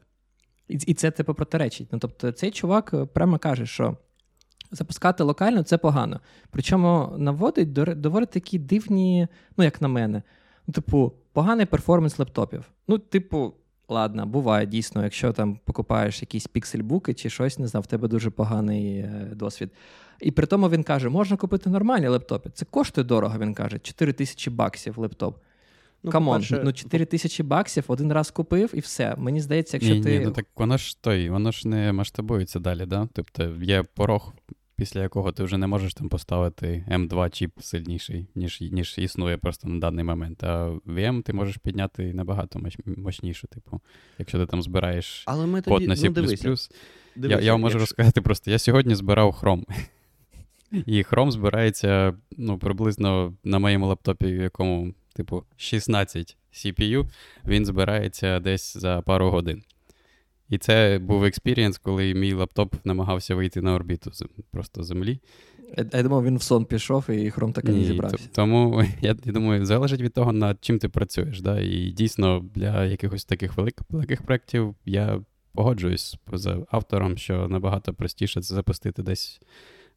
І 0.69 0.75
і 0.75 0.95
це 0.95 1.11
типу 1.11 1.35
протиречить. 1.35 1.89
Ну 1.93 1.99
тобто, 1.99 2.33
цей 2.33 2.51
чувак 2.51 2.91
е, 2.95 3.05
прямо 3.05 3.39
каже, 3.39 3.67
що. 3.67 3.97
Запускати 4.71 5.23
локально 5.23 5.63
це 5.63 5.79
погано. 5.79 6.21
Причому 6.51 7.15
наводить 7.19 7.73
доволі 7.73 8.27
такі 8.27 8.59
дивні, 8.59 9.29
ну, 9.57 9.65
як 9.65 9.83
на 9.83 9.89
мене, 9.89 10.23
типу, 10.73 11.13
поганий 11.37 11.67
перформанс 11.67 12.19
лептопів. 12.19 12.65
Ну, 12.89 12.99
типу, 12.99 13.55
ладно, 13.89 14.27
буває 14.27 14.67
дійсно, 14.67 15.03
якщо 15.05 15.33
там 15.33 15.59
покупаєш 15.65 16.23
якісь 16.23 16.47
піксельбуки 16.47 17.15
чи 17.15 17.31
щось, 17.31 17.59
не 17.59 17.67
знаю, 17.67 17.83
в 17.83 17.87
тебе 17.87 18.09
дуже 18.09 18.31
поганий 18.31 18.99
е, 18.99 19.31
досвід. 19.35 19.71
І 20.21 20.31
при 20.31 20.47
тому 20.47 20.69
він 20.69 20.83
каже, 20.83 21.09
можна 21.09 21.37
купити 21.37 21.71
нормальні 21.71 22.09
лептопи. 22.09 22.51
Це 22.51 22.65
коштує 22.65 23.05
дорого, 23.05 23.39
він 23.39 23.55
каже, 23.55 23.79
4 23.79 24.13
тисячі 24.13 24.51
баксів 24.51 24.99
лептоп. 24.99 25.39
Ну, 26.03 26.11
come 26.11 26.29
on, 26.29 26.43
ну 26.65 26.73
4 26.73 27.05
тисячі 27.05 27.45
баксів 27.45 27.85
один 27.89 28.13
раз 28.13 28.31
купив 28.31 28.71
і 28.75 28.81
все. 28.81 29.15
Мені 29.19 29.41
здається, 29.41 29.77
якщо 29.77 29.95
ні, 29.95 30.03
ти. 30.03 30.19
Ні, 30.19 30.25
ну 30.25 30.31
так 30.31 30.47
воно 30.57 30.77
ж 30.77 31.03
той, 31.03 31.31
воно 31.31 31.53
ж 31.53 31.69
не 31.69 31.93
масштабується 31.93 32.59
далі, 32.59 32.87
да? 32.87 33.09
Тобто 33.13 33.45
є 33.63 33.83
порог 33.83 34.35
після 34.77 35.03
якого 35.03 35.33
ти 35.33 35.45
вже 35.45 35.59
не 35.59 35.67
можеш 35.67 35.95
там 35.95 36.09
поставити 36.09 36.85
М2 36.91 37.31
чіп 37.31 37.53
сильніший, 37.61 38.27
ніж 38.35 38.61
ніж 38.61 38.95
існує 38.99 39.37
просто 39.37 39.69
на 39.69 39.81
даний 39.81 40.05
момент. 40.05 40.45
А 40.45 40.69
VM 40.87 41.23
ти 41.23 41.33
можеш 41.33 41.57
підняти 41.57 42.15
набагато 42.15 42.61
мощніше. 42.97 43.47
Типу, 43.47 43.81
якщо 44.19 44.39
ти 44.39 44.47
там 44.47 44.63
збираєш 44.63 45.23
Але 45.27 45.47
ми 45.47 45.63
код 45.63 45.83
на 45.83 45.95
C++. 45.95 46.03
ну, 46.09 46.13
дивися, 46.13 46.69
я 47.17 47.41
я 47.41 47.53
вам 47.53 47.61
можу 47.61 47.79
якщо- 47.79 47.79
розказати 47.79 48.21
просто: 48.21 48.51
я 48.51 48.59
сьогодні 48.59 48.95
збирав 48.95 49.39
Chrome. 49.43 49.65
І 50.87 51.03
Chrome 51.03 51.31
збирається 51.31 52.15
ну, 52.37 52.59
приблизно 52.59 53.35
на 53.45 53.59
моєму 53.59 53.87
лаптопі, 53.87 54.27
в 54.27 54.43
якому, 54.43 54.95
типу, 55.15 55.45
16 55.57 56.37
CPU, 56.53 57.07
він 57.47 57.67
збирається 57.67 58.41
десь 58.41 58.77
за 58.77 59.03
пару 59.03 59.31
годин. 59.31 59.63
І 60.51 60.59
це 60.59 60.99
був 61.03 61.25
experience, 61.25 61.79
коли 61.79 62.15
мій 62.15 62.33
лаптоп 62.33 62.75
намагався 62.85 63.35
вийти 63.35 63.63
на 63.63 63.75
орбіту 63.75 64.11
просто 64.51 64.83
землі. 64.83 65.21
Я, 65.93 66.03
думав, 66.03 66.25
він 66.25 66.37
в 66.37 66.43
сон 66.43 66.65
пішов 66.65 67.11
і 67.11 67.31
хром 67.31 67.53
так 67.53 67.65
і 67.65 67.69
не 67.69 67.85
зібрався. 67.85 68.29
Тому 68.33 68.83
я, 69.01 69.17
я 69.25 69.33
думаю, 69.33 69.67
залежить 69.67 70.01
від 70.01 70.13
того, 70.13 70.33
над 70.33 70.59
чим 70.61 70.79
ти 70.79 70.89
працюєш. 70.89 71.41
Да? 71.41 71.61
І 71.61 71.91
дійсно 71.91 72.45
для 72.55 72.85
якихось 72.85 73.25
таких 73.25 73.57
великих, 73.57 73.87
великих 73.91 74.23
проєктів 74.23 74.75
я 74.85 75.21
погоджуюсь 75.53 76.17
з 76.33 76.49
автором, 76.71 77.17
що 77.17 77.49
набагато 77.49 77.95
простіше 77.95 78.43
це 78.43 78.55
запустити 78.55 79.03
десь 79.03 79.41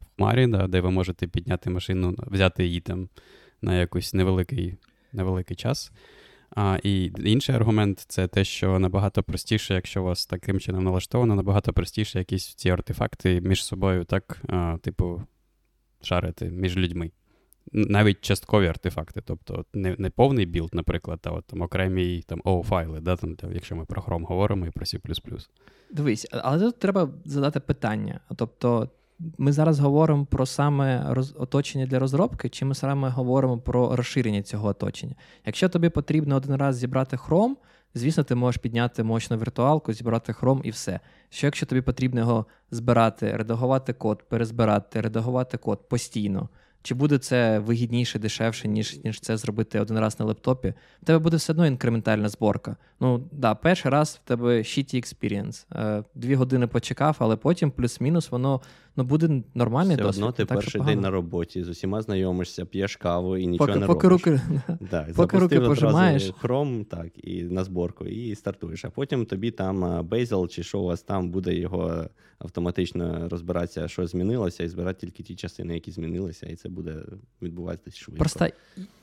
в 0.00 0.04
хмарі, 0.16 0.46
да, 0.46 0.66
де 0.66 0.80
ви 0.80 0.90
можете 0.90 1.26
підняти 1.26 1.70
машину, 1.70 2.16
взяти 2.26 2.64
її 2.64 2.80
там 2.80 3.08
на 3.62 3.80
якийсь 3.80 4.14
невеликий, 4.14 4.74
невеликий 5.12 5.56
час. 5.56 5.92
А, 6.56 6.78
і 6.82 7.12
інший 7.24 7.54
аргумент 7.54 7.98
це 8.08 8.28
те, 8.28 8.44
що 8.44 8.78
набагато 8.78 9.22
простіше, 9.22 9.74
якщо 9.74 10.02
у 10.02 10.04
вас 10.04 10.26
таким 10.26 10.60
чином 10.60 10.84
налаштовано, 10.84 11.34
набагато 11.34 11.72
простіше 11.72 12.18
якісь 12.18 12.54
ці 12.54 12.70
артефакти 12.70 13.40
між 13.40 13.64
собою 13.64 14.04
так, 14.04 14.42
а, 14.48 14.76
типу, 14.82 15.22
share 16.02 16.28
ити 16.28 16.44
між 16.44 16.76
людьми. 16.76 17.10
Навіть 17.72 18.20
часткові 18.20 18.66
артефакти, 18.66 19.22
тобто 19.24 19.64
не, 19.74 19.96
не 19.98 20.10
повний 20.10 20.46
білд, 20.46 20.70
наприклад, 20.74 21.20
а 21.24 21.30
от 21.30 21.44
там 21.44 21.62
окремі 21.62 22.22
там 22.26 22.40
O-файли, 22.44 23.00
да, 23.00 23.16
там, 23.16 23.36
якщо 23.52 23.76
ми 23.76 23.84
про 23.84 24.02
Chrome 24.02 24.24
говоримо 24.26 24.66
і 24.66 24.70
про 24.70 24.84
C++. 24.84 24.98
Дивись, 25.90 26.26
але 26.30 26.58
тут 26.58 26.78
треба 26.78 27.10
задати 27.24 27.60
питання. 27.60 28.20
Тобто, 28.36 28.88
ми 29.38 29.52
зараз 29.52 29.78
говоримо 29.80 30.24
про 30.26 30.46
саме 30.46 31.04
роз... 31.08 31.34
оточення 31.38 31.86
для 31.86 31.98
розробки, 31.98 32.48
чи 32.48 32.64
ми 32.64 32.74
саме 32.74 33.08
говоримо 33.08 33.58
про 33.58 33.96
розширення 33.96 34.42
цього 34.42 34.68
оточення? 34.68 35.14
Якщо 35.46 35.68
тобі 35.68 35.88
потрібно 35.88 36.36
один 36.36 36.56
раз 36.56 36.76
зібрати 36.76 37.16
Chrome, 37.16 37.54
звісно, 37.94 38.24
ти 38.24 38.34
можеш 38.34 38.62
підняти 38.62 39.02
мощну 39.02 39.36
віртуалку, 39.36 39.92
зібрати 39.92 40.32
Chrome 40.32 40.60
і 40.62 40.70
все. 40.70 41.00
Що 41.28 41.46
якщо 41.46 41.66
тобі 41.66 41.80
потрібно 41.80 42.20
його 42.20 42.46
збирати, 42.70 43.36
редагувати 43.36 43.92
код, 43.92 44.22
перезбирати, 44.28 45.00
редагувати 45.00 45.58
код 45.58 45.88
постійно? 45.88 46.48
Чи 46.82 46.94
буде 46.94 47.18
це 47.18 47.58
вигідніше, 47.58 48.18
дешевше, 48.18 48.68
ніж, 48.68 49.04
ніж 49.04 49.20
це 49.20 49.36
зробити 49.36 49.80
один 49.80 49.98
раз 49.98 50.20
на 50.20 50.26
лептопі? 50.26 50.74
В 51.02 51.04
тебе 51.04 51.18
буде 51.18 51.36
все 51.36 51.52
одно 51.52 51.66
інкрементальна 51.66 52.28
зборка. 52.28 52.76
Ну 53.00 53.28
да, 53.32 53.54
перший 53.54 53.90
раз 53.90 54.20
в 54.24 54.28
тебе 54.28 54.58
shitty 54.58 54.94
experience. 54.94 55.66
Е, 55.72 56.04
Дві 56.14 56.34
години 56.34 56.66
почекав, 56.66 57.16
але 57.18 57.36
потім 57.36 57.70
плюс-мінус 57.70 58.30
воно 58.30 58.60
ну, 58.96 59.04
буде 59.04 59.42
нормальний 59.54 59.96
Все 59.96 60.04
досвід. 60.04 60.22
одно 60.22 60.32
ти 60.32 60.44
так, 60.44 60.58
перший 60.58 60.78
погано. 60.78 60.94
день 60.94 61.02
на 61.02 61.10
роботі, 61.10 61.64
з 61.64 61.68
усіма 61.68 62.02
знайомишся, 62.02 62.64
п'єш 62.64 62.96
каву 62.96 63.36
і 63.36 63.46
нічого 63.46 63.66
Поки, 63.66 63.80
не 63.80 63.86
поки 63.86 64.08
робиш. 64.08 64.26
руки 64.26 64.40
Да, 64.90 65.06
поки 65.16 65.38
руки 65.38 65.60
пожимаєш. 65.60 66.32
Chrome, 66.42 66.84
так, 66.84 67.24
і 67.24 67.42
на 67.42 67.64
зборку, 67.64 68.06
і 68.06 68.34
стартуєш. 68.34 68.84
А 68.84 68.90
потім 68.90 69.26
тобі 69.26 69.50
там 69.50 69.84
Bazel 69.84 70.48
чи 70.48 70.62
що 70.62 70.80
у 70.80 70.84
вас 70.84 71.02
там 71.02 71.30
буде 71.30 71.54
його 71.54 72.08
автоматично 72.38 73.28
розбиратися, 73.28 73.88
що 73.88 74.06
змінилося, 74.06 74.64
і 74.64 74.68
збирати 74.68 75.06
тільки 75.06 75.22
ті 75.22 75.36
частини, 75.36 75.74
які 75.74 75.90
змінилися, 75.90 76.46
і 76.46 76.56
це 76.56 76.68
буде 76.68 77.02
відбуватися 77.42 77.98
швидко. 77.98 78.18
Просто, 78.18 78.46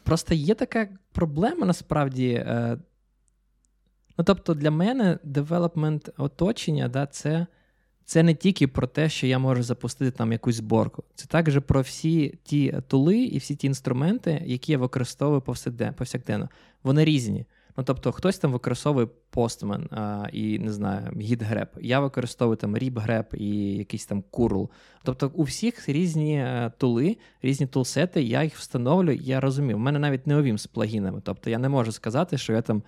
просто 0.03 0.33
є 0.33 0.55
така 0.55 0.87
проблема 1.11 1.65
насправді. 1.65 2.29
Е, 2.29 2.77
ну, 4.17 4.23
тобто, 4.23 4.53
для 4.53 4.71
мене 4.71 5.19
девелопмент 5.23 6.09
оточення, 6.17 6.87
да, 6.87 7.05
це, 7.05 7.47
це 8.07 8.23
не 8.23 8.33
тільки 8.33 8.67
про 8.67 8.87
те, 8.87 9.09
що 9.09 9.27
я 9.27 9.39
можу 9.39 9.63
запустити 9.63 10.11
там 10.11 10.31
якусь 10.31 10.55
зборку. 10.55 11.03
Це 11.15 11.25
також 11.25 11.59
про 11.67 11.81
всі 11.81 12.39
ті 12.43 12.73
тули 12.87 13.17
і 13.17 13.37
всі 13.37 13.55
ті 13.55 13.67
інструменти, 13.67 14.43
які 14.45 14.71
я 14.71 14.77
використовую 14.77 15.41
повсякденно. 15.41 16.49
Вони 16.83 17.05
різні. 17.05 17.45
Ну, 17.77 17.83
тобто, 17.83 18.11
хтось 18.11 18.37
там 18.37 18.51
використовує 18.51 19.07
Postman 19.33 19.87
а, 19.91 20.27
і 20.33 20.59
не 20.59 20.73
знаю, 20.73 21.11
GitGrep. 21.15 21.67
Я 21.81 21.99
використовую 21.99 22.57
там 22.57 22.75
RibGrep 22.75 23.35
і 23.35 23.77
якийсь 23.77 24.05
там 24.05 24.23
curl. 24.31 24.69
Тобто, 25.03 25.31
у 25.33 25.43
всіх 25.43 25.89
різні 25.89 26.37
е, 26.37 26.71
тули, 26.77 27.17
різні 27.41 27.67
тулсети, 27.67 28.23
я 28.23 28.43
їх 28.43 28.55
встановлюю, 28.55 29.17
я 29.17 29.39
розумію. 29.39 29.77
У 29.77 29.79
мене 29.79 29.99
навіть 29.99 30.27
не 30.27 30.35
Vim 30.35 30.57
з 30.57 30.67
плагінами. 30.67 31.21
Тобто 31.23 31.49
я 31.49 31.57
не 31.57 31.69
можу 31.69 31.91
сказати, 31.91 32.37
що 32.37 32.53
я 32.53 32.61
там 32.61 32.83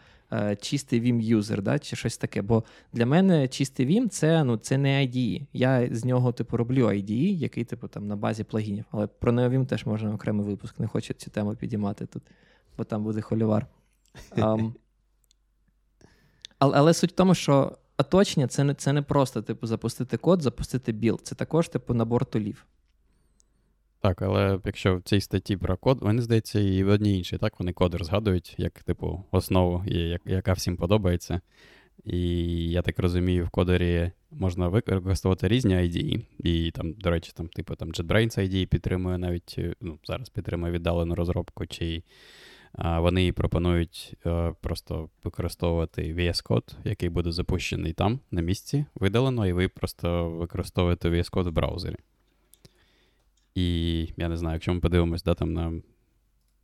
чистий 0.62 1.02
Vim 1.02 1.22
user, 1.22 1.62
да, 1.62 1.80
чи 1.80 1.96
щось 1.96 2.18
таке. 2.18 2.42
Бо 2.42 2.64
для 2.94 3.06
мене 3.06 3.48
чистий 3.48 3.88
Vim 3.88 4.08
це, 4.10 4.44
ну, 4.44 4.58
це 4.58 4.78
не 4.78 5.08
IDE. 5.08 5.48
Я 5.54 5.88
з 5.92 6.06
нього 6.06 6.32
типу 6.32 6.58
роблю 6.58 6.88
IDE, 6.88 7.34
який 7.34 7.64
типу 7.64 7.88
там 7.88 8.08
на 8.08 8.16
базі 8.16 8.44
плагінів. 8.44 8.86
Але 8.92 9.08
про 9.08 9.32
NeoVim 9.32 9.66
теж 9.66 9.86
можна 9.86 10.14
окремий 10.14 10.46
випуск. 10.46 10.80
Не 10.80 10.88
хочу 10.88 11.14
цю 11.14 11.32
тему 11.32 11.56
підіймати 11.56 12.06
тут, 12.06 12.24
бо 12.78 12.84
там 12.84 13.04
буде 13.04 13.22
холівар. 13.22 13.68
Ам, 14.38 14.74
але, 16.60 16.78
але 16.78 16.94
суть 16.94 17.12
в 17.12 17.16
тому, 17.16 17.36
що 17.36 17.78
оточення 17.98 18.48
це 18.48 18.64
не, 18.64 18.74
це 18.74 18.94
не 18.94 19.02
просто 19.02 19.42
типу 19.42 19.68
запустити 19.68 20.18
код, 20.18 20.42
запустити 20.42 20.92
білд. 20.92 21.20
Це 21.24 21.36
також 21.36 21.70
типу 21.70 21.94
набор 21.94 22.26
тулів. 22.26 22.66
Так, 24.02 24.22
але 24.22 24.60
якщо 24.66 24.98
в 24.98 25.02
цій 25.02 25.22
статті 25.22 25.58
про 25.58 25.78
код, 25.78 26.04
мені 26.04 26.22
здається, 26.22 26.60
і 26.60 26.84
в 26.84 26.90
одній 26.90 27.18
іншій, 27.18 27.38
так, 27.38 27.60
вони 27.60 27.74
Coder 27.74 28.04
згадують 28.04 28.56
як, 28.58 28.84
типу, 28.84 29.24
основу, 29.32 29.84
яка 30.26 30.54
всім 30.54 30.78
подобається. 30.78 31.42
І 32.06 32.72
я 32.72 32.82
так 32.82 33.00
розумію, 33.00 33.46
в 33.46 33.50
кодері 33.50 34.12
можна 34.32 34.68
використовувати 34.68 35.48
різні 35.48 35.76
IDE. 35.76 36.26
І 36.38 36.72
там, 36.72 36.94
до 36.94 37.10
речі, 37.10 37.32
там, 37.36 37.48
типу, 37.48 37.76
там 37.76 37.92
JetBrains 37.92 38.40
IDE 38.40 38.66
підтримує 38.66 39.18
навіть, 39.18 39.56
е, 39.58 39.74
ну, 39.82 40.00
зараз 40.04 40.30
підтримує 40.30 40.74
віддалену 40.74 41.16
розробку, 41.16 41.66
чи 41.66 42.04
а, 42.74 43.00
вони 43.00 43.34
пропонують 43.34 44.14
е, 44.26 44.54
просто 44.62 45.10
використовувати 45.24 46.14
VS 46.14 46.48
Code, 46.48 46.76
який 46.84 47.10
буде 47.10 47.32
запущений 47.32 47.94
там, 47.94 48.20
на 48.32 48.42
місці, 48.42 48.86
видалено, 48.96 49.48
і 49.48 49.54
ви 49.54 49.68
просто 49.68 50.30
використовуєте 50.30 51.10
VS 51.10 51.32
Code 51.32 51.50
в 51.50 51.52
браузері. 51.52 51.96
І 53.60 54.14
я 54.18 54.30
не 54.30 54.38
знаю, 54.38 54.54
якщо 54.54 54.74
ми 54.74 54.80
подивимось, 54.80 55.24
да, 55.24 55.34
там 55.34 55.54
на 55.54 55.82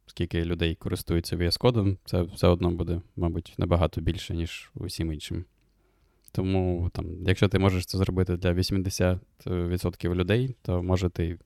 скільки 0.06 0.46
людей 0.46 0.76
користуються 0.76 1.38
VS 1.38 1.60
Code, 1.60 1.98
це 2.06 2.22
все 2.22 2.48
одно 2.48 2.72
буде, 2.72 3.02
мабуть, 3.16 3.56
набагато 3.58 4.02
більше, 4.02 4.36
ніж 4.36 4.72
усім 4.76 5.14
іншим. 5.14 5.46
Тому, 6.32 6.90
там, 6.94 7.06
якщо 7.28 7.48
ти 7.48 7.60
можеш 7.60 7.86
це 7.86 7.98
зробити 7.98 8.38
для 8.38 8.54
80% 8.54 10.16
людей, 10.16 10.56
то 10.62 10.84
може 10.84 11.10
ти 11.10 11.40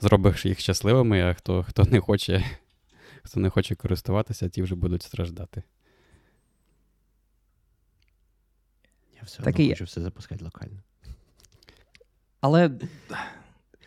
зробиш 0.00 0.46
їх 0.46 0.60
щасливими, 0.60 1.22
а 1.22 1.34
хто, 1.34 1.62
хто 1.62 1.84
не 1.84 2.00
хоче, 2.00 2.44
хто 3.22 3.40
не 3.40 3.50
хоче 3.50 3.74
користуватися, 3.74 4.48
ті 4.48 4.62
вже 4.62 4.74
будуть 4.74 5.02
страждати. 5.02 5.62
Я 9.16 9.22
все 9.24 9.42
Так 9.42 9.54
одно 9.54 9.68
хочу 9.68 9.84
все 9.84 10.00
запускати 10.00 10.44
локально. 10.44 10.82
Але 12.40 12.70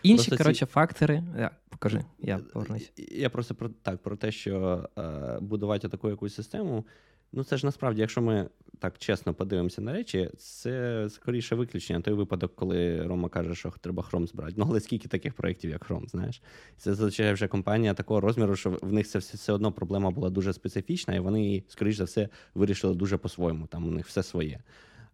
інші, 0.04 0.16
Просто 0.16 0.38
ці- 0.38 0.44
коротше, 0.44 0.66
фактори. 0.66 1.24
Я, 1.40 1.52
покажи, 1.70 2.02
я 2.20 2.38
повернусь. 2.38 2.92
Я 2.98 3.30
просто 3.30 3.56
про 3.56 3.70
так, 3.70 4.04
про 4.04 4.16
те, 4.16 4.32
що 4.32 4.84
е, 4.98 5.40
будувати 5.42 5.90
таку 5.90 6.10
якусь 6.10 6.36
систему. 6.36 6.86
Ну, 7.32 7.44
це 7.44 7.58
ж 7.58 7.66
насправді, 7.66 8.02
якщо 8.02 8.22
ми 8.22 8.50
так 8.80 8.98
чесно 8.98 9.34
подивимося 9.34 9.82
на 9.82 9.94
речі, 9.94 10.30
це 10.38 11.08
скоріше 11.10 11.56
виключення. 11.56 12.02
Той 12.02 12.14
випадок, 12.14 12.56
коли 12.56 13.08
Рома 13.08 13.30
каже, 13.30 13.56
що 13.56 13.74
треба 13.82 14.04
Chrome 14.04 14.28
збирати. 14.28 14.54
Ну, 14.58 14.68
але 14.70 14.80
скільки 14.80 15.08
таких 15.08 15.34
проєктів, 15.34 15.72
як 15.72 15.90
Chrome, 15.90 16.10
знаєш? 16.10 16.42
Це 16.78 16.94
зазвичай 16.94 17.34
вже 17.34 17.48
компанія 17.48 17.94
такого 17.94 18.22
розміру, 18.22 18.56
що 18.56 18.70
в 18.82 18.94
них 18.94 19.08
це 19.08 19.20
все, 19.20 19.38
все 19.38 19.54
одно 19.54 19.72
проблема 19.72 20.12
була 20.12 20.30
дуже 20.30 20.54
специфічна, 20.54 21.16
і 21.16 21.20
вони 21.20 21.44
її, 21.44 21.64
скоріш 21.68 21.96
за 21.96 22.04
все, 22.04 22.30
вирішили 22.56 22.96
дуже 22.96 23.18
по-своєму. 23.18 23.68
Там 23.68 23.88
у 23.88 23.92
них 23.92 24.08
все 24.08 24.24
своє. 24.24 24.60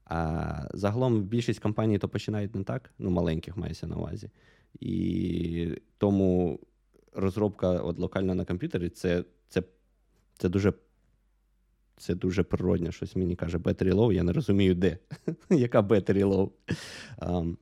А 0.05 0.69
загалом 0.73 1.21
більшість 1.21 1.59
компаній 1.59 1.97
то 1.97 2.09
починають 2.09 2.55
не 2.55 2.63
так, 2.63 2.91
ну, 2.99 3.09
маленьких 3.09 3.57
мається 3.57 3.87
на 3.87 3.95
увазі. 3.95 4.29
І 4.79 5.81
тому 5.97 6.59
розробка 7.13 7.69
от 7.69 7.99
локально 7.99 8.35
на 8.35 8.45
комп'ютері 8.45 8.89
це, 8.89 9.23
це, 9.49 9.63
це 10.37 10.49
дуже. 10.49 10.73
Це 11.97 12.15
дуже 12.15 12.43
природне, 12.43 12.91
щось 12.91 13.15
мені 13.15 13.35
каже 13.35 13.57
battery 13.57 13.93
low, 13.93 14.11
я 14.11 14.23
не 14.23 14.33
розумію, 14.33 14.75
де. 14.75 14.97
Яка 15.49 15.81
battery 15.81 16.25
low? 16.25 16.49
Um, 17.19 17.57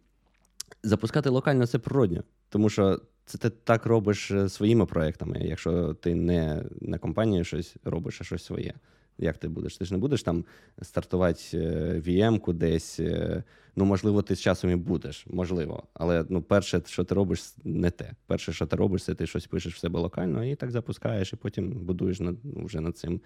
запускати 0.84 1.30
локально 1.30 1.68
це 1.68 1.80
природньо, 1.80 2.24
тому 2.50 2.70
що 2.70 3.02
це 3.26 3.38
ти 3.38 3.50
так 3.50 3.86
робиш 3.86 4.32
е, 4.32 4.50
своїми 4.50 4.86
проектами, 4.86 5.40
якщо 5.42 5.94
ти 5.94 6.16
не 6.16 6.64
на 6.82 6.98
компанію 6.98 7.44
щось 7.44 7.76
робиш, 7.84 8.22
а 8.22 8.24
щось 8.24 8.44
своє. 8.44 8.74
Як 9.18 9.38
ти 9.38 9.48
будеш? 9.48 9.78
Ти 9.78 9.86
ж 9.86 9.94
не 9.94 9.98
будеш 9.98 10.24
там 10.24 10.46
стартувати 10.82 11.42
е, 11.54 12.02
VM-ку 12.06 12.54
десь. 12.54 13.00
Е, 13.00 13.44
ну, 13.76 13.86
можливо, 13.86 14.22
ти 14.22 14.36
з 14.36 14.40
часом 14.40 14.72
і 14.72 14.76
будеш, 14.76 15.26
можливо. 15.30 15.84
Але 15.94 16.26
ну, 16.30 16.42
перше, 16.42 16.82
що 16.86 17.04
ти 17.04 17.16
робиш, 17.16 17.54
не 17.64 17.92
те. 17.92 18.12
Перше, 18.28 18.54
що 18.54 18.66
ти 18.66 18.76
робиш, 18.76 19.04
це 19.04 19.16
ти 19.16 19.28
щось 19.28 19.48
пишеш 19.48 19.76
в 19.76 19.80
себе 19.80 20.00
локально 20.00 20.46
і 20.46 20.56
так 20.56 20.72
запускаєш, 20.72 21.34
і 21.34 21.36
потім 21.36 21.70
будуєш 21.70 22.20
над, 22.20 22.36
ну, 22.44 22.66
вже 22.66 22.82
над 22.82 22.98
цим. 22.98 23.22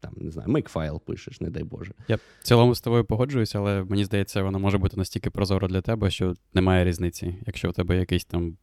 Там, 0.00 0.12
не 0.16 0.30
знаю, 0.30 0.48
мейкфайл 0.48 1.00
пишеш, 1.00 1.40
не 1.40 1.50
дай 1.50 1.64
Боже. 1.64 1.92
Я 2.08 2.16
в 2.16 2.20
цілому 2.42 2.74
з 2.74 2.80
тобою 2.80 3.04
погоджуюся, 3.04 3.58
але 3.58 3.84
мені 3.84 4.04
здається, 4.04 4.42
воно 4.42 4.58
може 4.58 4.78
бути 4.78 4.96
настільки 4.96 5.30
прозоро 5.30 5.68
для 5.68 5.80
тебе, 5.80 6.10
що 6.10 6.34
немає 6.54 6.84
різниці. 6.84 7.36
Якщо 7.46 7.70
у 7.70 7.72
тебе 7.72 7.96
якийсь 7.96 8.24
там 8.24 8.56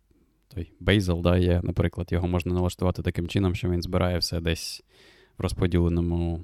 той 0.47 0.71
Bazel, 0.81 1.21
да, 1.21 1.37
є, 1.37 1.61
наприклад, 1.63 2.11
його 2.11 2.27
можна 2.27 2.53
налаштувати 2.53 3.01
таким 3.01 3.27
чином, 3.27 3.55
що 3.55 3.69
він 3.69 3.81
збирає 3.81 4.17
все 4.17 4.39
десь 4.39 4.83
розподіленому 5.37 6.43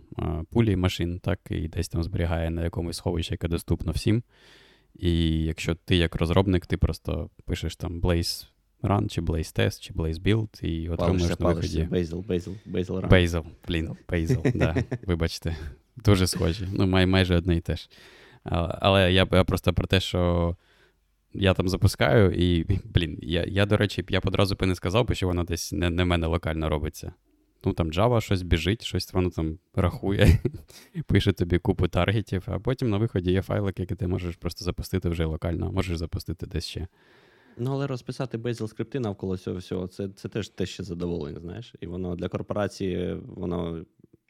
пулі 0.50 0.76
машин, 0.76 1.20
так, 1.20 1.40
і 1.50 1.68
десь 1.68 1.90
там 1.90 2.04
зберігає 2.04 2.50
на 2.50 2.64
якомусь 2.64 2.98
сховищі, 2.98 3.34
яке 3.34 3.48
доступно 3.48 3.92
всім. 3.92 4.24
І 4.96 5.44
якщо 5.44 5.76
ти 5.76 5.96
як 5.96 6.16
розробник, 6.16 6.66
ти 6.66 6.78
просто 6.78 7.30
пишеш 7.46 7.76
там 7.76 8.02
Blaze 8.02 8.48
Run, 8.84 9.08
чи 9.08 9.22
Blaze 9.22 9.60
Test, 9.60 9.82
чи 9.82 9.94
Blaze 9.94 10.22
Build, 10.22 10.66
і 10.66 10.90
отримуєш 10.90 11.40
на 11.40 11.48
виході. 11.48 11.88
Bazel, 11.92 12.26
Bazel, 12.26 12.56
Bazel 12.72 13.02
Run. 13.02 13.10
Bazel, 13.10 13.44
блін, 13.68 13.90
Bazel, 14.08 14.58
да, 14.58 14.76
вибачте. 15.08 15.56
Дуже 15.96 16.28
схожі. 16.28 16.68
Ну, 16.74 16.88
май, 16.88 17.06
майже 17.06 17.36
одне 17.36 17.56
і 17.56 17.62
те 17.62 17.76
ж. 17.76 17.90
Але 18.44 19.14
я, 19.14 19.28
я 19.32 19.44
просто 19.44 19.74
про 19.74 19.88
те, 19.88 20.00
що 20.00 20.56
я 21.34 21.54
там 21.54 21.70
запускаю, 21.70 22.32
і, 22.32 22.66
блін, 22.86 23.20
я, 23.22 23.46
я 23.48 23.66
до 23.66 23.78
речі, 23.78 24.06
я 24.10 24.20
б 24.20 24.24
одразу 24.26 24.56
б 24.56 24.66
не 24.66 24.76
сказав, 24.76 25.10
що 25.12 25.28
воно 25.28 25.44
десь 25.44 25.72
не, 25.72 25.90
не 25.90 26.04
в 26.04 26.08
мене 26.08 26.28
локально 26.28 26.70
робиться. 26.70 27.14
Ну, 27.66 27.74
там 27.74 27.92
Java 27.92 28.22
щось 28.22 28.42
біжить, 28.42 28.84
щось 28.84 29.14
воно 29.14 29.30
там 29.30 29.58
рахує, 29.74 30.40
пише 31.08 31.34
тобі 31.34 31.60
купу 31.60 31.88
таргетів, 31.88 32.44
а 32.46 32.60
потім 32.60 32.90
на 32.90 32.98
виході 32.98 33.32
є 33.32 33.42
файлик, 33.42 33.80
який 33.80 33.98
ти 33.98 34.08
можеш 34.08 34.36
просто 34.36 34.66
запустити 34.66 35.10
вже 35.10 35.26
локально, 35.26 35.72
можеш 35.72 35.98
запустити 35.98 36.46
десь 36.46 36.66
ще. 36.66 36.88
Ну, 37.58 37.72
але 37.72 37.88
розписати 37.88 38.38
Bazel 38.38 38.68
скрипти 38.68 39.00
навколо 39.00 39.38
цього 39.38 39.58
всього, 39.58 39.88
це 39.88 40.10
це 40.10 40.30
теж 40.30 40.50
те 40.50 40.66
ще 40.66 40.84
задоволення, 40.84 41.40
знаєш. 41.40 41.76
І 41.80 41.88
воно 41.88 42.16
для 42.16 42.28
корпорації 42.28 43.14
воно 43.14 43.86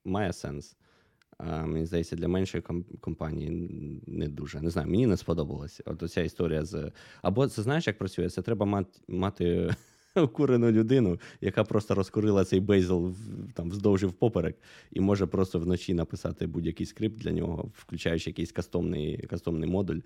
має 0.06 0.34
сенс. 0.34 0.76
А, 1.38 1.66
Мені 1.66 1.86
здається, 1.86 2.16
для 2.16 2.28
меншої 2.28 2.64
компанії 3.02 3.50
не 4.08 4.28
дуже. 4.28 4.62
Не 4.62 4.70
знаю, 4.70 4.88
мені 4.88 5.08
не 5.08 5.18
сподобалось. 5.18 5.82
От 5.86 6.12
ця 6.12 6.22
історія 6.22 6.66
з. 6.66 6.92
Або 7.22 7.48
це 7.48 7.62
знаєш, 7.62 7.88
як 7.88 7.98
працює? 7.98 8.30
Це 8.30 8.42
треба 8.42 8.66
мати 8.66 9.00
мати 9.08 9.76
окурену 10.22 10.72
людину, 10.72 11.20
яка 11.42 11.64
просто 11.64 11.96
розкурила 11.96 12.46
цей 12.46 12.60
бейзел 12.60 13.16
там 13.54 13.70
вздовж 13.70 14.04
і 14.04 14.06
впоперек, 14.06 14.58
і 14.92 15.00
може 15.00 15.26
просто 15.26 15.60
вночі 15.60 15.94
написати 15.94 16.48
будь-який 16.48 16.86
скрипт 16.86 17.18
для 17.18 17.32
нього, 17.32 17.72
включаючи 17.74 18.30
якийсь 18.30 18.52
кастомний 18.52 19.18
кастомний 19.18 19.70
модуль. 19.70 20.00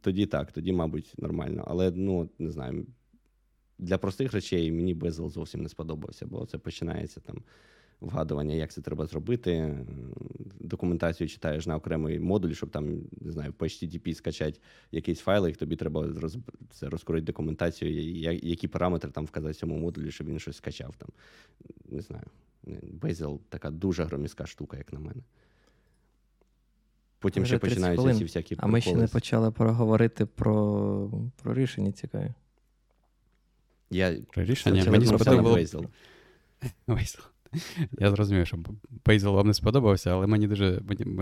Тоді 0.00 0.26
так, 0.26 0.52
тоді, 0.52 0.72
мабуть, 0.72 1.14
нормально. 1.18 1.64
Але 1.66 1.90
ну, 1.90 2.28
не 2.38 2.50
знаю. 2.50 2.86
Для 3.78 3.98
простих 3.98 4.32
речей 4.32 4.72
мені 4.72 4.94
Безл 4.94 5.28
зовсім 5.28 5.62
не 5.62 5.68
сподобався, 5.68 6.26
бо 6.26 6.46
це 6.46 6.58
починається 6.58 7.20
там 7.20 7.42
вгадування, 8.00 8.54
як 8.54 8.72
це 8.72 8.80
треба 8.80 9.06
зробити. 9.06 9.78
Документацію 10.60 11.28
читаєш 11.28 11.66
на 11.66 11.76
окремий 11.76 12.20
модуль, 12.20 12.52
щоб 12.52 12.70
там, 12.70 13.00
не 13.20 13.32
знаю, 13.32 13.54
в 13.58 13.62
HTTP 13.62 14.14
скачати 14.14 14.60
якийсь 14.92 15.20
файл, 15.20 15.48
і 15.48 15.52
тобі 15.52 15.76
треба 15.76 16.08
роз... 16.16 16.38
це 16.70 16.88
розкрити 16.88 17.26
документацію, 17.26 17.92
які 18.42 18.68
параметри 18.68 19.10
там 19.10 19.24
вказати 19.24 19.54
цьому 19.54 19.78
модулі, 19.78 20.10
щоб 20.10 20.26
він 20.26 20.38
щось 20.38 20.56
скачав. 20.56 20.94
там. 20.96 21.08
Не 21.84 22.00
знаю. 22.00 22.24
Bazel 23.00 23.38
така 23.48 23.70
дуже 23.70 24.04
громіська 24.04 24.46
штука, 24.46 24.76
як 24.76 24.92
на 24.92 25.00
мене. 25.00 25.22
Потім 27.18 27.46
ще 27.46 27.58
починаються 27.58 28.02
хвилин. 28.02 28.18
ці 28.18 28.24
всякі. 28.24 28.56
А 28.58 28.66
ми 28.66 28.80
ще 28.80 28.94
не 28.94 29.06
почали 29.06 29.50
проговорити 29.50 30.26
про 30.26 31.10
про 31.42 31.54
рішення 31.54 31.92
цікаві. 31.92 32.32
Я... 33.90 34.16
Про 34.30 34.44
рішення 34.44 34.90
мені 34.90 35.06
сподобалося. 35.06 35.78
Я 37.98 38.10
зрозумів, 38.10 38.46
що 38.46 38.58
Бейзел 39.06 39.34
вам 39.34 39.46
не 39.46 39.54
сподобався, 39.54 40.10
але 40.10 40.26
мені 40.26 40.46
дуже 40.46 40.80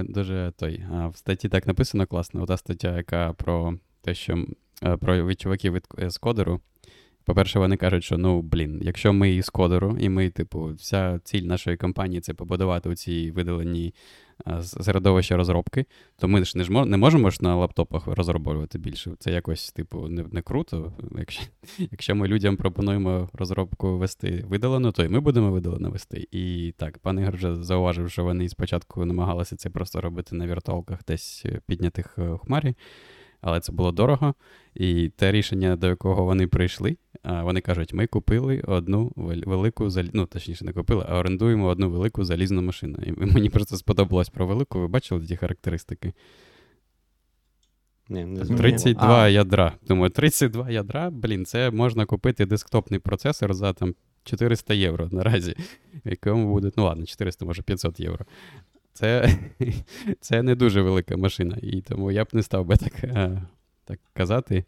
дуже 0.08 0.52
той. 0.56 0.84
В 1.12 1.16
статті 1.16 1.48
так 1.48 1.66
написано 1.66 2.06
класно. 2.06 2.42
Ота 2.42 2.56
стаття, 2.56 2.96
яка 2.96 3.32
про 3.32 3.74
те, 4.02 4.14
що 4.14 4.46
е, 4.82 4.96
про 4.96 5.26
від 5.26 5.40
чуваків 5.40 5.72
від 5.72 5.84
е, 5.98 6.10
з 6.10 6.18
кодеру. 6.18 6.60
По-перше, 7.24 7.58
вони 7.58 7.76
кажуть, 7.76 8.04
що 8.04 8.18
ну 8.18 8.42
блін, 8.42 8.80
якщо 8.82 9.12
ми 9.12 9.34
із 9.34 9.48
кодеру, 9.48 9.96
і 10.00 10.08
ми, 10.08 10.30
типу, 10.30 10.74
вся 10.74 11.20
ціль 11.24 11.42
нашої 11.42 11.76
компанії 11.76 12.20
це 12.20 12.34
побудувати 12.34 12.88
у 12.88 12.94
цій 12.94 13.30
видаленій 13.30 13.94
середовище 14.62 15.36
розробки, 15.36 15.86
то 16.16 16.28
ми 16.28 16.44
ж 16.44 16.58
не 16.58 16.64
ж 16.64 16.84
не 16.84 16.96
можемо 16.96 17.30
ж 17.30 17.38
на 17.40 17.56
лаптопах 17.56 18.06
розроблювати 18.06 18.78
більше. 18.78 19.10
Це 19.18 19.32
якось, 19.32 19.72
типу, 19.72 20.08
не 20.08 20.24
не 20.32 20.42
круто. 20.42 20.92
Якщо 21.18 21.42
якщо 21.78 22.14
ми 22.14 22.28
людям 22.28 22.56
пропонуємо 22.56 23.28
розробку 23.32 23.98
вести 23.98 24.44
видалено, 24.48 24.92
то 24.92 25.04
і 25.04 25.08
ми 25.08 25.20
будемо 25.20 25.50
видалено 25.50 25.90
вести. 25.90 26.28
І 26.30 26.74
так, 26.76 26.98
пан 26.98 27.18
Ігор 27.18 27.34
вже 27.34 27.62
зауважив, 27.62 28.10
що 28.10 28.24
вони 28.24 28.48
спочатку 28.48 29.04
намагалися 29.04 29.56
це 29.56 29.70
просто 29.70 30.00
робити 30.00 30.36
на 30.36 30.46
віртуалках 30.46 30.98
десь 31.06 31.46
піднятих 31.66 32.18
у 32.18 32.38
хмарі 32.38 32.74
але 33.40 33.60
це 33.60 33.72
було 33.72 33.92
дорого. 33.92 34.34
І 34.74 35.08
те 35.08 35.32
рішення, 35.32 35.76
до 35.76 35.86
якого 35.86 36.24
вони 36.24 36.46
прийшли, 36.46 36.96
вони 37.24 37.60
кажуть: 37.60 37.94
ми 37.94 38.06
купили 38.06 38.60
одну 38.60 39.12
велику 39.16 39.90
залі... 39.90 40.10
ну 40.12 40.26
точніше, 40.26 40.64
не 40.64 40.72
купили, 40.72 41.04
а 41.08 41.18
орендуємо 41.18 41.66
одну 41.66 41.90
велику 41.90 42.24
залізну 42.24 42.62
машину. 42.62 42.98
І 43.06 43.12
мені 43.32 43.50
просто 43.50 43.76
сподобалось 43.76 44.28
про 44.28 44.46
велику. 44.46 44.80
Ви 44.80 44.88
бачили 44.88 45.26
ті 45.26 45.36
характеристики? 45.36 46.12
Ні, 48.08 48.24
не 48.24 48.44
32 48.44 49.18
а. 49.18 49.28
ядра. 49.28 49.72
Думаю, 49.88 50.10
32 50.10 50.70
ядра, 50.70 51.10
блін, 51.10 51.44
це 51.44 51.70
можна 51.70 52.06
купити 52.06 52.46
десктопний 52.46 53.00
процесор 53.00 53.54
за 53.54 53.72
там 53.72 53.94
400 54.24 54.74
євро 54.74 55.08
наразі. 55.12 55.56
Якому 56.04 56.52
буде, 56.52 56.70
ну 56.76 56.84
ладно, 56.84 57.06
400, 57.06 57.44
може 57.44 57.62
500 57.62 58.00
євро. 58.00 58.24
Це 58.92 59.38
це 60.20 60.42
не 60.42 60.54
дуже 60.54 60.82
велика 60.82 61.16
машина, 61.16 61.58
і 61.62 61.80
тому 61.80 62.10
я 62.10 62.24
б 62.24 62.28
не 62.32 62.42
став 62.42 62.66
би 62.66 62.76
так 62.76 63.04
е, 63.04 63.42
так 63.84 64.00
казати. 64.12 64.64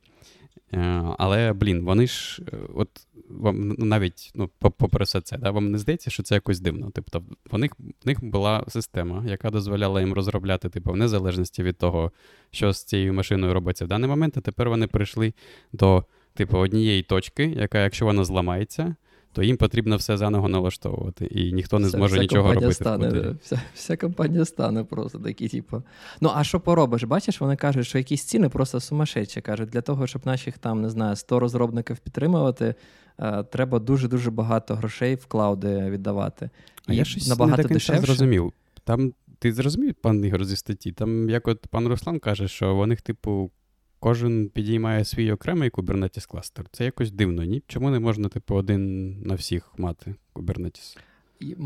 Е, 0.75 1.03
але, 1.19 1.53
блін, 1.53 1.85
вони 1.85 2.07
ж, 2.07 2.43
е, 2.53 2.57
от 2.75 2.89
вам 3.29 3.69
навіть 3.69 4.33
ну, 4.35 4.51
попри 4.59 5.05
все 5.05 5.21
це, 5.21 5.39
да, 5.39 5.51
вам 5.51 5.71
не 5.71 5.79
здається, 5.79 6.11
що 6.11 6.23
це 6.23 6.35
якось 6.35 6.61
дивно. 6.61 6.91
Тобто, 6.95 7.23
в 7.51 7.59
них 7.59 7.73
в 8.05 8.07
них 8.07 8.25
була 8.25 8.65
система, 8.69 9.25
яка 9.27 9.51
дозволяла 9.51 10.01
їм 10.01 10.13
розробляти, 10.13 10.69
типу, 10.69 10.93
в 10.93 10.97
незалежності 10.97 11.63
від 11.63 11.79
того, 11.79 12.13
що 12.51 12.73
з 12.73 12.85
цією 12.85 13.15
машиною 13.15 13.55
робиться 13.55 13.85
в 13.85 13.89
даний 13.89 14.11
момент, 14.11 14.37
а 14.37 14.41
тепер 14.41 14.69
вони 14.69 14.87
прийшли 14.87 15.33
до 15.73 16.05
типу, 16.35 16.59
однієї 16.59 17.03
точки, 17.03 17.45
яка, 17.45 17.83
якщо 17.83 18.05
вона 18.05 18.25
зламається, 18.25 18.95
то 19.33 19.43
їм 19.43 19.57
потрібно 19.57 19.97
все 19.97 20.17
заново 20.17 20.49
налаштовувати, 20.49 21.27
і 21.27 21.53
ніхто 21.53 21.79
не 21.79 21.89
зможе 21.89 22.15
вся 22.15 22.23
нічого 22.23 22.55
робити. 22.55 22.75
Стане, 22.75 23.35
вся 23.43 23.61
вся 23.75 23.97
компанія 23.97 24.45
стане 24.45 24.85
просто 24.85 25.19
такі, 25.19 25.49
типу. 25.49 25.83
Ну, 26.21 26.31
а 26.35 26.45
що 26.45 26.61
поробиш? 26.61 27.05
Бачиш, 27.05 27.41
вони 27.41 27.57
кажуть, 27.57 27.87
що 27.87 27.99
якісь 27.99 28.25
ціни 28.25 28.49
просто 28.49 28.81
сумасшедші. 28.81 29.41
Кажуть, 29.41 29.69
для 29.69 29.81
того, 29.81 30.07
щоб 30.07 30.27
наших 30.27 30.59
там, 30.59 30.83
не 30.83 30.91
знаю, 30.91 31.17
100 31.17 31.41
розробників 31.41 31.99
підтримувати, 31.99 32.75
е, 33.19 33.43
треба 33.43 33.79
дуже-дуже 33.79 34.31
багато 34.31 34.75
грошей 34.75 35.15
в 35.15 35.27
клауди 35.27 35.91
віддавати. 35.91 36.51
А 36.87 36.93
і 36.93 36.97
я 36.97 37.05
щось 37.05 37.29
набагато 37.29 37.63
не 37.63 37.69
дешевше. 37.69 38.03
зрозумів. 38.03 38.53
Там 38.85 39.13
ти 39.39 39.53
зрозумів, 39.53 39.95
пан 39.95 40.25
Ігор, 40.25 40.45
зі 40.45 40.57
статті? 40.57 40.93
Там, 40.93 41.31
як 41.31 41.49
от 41.49 41.67
пан 41.71 41.89
Руслан 41.89 42.19
каже, 42.19 42.49
що 42.49 42.75
вони, 42.75 42.97
типу, 42.97 43.51
кожен 44.01 44.49
підіймає 44.49 45.05
свій 45.05 45.33
окремий 45.33 45.71
Kubernetes 45.71 46.29
кластер. 46.29 46.67
Це 46.73 46.85
якось 46.85 47.11
дивно, 47.11 47.45
ні? 47.45 47.63
Чому 47.67 47.91
не 47.91 48.01
можна, 48.01 48.29
типу, 48.29 48.55
один 48.55 49.15
на 49.23 49.35
всіх 49.35 49.73
мати 49.79 50.15
Kubernetes? 50.35 50.99
І, 51.41 51.57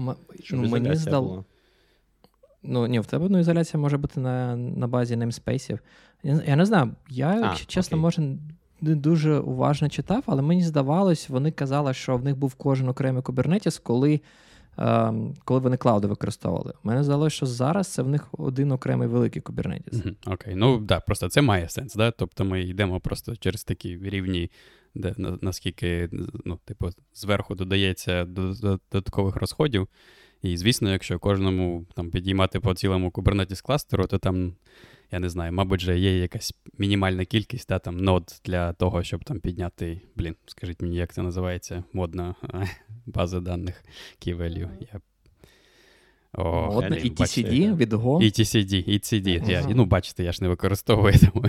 ну, 0.51 0.69
мені 0.69 0.97
здало. 0.97 1.45
Ну, 2.63 2.87
ні, 2.87 3.01
в 3.01 3.07
тебе 3.07 3.29
ну, 3.29 3.39
ізоляція 3.39 3.81
може 3.81 3.97
бути 3.97 4.21
на 4.21 4.57
на 4.57 4.87
базі 4.87 5.17
namespace. 5.17 5.79
Я, 6.23 6.43
я 6.47 6.57
не 6.57 6.67
знаю, 6.67 6.91
я, 7.11 7.29
а, 7.29 7.41
якщо 7.41 7.67
чесно, 7.67 7.99
може, 7.99 8.23
не 8.81 8.95
дуже 8.95 9.39
уважно 9.39 9.89
читав, 9.89 10.23
але 10.27 10.43
мені 10.43 10.63
здавалось, 10.63 11.29
вони 11.29 11.51
казали, 11.51 11.95
що 11.95 12.17
в 12.17 12.25
них 12.25 12.37
був 12.37 12.55
кожен 12.55 12.89
окремий 12.89 13.23
Kubernetes, 13.23 13.81
коли 13.83 14.21
коли 15.45 15.61
вони 15.61 15.77
клауди 15.77 16.09
використовували. 16.09 16.73
Мене 16.83 17.05
здалося, 17.05 17.37
що 17.37 17.47
зараз 17.47 17.89
це 17.89 18.03
в 18.03 18.09
них 18.09 18.29
один 18.33 18.73
окремий 18.73 19.09
великий 19.09 19.43
кубернетіс. 19.43 20.03
Окей, 20.27 20.55
ну 20.55 20.79
да, 20.79 21.01
просто 21.01 21.29
це 21.29 21.43
має 21.43 21.69
сенс. 21.69 21.95
Да? 21.95 22.11
Тобто 22.11 22.45
ми 22.45 22.63
йдемо 22.63 23.01
просто 23.01 23.37
через 23.37 23.65
такі 23.65 23.99
рівні, 24.03 24.51
де 24.95 25.15
наскільки 25.19 26.09
ну, 26.45 26.59
типу, 26.65 26.89
зверху 27.15 27.55
додається 27.55 28.25
додаткових 28.25 29.37
розходів. 29.37 29.89
І, 30.45 30.57
звісно, 30.57 30.93
якщо 30.93 31.19
кожному 31.19 31.87
там 31.95 32.11
підіймати 32.11 32.61
по 32.61 32.75
цілому 32.75 33.09
Kubernetes 33.09 33.63
кластеру, 33.63 34.07
то 34.07 34.19
там 34.19 34.55
я 35.11 35.19
не 35.19 35.29
знаю, 35.29 35.53
мабуть, 35.53 35.83
вже 35.83 35.99
є 35.99 36.19
якась 36.19 36.55
мінімальна 36.79 37.25
кількість 37.25 37.69
да, 37.69 37.79
там, 37.79 37.97
нод 37.97 38.41
для 38.45 38.73
того, 38.73 39.03
щоб 39.03 39.25
там 39.25 39.41
підняти, 39.41 40.01
блін, 40.17 40.37
скажіть 40.47 40.83
мені, 40.83 40.97
як 40.97 41.13
це 41.13 41.23
називається, 41.23 41.85
модна 41.93 42.35
база 43.07 43.41
даних 43.41 43.85
key 44.27 44.37
value. 44.37 44.69
Я... 44.93 45.01
О, 46.35 46.73
Модно. 46.73 46.97
І 46.97 47.11
TCD 47.11 47.77
від 47.77 47.93
Go. 47.93 48.23
І 48.23 48.25
TCD, 48.25 48.75
і 48.75 48.99
CD. 48.99 49.51
Я, 49.51 49.67
ну, 49.69 49.85
бачите, 49.85 50.25
я 50.25 50.33
ж 50.33 50.39
не 50.43 50.49
використовую, 50.49 51.15
тому 51.33 51.47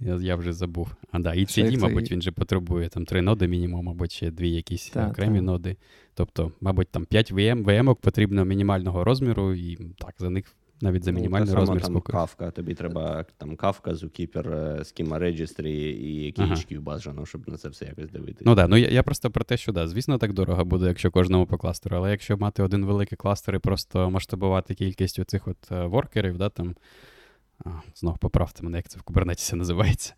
я, 0.00 0.16
я 0.16 0.36
вже 0.36 0.52
забув. 0.52 0.88
А 1.12 1.18
да, 1.18 1.34
і 1.34 1.44
CD, 1.44 1.80
мабуть, 1.80 2.06
це? 2.06 2.14
він 2.14 2.22
же 2.22 2.32
потребує 2.32 2.88
там 2.88 3.04
три 3.04 3.22
ноди 3.22 3.48
мінімум, 3.48 3.88
або 3.88 4.06
ще 4.06 4.30
дві 4.30 4.50
якісь 4.50 4.90
Так, 4.90 5.10
окремі 5.10 5.38
так. 5.38 5.46
ноди. 5.46 5.76
Тобто, 6.14 6.52
мабуть, 6.60 6.88
там 6.88 7.04
5 7.04 7.32
VM, 7.32 7.64
VM 7.64 7.94
потрібно 7.94 8.44
мінімального 8.44 9.04
розміру, 9.04 9.54
і 9.54 9.76
так, 9.98 10.14
за 10.18 10.30
них 10.30 10.56
навіть 10.80 11.04
за 11.04 11.12
Ну, 11.12 11.16
мінімальний 11.16 11.48
само 11.48 11.60
розмір 11.60 11.82
там 11.82 12.00
кавка. 12.00 12.50
Тобі 12.50 12.74
треба 12.74 13.24
там 13.38 13.56
кавка, 13.56 13.90
е, 13.90 13.94
Schema 13.94 15.18
Registry 15.18 15.66
і 15.66 16.34
Ага. 16.38 16.80
Бажано, 16.80 17.26
щоб 17.26 17.48
на 17.48 17.56
це 17.56 17.68
все 17.68 17.84
якось 17.84 18.10
дивитися. 18.10 18.42
Ну 18.46 18.56
так, 18.56 18.68
ну 18.70 18.76
я, 18.76 18.88
я 18.88 19.02
просто 19.02 19.30
про 19.30 19.44
те, 19.44 19.56
що 19.56 19.72
да, 19.72 19.88
звісно, 19.88 20.18
так 20.18 20.32
дорого 20.32 20.64
буде, 20.64 20.86
якщо 20.86 21.10
кожному 21.10 21.46
по 21.46 21.58
кластеру, 21.58 21.96
але 21.96 22.10
якщо 22.10 22.36
мати 22.36 22.62
один 22.62 22.84
великий 22.84 23.16
кластер 23.16 23.54
і 23.54 23.58
просто 23.58 24.10
масштабувати 24.10 24.74
кількість 24.74 25.18
оцих 25.18 25.48
от 25.48 25.72
е, 25.72 25.84
воркерів, 25.86 26.38
да, 26.38 26.48
там. 26.48 26.74
Знов 27.94 28.18
поправте 28.18 28.62
мене, 28.62 28.76
як 28.76 28.88
це 28.88 28.98
в 28.98 29.02
Kubernetes 29.02 29.54
називається. 29.54 30.14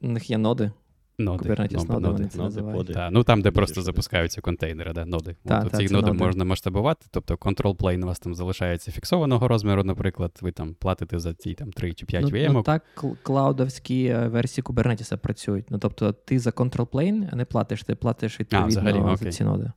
У 0.00 0.08
них 0.08 0.30
є 0.30 0.38
ноди. 0.38 0.70
Ноди. 1.18 1.48
Kubernetes 1.48 1.88
ноди, 1.88 2.00
ноди, 2.08 2.28
вони 2.36 2.50
ноди. 2.50 2.60
Ноди, 2.62 2.92
Та, 2.92 3.10
ну 3.10 3.24
там, 3.24 3.42
де 3.42 3.50
Дуже 3.50 3.56
просто 3.56 3.82
запускаються 3.82 4.40
контейнери, 4.40 4.92
да, 4.92 5.04
ноди. 5.04 5.36
Та, 5.44 5.58
От 5.60 5.70
та, 5.70 5.78
ці 5.78 5.84
ноди 5.84 6.06
ноди. 6.06 6.18
можна 6.24 6.44
масштабувати, 6.44 7.06
тобто 7.10 7.34
control 7.34 7.76
plane 7.76 8.02
у 8.02 8.06
вас 8.06 8.18
там 8.18 8.34
залишається 8.34 8.92
фіксованого 8.92 9.48
розміру, 9.48 9.84
наприклад, 9.84 10.38
ви 10.40 10.52
там 10.52 10.74
платите 10.74 11.18
за 11.18 11.34
ці 11.34 11.54
там 11.54 11.72
3 11.72 11.92
чи 11.92 12.06
5 12.06 12.22
ну, 12.22 12.28
VM. 12.28 12.52
ну, 12.52 12.62
так 12.62 12.82
клаудовські 13.22 14.04
е, 14.06 14.28
версії 14.28 14.62
Kubernetes 14.62 15.16
працюють. 15.16 15.70
Ну, 15.70 15.78
тобто 15.78 16.12
ти 16.12 16.38
за 16.38 16.50
control 16.50 16.86
plane 16.86 17.34
не 17.34 17.44
платиш, 17.44 17.82
ти 17.82 17.94
платиш 17.94 18.40
відповідно 18.40 18.68
взагалі, 18.68 18.92
за 18.92 19.12
окей. 19.12 19.32
ці 19.32 19.44
ноди. 19.44 19.70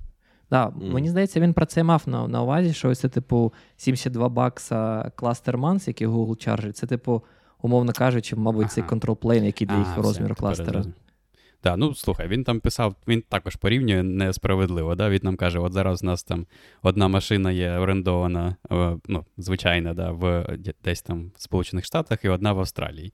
Да, 0.51 0.69
Мгм. 0.69 0.91
Мені 0.91 1.09
здається, 1.09 1.39
він 1.39 1.53
про 1.53 1.65
це 1.65 1.83
мав 1.83 2.03
на, 2.05 2.27
на 2.27 2.41
увазі, 2.43 2.73
що 2.73 2.95
це, 2.95 3.09
типу, 3.09 3.53
72 3.77 4.29
бакса 4.29 5.11
кластер 5.15 5.57
months, 5.57 5.87
які 5.87 6.07
Google 6.07 6.35
чаржить. 6.37 6.77
Це, 6.77 6.87
типу, 6.87 7.23
умовно 7.61 7.93
кажучи, 7.93 8.35
мабуть, 8.35 8.71
цей 8.71 8.83
Ага. 8.87 8.95
control 8.95 9.15
plane, 9.17 9.43
який 9.43 9.67
для 9.67 9.77
їх 9.77 9.97
розміру 9.97 10.35
кластера. 10.35 10.71
зрозумів. 10.71 10.95
Так, 11.61 11.77
ну 11.77 11.95
слухай, 11.95 12.27
він 12.27 12.43
там 12.43 12.59
писав, 12.59 12.95
він 13.07 13.23
також 13.29 13.55
порівнює 13.55 14.03
несправедливо. 14.03 14.95
Да? 14.95 15.09
Він 15.09 15.19
нам 15.23 15.35
каже: 15.35 15.59
от 15.59 15.73
зараз 15.73 16.03
у 16.03 16.05
нас 16.05 16.23
там 16.23 16.45
одна 16.81 17.07
машина 17.07 17.51
є 17.51 17.71
орендована, 17.71 18.55
е, 18.71 18.97
ну, 19.07 19.25
звичайна, 19.37 19.93
да, 19.93 20.11
в 20.11 20.45
десь 20.83 21.01
там 21.01 21.31
в 21.35 21.41
Сполучених 21.41 21.85
Штатах 21.85 22.25
і 22.25 22.29
одна 22.29 22.53
в 22.53 22.59
Австралії. 22.59 23.13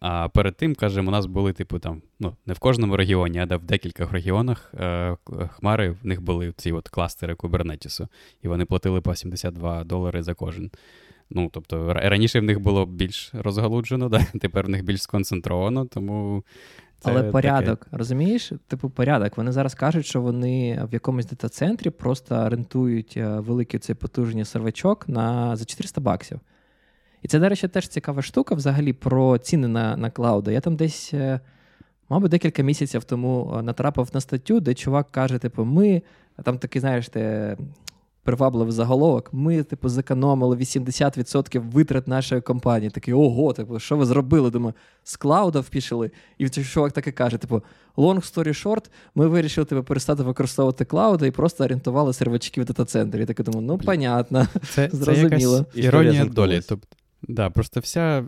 А 0.00 0.28
перед 0.28 0.56
тим, 0.56 0.74
кажемо, 0.74 1.08
у 1.08 1.12
нас 1.12 1.26
були, 1.26 1.52
типу, 1.52 1.78
там, 1.78 2.02
ну, 2.20 2.36
не 2.46 2.54
в 2.54 2.58
кожному 2.58 2.96
регіоні, 2.96 3.38
а 3.38 3.46
да, 3.46 3.56
в 3.56 3.64
декількох 3.64 4.12
регіонах 4.12 4.74
е, 4.74 5.16
хмари, 5.48 5.90
в 5.90 6.06
них 6.06 6.22
були 6.22 6.52
ці 6.56 6.72
от 6.72 6.88
кластери 6.88 7.34
Кубернетісу, 7.34 8.08
і 8.42 8.48
вони 8.48 8.64
платили 8.64 9.00
по 9.00 9.14
72 9.14 9.84
долари 9.84 10.22
за 10.22 10.34
кожен. 10.34 10.70
Ну, 11.30 11.50
тобто, 11.52 11.92
раніше 11.94 12.40
в 12.40 12.42
них 12.42 12.60
було 12.60 12.86
більш 12.86 13.30
розгалуджено, 13.34 14.08
да? 14.08 14.26
тепер 14.40 14.66
в 14.66 14.68
них 14.68 14.84
більш 14.84 15.02
сконцентровано, 15.02 15.86
тому. 15.86 16.44
Це 17.00 17.10
Але 17.10 17.20
таке. 17.20 17.32
порядок, 17.32 17.86
розумієш? 17.90 18.52
Типу, 18.66 18.90
порядок. 18.90 19.36
Вони 19.36 19.52
зараз 19.52 19.74
кажуть, 19.74 20.06
що 20.06 20.20
вони 20.20 20.84
в 20.90 20.92
якомусь 20.92 21.26
дата-центрі 21.26 21.90
просто 21.90 22.48
рентують 22.48 23.14
е, 23.16 23.28
великий 23.28 23.80
цей 23.80 23.94
потужний 23.94 24.44
сервачок 24.44 25.08
на 25.08 25.56
за 25.56 25.64
400 25.64 26.00
баксів. 26.00 26.40
І 27.22 27.28
це, 27.28 27.38
до 27.38 27.48
речі, 27.48 27.68
теж 27.68 27.88
цікава 27.88 28.22
штука 28.22 28.54
взагалі 28.54 28.92
про 28.92 29.38
ціни 29.38 29.68
на, 29.68 29.96
на 29.96 30.10
клауди. 30.10 30.52
Я 30.52 30.60
там 30.60 30.76
десь, 30.76 31.10
е, 31.14 31.40
мабуть, 32.08 32.30
декілька 32.30 32.62
місяців 32.62 33.04
тому 33.04 33.54
е, 33.58 33.62
натрапив 33.62 34.10
на 34.14 34.20
статтю, 34.20 34.60
де 34.60 34.74
чувак 34.74 35.10
каже: 35.10 35.38
типу, 35.38 35.64
ми 35.64 36.02
там 36.42 36.58
такий, 36.58 36.80
знаєш, 36.80 37.08
те. 37.08 37.56
Привабливий 38.22 38.72
заголовок. 38.72 39.28
Ми, 39.32 39.62
типу, 39.62 39.88
зекономили 39.88 40.56
80% 40.56 41.70
витрат 41.70 42.08
нашої 42.08 42.40
компанії. 42.40 42.90
Такий, 42.90 43.14
ого, 43.14 43.52
типу, 43.52 43.78
що 43.78 43.96
ви 43.96 44.06
зробили? 44.06 44.50
Думаю, 44.50 44.74
з 45.04 45.16
клауда 45.16 45.60
впішили. 45.60 46.10
І 46.38 46.48
цей 46.48 46.64
чувак 46.64 46.92
так 46.92 47.06
і 47.06 47.12
каже: 47.12 47.36
типу, 47.36 47.62
long 47.96 48.34
story 48.34 48.64
short, 48.64 48.84
ми 49.14 49.26
вирішили 49.26 49.64
типу, 49.64 49.82
перестати 49.82 50.22
використовувати 50.22 50.84
клауди 50.84 51.26
і 51.26 51.30
просто 51.30 51.64
орієнтували 51.64 52.12
сервачки 52.12 52.60
в 52.60 52.64
дата-центрі. 52.64 53.20
Я 53.20 53.26
такий 53.26 53.44
думаю, 53.44 53.66
ну, 53.66 53.78
понятно. 53.78 54.48
Це, 54.70 54.88
це 54.88 54.96
Зрозуміло. 54.96 55.24
якась 55.54 55.66
Історія 55.74 55.88
іронія 55.88 56.24
долі. 56.24 56.60
Тобто, 56.68 56.96
да, 57.22 57.50
просто 57.50 57.80
вся, 57.80 58.24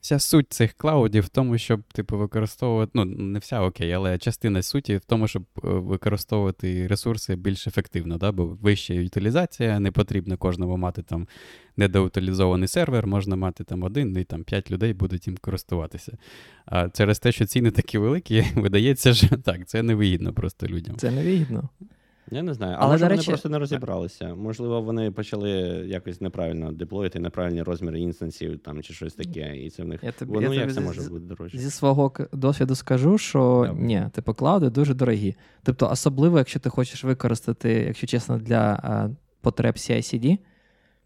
вся 0.00 0.18
суть 0.18 0.52
цих 0.52 0.72
клаудів 0.72 1.24
в 1.24 1.28
тому, 1.28 1.58
щоб 1.58 1.82
типу, 1.82 2.18
використовувати, 2.18 2.92
ну, 2.94 3.04
не 3.04 3.38
вся 3.38 3.62
окей, 3.62 3.92
але 3.92 4.18
частина 4.18 4.62
суті 4.62 4.96
в 4.96 5.04
тому, 5.04 5.28
щоб 5.28 5.42
е, 5.42 5.68
використовувати 5.68 6.86
ресурси 6.86 7.36
більш 7.36 7.66
ефективно, 7.66 8.18
да? 8.18 8.32
бо 8.32 8.46
вища 8.46 8.94
утилізація, 8.94 9.80
не 9.80 9.90
потрібно 9.90 10.36
кожному 10.36 10.76
мати 10.76 11.02
там 11.02 11.28
недоутилізований 11.76 12.68
сервер, 12.68 13.06
можна 13.06 13.36
мати 13.36 13.64
там 13.64 13.82
один, 13.82 14.16
і 14.16 14.24
там 14.24 14.44
п'ять 14.44 14.70
людей 14.70 14.92
будуть 14.92 15.26
їм 15.26 15.36
користуватися. 15.36 16.18
А 16.66 16.88
через 16.88 17.18
те, 17.18 17.32
що 17.32 17.46
ціни 17.46 17.70
такі 17.70 17.98
великі, 17.98 18.46
видається, 18.54 19.14
що 19.14 19.28
так, 19.28 19.68
це 19.68 19.82
невигідно 19.82 20.32
просто 20.32 20.66
людям. 20.66 20.96
Це 20.96 21.10
невигідно. 21.10 21.68
Я 22.30 22.42
не 22.42 22.54
знаю. 22.54 22.72
А 22.78 22.82
Але, 22.82 22.92
може 22.92 23.04
до 23.08 23.14
вони 23.14 23.22
просто 23.24 23.48
не 23.48 23.58
розібралися. 23.58 24.34
Можливо, 24.34 24.80
вони 24.82 25.10
почали 25.10 25.50
якось 25.86 26.20
неправильно 26.20 26.72
деплоїти, 26.72 27.20
неправильні 27.20 27.62
розміри 27.62 28.00
інстансів 28.00 28.58
там 28.58 28.82
чи 28.82 28.94
щось 28.94 29.14
таке, 29.14 29.56
і 29.56 29.70
це 29.70 29.82
в 29.82 29.86
них. 29.88 30.00
Я 30.04 30.12
тобі- 30.12 30.32
Воно 30.32 30.54
я 30.54 30.60
як 30.60 30.62
тобі 30.62 30.74
це 30.74 30.80
з- 30.80 30.84
може 30.84 31.10
бути 31.10 31.24
дорожче? 31.26 31.58
Зі 31.58 31.70
свого 31.70 32.12
досвіду 32.32 32.74
скажу, 32.74 33.18
що 33.18 33.62
Давай. 33.66 33.82
ні, 33.82 34.02
типу, 34.12 34.34
клауди 34.34 34.70
дуже 34.70 34.94
дорогі. 34.94 35.34
Тобто, 35.62 35.88
особливо, 35.90 36.38
якщо 36.38 36.60
ти 36.60 36.70
хочеш 36.70 37.04
використати, 37.04 37.70
якщо 37.72 38.06
чесно, 38.06 38.38
для 38.38 38.80
а, 38.82 39.08
потреб 39.40 39.74
CI-CD, 39.74 40.38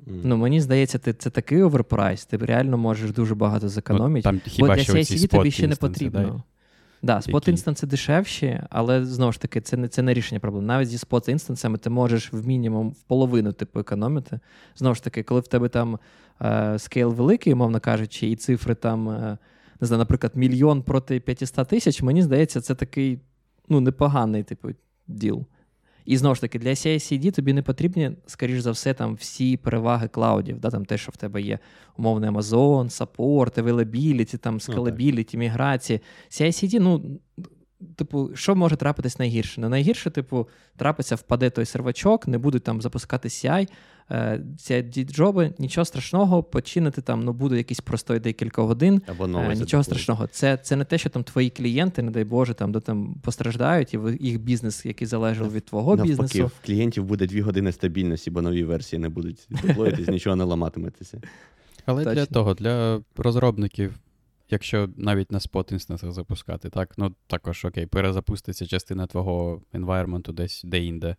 М. 0.09 0.21
ну 0.25 0.37
мені 0.37 0.61
здається, 0.61 0.99
ти, 0.99 1.13
це 1.13 1.31
такий 1.31 1.63
overprice, 1.63 2.27
ти 2.27 2.37
реально 2.37 2.79
можеш 2.79 3.11
дуже 3.13 3.35
багато 3.35 3.67
Ну, 3.67 3.71
зекономити. 3.71 4.23
там 4.23 4.41
Бо 4.59 4.67
для 4.67 4.77
що 4.77 4.93
тобі 4.93 5.05
ще 5.05 5.15
не 5.67 5.75
spot 5.75 5.76
instance 5.76 5.80
и, 5.80 5.81
да, 5.81 5.87
потрібно. 5.89 6.43
Да, 7.05 7.21
spot 7.21 7.43
Які? 7.43 7.51
instance 7.51 7.83
и 7.83 7.87
дешевші, 7.87 8.61
але 8.71 9.05
знову 9.05 9.33
ж 9.33 9.41
таки, 9.41 9.61
це 9.61 9.77
не, 9.77 9.89
це 9.89 10.03
не 10.03 10.15
рішення 10.15 10.41
проблем. 10.41 10.67
Навіть 10.67 10.89
зі 10.89 10.99
spot 10.99 11.29
instance 11.29 11.65
ами 11.65 11.79
ти 11.79 11.91
можеш 11.91 12.33
в 12.33 12.47
мінімум 12.47 12.91
в 12.91 13.03
половину 13.03 13.53
типу 13.53 13.81
економити. 13.81 14.41
Знову 14.77 14.95
ж 14.95 15.05
таки, 15.05 15.23
коли 15.23 15.41
в 15.41 15.49
тебе 15.49 15.69
там 15.69 15.99
е, 16.43 16.79
scale 16.79 17.13
великий, 17.13 17.53
умовно 17.53 17.81
кажучи, 17.81 18.27
і 18.27 18.37
цифри 18.37 18.75
там, 18.75 19.09
е, 19.09 19.39
не 19.81 19.87
знаю, 19.87 19.99
наприклад, 19.99 20.33
мільйон 20.35 20.83
проти 20.83 21.21
500 21.21 21.69
тисяч, 21.69 22.03
мені 22.03 22.23
здається, 22.23 22.61
це 22.61 22.75
такий 22.75 23.21
ну, 23.69 23.81
непоганий 23.81 24.43
типу, 24.43 24.69
діл. 25.07 25.47
І 26.05 26.17
знову 26.17 26.35
ж 26.35 26.41
таки, 26.41 26.59
для 26.59 26.71
CI-CD 26.71 27.33
тобі 27.33 27.53
не 27.53 27.63
потрібні, 27.63 28.11
скоріш 28.27 28.61
за 28.61 28.71
все, 28.71 28.95
там 28.95 29.15
всі 29.15 29.57
переваги 29.57 30.09
клаудів. 30.09 30.61
Да? 30.61 30.71
Там 30.71 30.85
те, 30.85 30.99
що 30.99 31.13
в 31.13 31.17
тебе 31.17 31.43
є 31.43 31.59
умовний 31.97 32.31
Amazon, 32.31 32.91
саппорт, 32.91 33.59
availability, 33.59 34.39
там 34.39 34.59
scalability, 34.59 35.37
міграції. 35.37 36.01
CI-CD, 36.31 36.81
ну, 36.81 37.21
типу, 37.97 38.31
що 38.35 38.55
може 38.55 38.77
трапитись 38.77 39.19
найгірше? 39.19 39.61
Ну, 39.61 39.69
найгірше, 39.69 40.11
типу, 40.11 40.49
трапиться, 40.77 41.15
впаде 41.15 41.51
той 41.51 41.65
сервачок, 41.65 42.29
не 42.29 42.39
будуть 42.39 42.63
там 42.65 42.81
запускати 42.83 43.29
CI, 43.29 43.69
е, 44.11 44.41
ці 44.59 44.83
джоби, 45.05 45.55
нічого 45.59 45.85
страшного, 45.85 46.43
починити 46.43 47.03
там, 47.03 47.25
ну, 47.25 47.33
буде 47.33 47.57
якийсь 47.57 47.81
простой 47.81 48.19
декілька 48.21 48.63
годин. 48.63 49.03
Або 49.07 49.25
Е, 49.25 49.29
Нічого 49.29 49.55
задеплоїть. 49.55 49.85
страшного. 49.85 50.27
Це, 50.27 50.57
це 50.57 50.77
не 50.77 50.85
те, 50.85 50.99
що 50.99 51.11
там 51.11 51.25
твої 51.25 51.51
клієнти, 51.51 52.03
не 52.03 52.11
дай 52.11 52.25
Боже, 52.25 52.55
там, 52.55 52.73
де 52.73 52.81
там 52.81 53.15
постраждають, 53.23 53.95
і 53.95 53.99
їх 54.21 54.41
бізнес, 54.41 54.87
який 54.87 55.07
залежав 55.07 55.53
від 55.53 55.65
твого 55.65 55.97
Навпаки, 55.97 56.09
бізнесу. 56.09 56.47
в 56.63 56.67
клієнтів 56.67 57.05
буде 57.05 57.27
дві 57.27 57.41
години 57.41 57.73
стабільності, 57.73 58.31
бо 58.31 58.43
нові 58.43 58.65
версії 58.65 59.01
не 59.01 59.09
будуть 59.09 59.49
deploy 59.63 59.84
їтись, 59.84 60.09
нічого 60.09 60.37
не 60.37 60.45
ламатиметеся. 60.45 61.21
Але 61.87 62.05
для 62.15 62.27
того, 62.27 62.55
для 62.55 63.01
розробників, 63.17 63.95
якщо 64.55 64.89
навіть 64.97 65.33
на 65.33 65.41
spot 65.41 65.73
instance 65.73 66.02
ах 66.02 66.13
запускати, 66.13 66.71
так, 66.71 66.95
ну 66.99 67.15
також 67.27 67.65
окей, 67.65 67.87
перезапуститься 67.87 68.67
частина 68.67 69.07
твого 69.07 69.63
environment 69.73 70.33
десь 70.33 70.63
де-інде. 70.65 71.17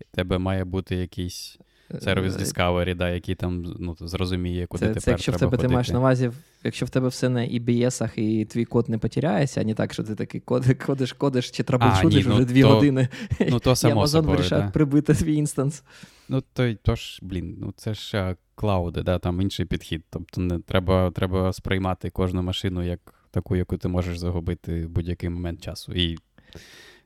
В 0.00 0.16
Тебе 0.16 0.38
має 0.38 0.64
бути 0.64 0.96
якийсь 0.96 1.58
service 2.00 2.32
discovery, 2.34 2.94
да, 2.94 3.10
який 3.10 3.34
там 3.34 3.62
ну, 3.78 3.96
зрозуміє, 4.00 4.66
куди 4.66 4.80
Це, 4.80 4.88
тепер 4.88 5.02
це 5.02 5.10
якщо 5.10 5.32
в 5.32 5.36
треба 5.36 5.50
тебе 5.50 5.68
ти 5.68 5.74
маєш 5.74 5.88
на 5.88 5.98
увазі, 5.98 6.30
якщо 6.64 6.86
в 6.86 6.90
тебе 6.90 7.08
все 7.08 7.28
на 7.28 7.40
EBS-ах 7.40 8.18
і 8.18 8.44
твій 8.44 8.64
код 8.64 8.88
не 8.88 8.98
потеряється, 8.98 9.60
а 9.60 9.64
не 9.64 9.74
так, 9.74 9.92
що 9.92 10.02
ти 10.02 10.14
такий 10.14 10.40
код, 10.40 10.66
кодиш, 10.86 11.12
кодиш 11.12 11.50
чи 11.50 11.62
troubleshoot 11.62 12.05
иш 12.05 12.16
ні, 12.16 12.24
ну 12.26 12.34
вже 12.34 12.44
дві 12.44 12.62
то- 12.62 12.68
години, 12.68 13.08
Ну, 13.40 13.58
то 13.58 13.70
і 13.70 13.74
Amazon 13.74 14.22
вирішає 14.22 14.62
да. 14.62 14.70
прибити 14.70 15.14
твій 15.14 15.34
інстанс. 15.34 15.82
Ну, 16.28 16.42
то, 16.52 16.74
то 16.74 16.96
ж, 16.96 17.18
блін, 17.22 17.56
ну 17.60 17.72
це 17.76 17.94
ж 17.94 18.36
клауди, 18.54 19.02
да, 19.02 19.18
там 19.18 19.40
інший 19.40 19.66
підхід. 19.66 20.04
Тобто 20.10 20.40
не, 20.40 20.58
треба, 20.58 21.10
треба 21.10 21.52
сприймати 21.52 22.10
кожну 22.10 22.42
машину 22.42 22.82
як 22.82 23.14
таку, 23.30 23.56
яку 23.56 23.76
ти 23.76 23.88
можеш 23.88 24.18
загубити 24.18 24.86
в 24.86 24.90
будь-який 24.90 25.28
момент 25.28 25.62
часу. 25.62 25.92
І 25.92 26.18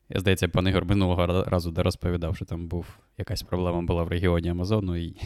я 0.09 0.21
здається, 0.21 0.49
пан 0.49 0.69
Ігор 0.69 0.85
минулого 0.85 1.27
разу 1.27 1.71
де 1.71 1.83
розповідав, 1.83 2.37
що 2.37 2.45
там 2.45 2.69
був 2.69 2.87
якась 3.19 3.43
проблема 3.43 3.83
була 3.83 4.03
в 4.03 4.09
регіоні 4.09 4.49
Амазону, 4.49 4.97
і 4.97 5.17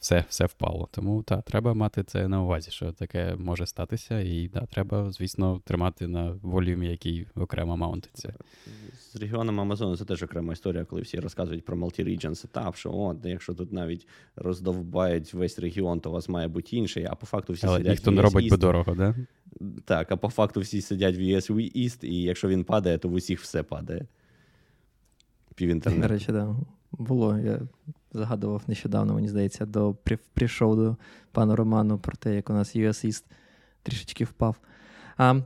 все 0.00 0.24
все 0.28 0.46
впало. 0.46 0.88
Тому 0.90 1.22
так, 1.22 1.42
треба 1.44 1.74
мати 1.74 2.02
це 2.02 2.28
на 2.28 2.42
увазі, 2.42 2.70
що 2.70 2.92
таке 2.92 3.36
може 3.38 3.66
статися, 3.66 4.20
і 4.20 4.50
да, 4.54 4.60
треба, 4.60 5.12
звісно, 5.12 5.60
тримати 5.64 6.08
на 6.08 6.38
волюмі, 6.42 6.88
який 6.88 7.26
окремо 7.34 7.76
маунтиться. 7.76 8.34
З 9.12 9.16
регіоном 9.16 9.60
Амазону 9.60 9.96
це 9.96 10.04
теж 10.04 10.22
окрема 10.22 10.52
історія, 10.52 10.84
коли 10.84 11.02
всі 11.02 11.20
розказують 11.20 11.64
про 11.64 11.76
multi-region 11.76 12.46
setup, 12.46 12.74
що 12.74 12.92
от, 12.92 13.16
якщо 13.24 13.54
тут 13.54 13.72
навіть 13.72 14.08
роздовбають 14.36 15.34
весь 15.34 15.58
регіон, 15.58 16.00
то 16.00 16.10
у 16.10 16.12
вас 16.12 16.28
має 16.28 16.48
бути 16.48 16.76
інший, 16.76 17.04
а 17.10 17.14
по 17.14 17.26
факту 17.26 17.52
всі 17.52 17.66
Але 17.66 17.76
сидять. 17.76 17.90
ніхто 17.90 18.10
в 18.10 18.14
не 18.14 18.22
робить 18.22 18.48
дорого, 18.58 18.94
да? 18.94 19.14
Так, 19.84 20.12
а 20.12 20.16
по 20.16 20.28
факту 20.28 20.60
всі 20.60 20.80
сидять 20.80 21.16
в 21.16 21.20
US 21.20 21.50
East, 21.76 22.04
і 22.04 22.22
якщо 22.22 22.48
він 22.48 22.64
падає, 22.64 22.98
то 22.98 23.08
в 23.08 23.12
усіх 23.12 23.40
все 23.40 23.62
падає. 23.62 24.06
Пів 25.54 25.80
До 25.80 26.08
речі, 26.08 26.32
да. 26.32 26.56
Було. 26.92 27.38
Я 27.38 27.60
згадував 28.12 28.62
нещодавно, 28.66 29.14
мені 29.14 29.28
здається, 29.28 29.66
до 29.66 29.94
прийшов 30.34 30.76
до 30.76 30.96
пана 31.32 31.56
Роману 31.56 31.98
про 31.98 32.16
те, 32.16 32.34
як 32.34 32.50
у 32.50 32.52
нас 32.52 32.76
US 32.76 33.06
East 33.06 33.24
трішечки 33.82 34.24
впав. 34.24 34.56
А, 35.16 35.40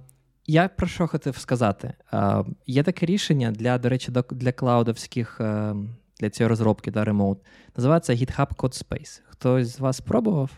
Я 0.46 0.68
про 0.68 0.86
що 0.86 1.06
хотів 1.06 1.36
сказати? 1.36 1.94
А, 2.10 2.44
Є 2.66 2.82
таке 2.82 3.06
рішення 3.06 3.50
для, 3.50 3.78
до 3.78 3.88
речі, 3.88 4.12
для 4.30 4.52
клаудовських 4.52 5.40
для 6.20 6.30
цієї 6.30 6.48
розробки 6.48 6.90
да, 6.90 7.04
ремоут. 7.04 7.38
Називається 7.76 8.12
GitHub 8.12 8.54
Codespace. 8.56 9.20
Хтось 9.24 9.76
з 9.76 9.80
вас 9.80 10.00
пробував? 10.00 10.50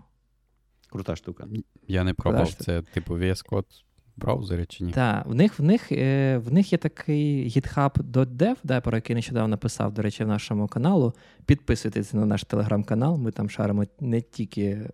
Крута 0.88 1.16
штука. 1.16 1.46
Я 1.88 2.04
не 2.04 2.14
пробував. 2.14 2.54
Це 2.54 2.82
типу 2.82 3.14
VS 3.14 3.48
Code 3.48 3.84
браузері 4.16 4.66
чи 4.66 4.84
ні? 4.84 4.92
Так, 4.92 5.26
в 5.26 5.34
них 5.34 5.58
в 5.58 5.62
них, 5.62 5.92
е, 5.92 6.38
в 6.38 6.52
них 6.52 6.72
є 6.72 6.78
такий 6.78 7.48
github.dev, 7.48 8.56
да, 8.64 8.80
про 8.80 8.96
який 8.96 9.16
нещодавно 9.16 9.48
написав, 9.48 9.94
до 9.94 10.02
речі, 10.02 10.24
в 10.24 10.28
нашому 10.28 10.68
каналу. 10.68 11.12
Підписуйтесь 11.46 12.14
на 12.14 12.26
наш 12.26 12.44
телеграм-канал. 12.44 13.18
Ми 13.18 13.30
там 13.30 13.50
шаримо 13.50 13.84
не 14.00 14.20
тільки 14.20 14.62
е, 14.62 14.90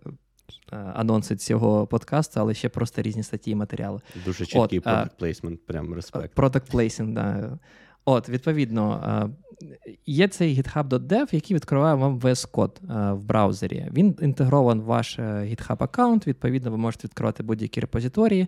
анонси 0.75 1.35
цього 1.35 1.87
подкасту, 1.87 2.39
але 2.39 2.53
ще 2.53 2.69
просто 2.69 3.01
різні 3.01 3.23
статті 3.23 3.51
і 3.51 3.55
матеріали. 3.55 4.01
Дуже 4.25 4.45
чіткий 4.45 4.79
product 4.79 5.09
placement, 5.21 5.57
прям 5.57 5.93
респект. 5.93 6.37
Product 6.37 6.71
placing, 6.71 7.13
да. 7.13 7.57
От, 8.05 8.29
відповідно, 8.29 9.03
е, 9.07 9.87
є 10.05 10.27
цей 10.27 10.61
github.dev, 10.61 11.35
який 11.35 11.55
відкриває 11.55 11.95
вам 11.95 12.19
VS 12.19 12.51
Code 12.51 13.13
в 13.13 13.23
браузері. 13.23 13.87
Він 13.93 14.15
інтегрован 14.21 14.81
в 14.81 14.83
ваш 14.83 15.19
GitHub 15.19 15.83
аккаунт. 15.83 16.27
Відповідно, 16.27 16.71
ви 16.71 16.77
можете 16.77 17.07
відкривати 17.07 17.43
будь-які 17.43 17.79
репозиторії, 17.79 18.47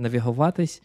навігуватись. 0.00 0.82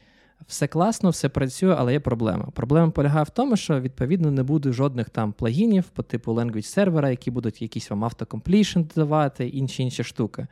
Все 0.47 0.67
класно, 0.67 1.09
все 1.09 1.29
працює, 1.29 1.75
але 1.77 1.93
є 1.93 1.99
проблема. 1.99 2.47
Проблема 2.53 2.91
полягає 2.91 3.23
в 3.23 3.29
тому, 3.29 3.57
що 3.57 3.79
відповідно 3.79 4.31
не 4.31 4.43
буде 4.43 4.71
жодних 4.71 5.09
там 5.09 5.33
плагінів 5.33 5.83
по 5.83 6.03
типу 6.03 6.33
language 6.33 6.61
сервера, 6.61 7.09
які 7.09 7.31
будуть 7.31 7.61
якісь 7.61 7.89
вам 7.89 8.03
автокомплішн 8.03 8.81
додавати, 8.81 9.47
інші 9.47 9.83
інші 9.83 10.03
штуки. 10.03 10.47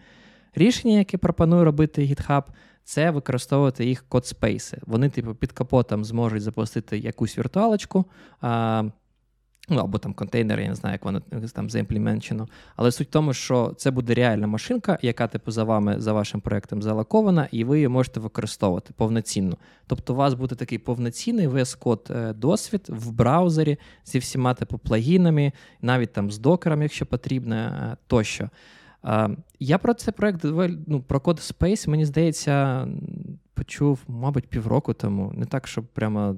Рішення, 0.55 0.97
яке 0.97 1.17
пропонує 1.17 1.63
робити 1.63 2.01
GitHub, 2.01 2.43
це 2.83 3.11
використовувати 3.11 3.85
їх 3.85 4.05
кодспейси. 4.09 4.77
Вони, 4.85 5.09
типу, 5.09 5.35
під 5.35 5.51
капотом 5.51 6.05
зможуть 6.05 6.41
запустити 6.41 6.97
якусь 6.97 7.37
віртуалочку, 7.37 8.05
а, 8.41 8.83
ну 9.69 9.79
або 9.79 9.97
там 9.97 10.13
контейнер, 10.13 10.59
я 10.59 10.67
не 10.67 10.75
знаю, 10.75 10.93
як 10.93 11.05
воно 11.05 11.21
там 11.53 11.69
заімплементчено. 11.69 12.47
Але 12.75 12.91
суть 12.91 13.07
в 13.07 13.11
тому, 13.11 13.33
що 13.33 13.73
це 13.77 13.91
буде 13.91 14.13
реальна 14.13 14.47
машинка, 14.47 14.99
яка, 15.01 15.27
типу, 15.27 15.51
за 15.51 15.63
вами, 15.63 15.95
за 15.99 16.13
вашим 16.13 16.41
проектом 16.41 16.81
залакована, 16.81 17.47
і 17.51 17.63
ви 17.63 17.77
її 17.77 17.87
можете 17.87 18.19
використовувати 18.19 18.93
повноцінно. 18.97 19.57
Тобто, 19.87 20.13
у 20.13 20.15
вас 20.15 20.33
буде 20.33 20.55
такий 20.55 20.77
повноцінний 20.77 21.47
VS 21.47 21.79
Code 21.79 22.33
досвід 22.33 22.85
в 22.89 23.11
браузері 23.11 23.77
зі 24.05 24.19
всіма 24.19 24.53
типу 24.53 24.77
плагінами, 24.77 25.51
навіть 25.81 26.13
там 26.13 26.31
з 26.31 26.37
докером, 26.37 26.81
якщо 26.81 27.05
потрібно, 27.05 27.71
тощо. 28.07 28.49
Я 29.59 29.77
про 29.77 29.93
цей 29.93 30.13
проект 30.13 30.39
ну, 30.87 31.03
про 31.07 31.19
Code 31.19 31.53
Space, 31.53 31.89
мені 31.89 32.05
здається, 32.05 32.87
почув, 33.53 33.99
мабуть, 34.07 34.47
півроку 34.47 34.93
тому, 34.93 35.31
не 35.35 35.45
так, 35.45 35.67
щоб 35.67 35.85
прямо 35.85 36.35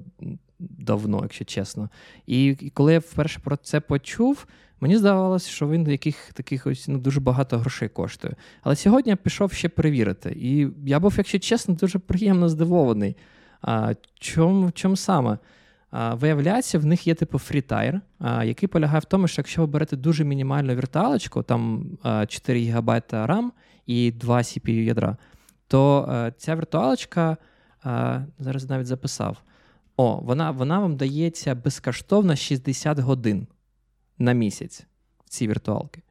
давно, 0.60 1.20
якщо 1.22 1.46
чесно. 1.46 1.90
І 2.28 2.56
коли 2.74 2.94
я 2.94 3.00
вперше 3.00 3.40
про 3.40 3.58
це 3.58 3.80
почув, 3.80 4.46
мені 4.80 4.98
здавалося, 4.98 5.50
що 5.50 5.70
він 5.70 5.88
яких 5.88 6.34
таких 6.34 6.68
ось 6.68 6.88
ну, 6.88 6.98
дуже 6.98 7.20
багато 7.20 7.58
грошей 7.58 7.90
коштує. 7.90 8.36
Але 8.62 8.76
сьогодні 8.76 9.10
я 9.10 9.16
пішов 9.16 9.54
ще 9.54 9.70
перевірити. 9.70 10.38
І 10.40 10.68
я 10.86 11.00
був, 11.00 11.14
якщо 11.18 11.40
чесно, 11.40 11.76
дуже 11.76 12.00
приємно 12.00 12.50
здивований. 12.50 13.16
А 13.62 13.94
чому, 14.20 14.72
чому 14.72 14.96
саме? 14.96 15.38
Виявляється, 16.12 16.80
в 16.80 16.86
них 16.86 17.08
є 17.08 17.14
типу 17.14 17.40
фрітайр, 17.40 18.02
який 18.44 18.70
полягає 18.70 19.00
в 19.00 19.06
тому, 19.06 19.28
що 19.28 19.40
якщо 19.40 19.62
ви 19.62 19.68
берете 19.68 19.98
дуже 19.98 20.24
мінімальну 20.24 20.76
віртуалочку, 20.76 21.44
там 21.44 21.86
4 22.28 22.66
ГБ 22.66 22.90
RAM 23.12 23.50
і 23.86 24.12
2 24.12 24.38
CPU 24.38 24.70
ядра, 24.70 25.18
то 25.68 26.32
ця 26.38 26.56
віртуалочка, 26.56 27.38
зараз 28.40 28.70
навіть 28.70 28.88
записав, 28.88 29.38
о, 29.98 30.20
вона 30.24 30.52
вона 30.52 30.80
вам 30.80 30.96
дається 30.96 31.56
безкоштовно 31.56 32.36
60 32.36 33.00
годин 33.00 33.48
на 34.18 34.34
місяць 34.34 34.86
в 35.26 35.30
ці 35.30 35.48
віртуалки. 35.48 36.02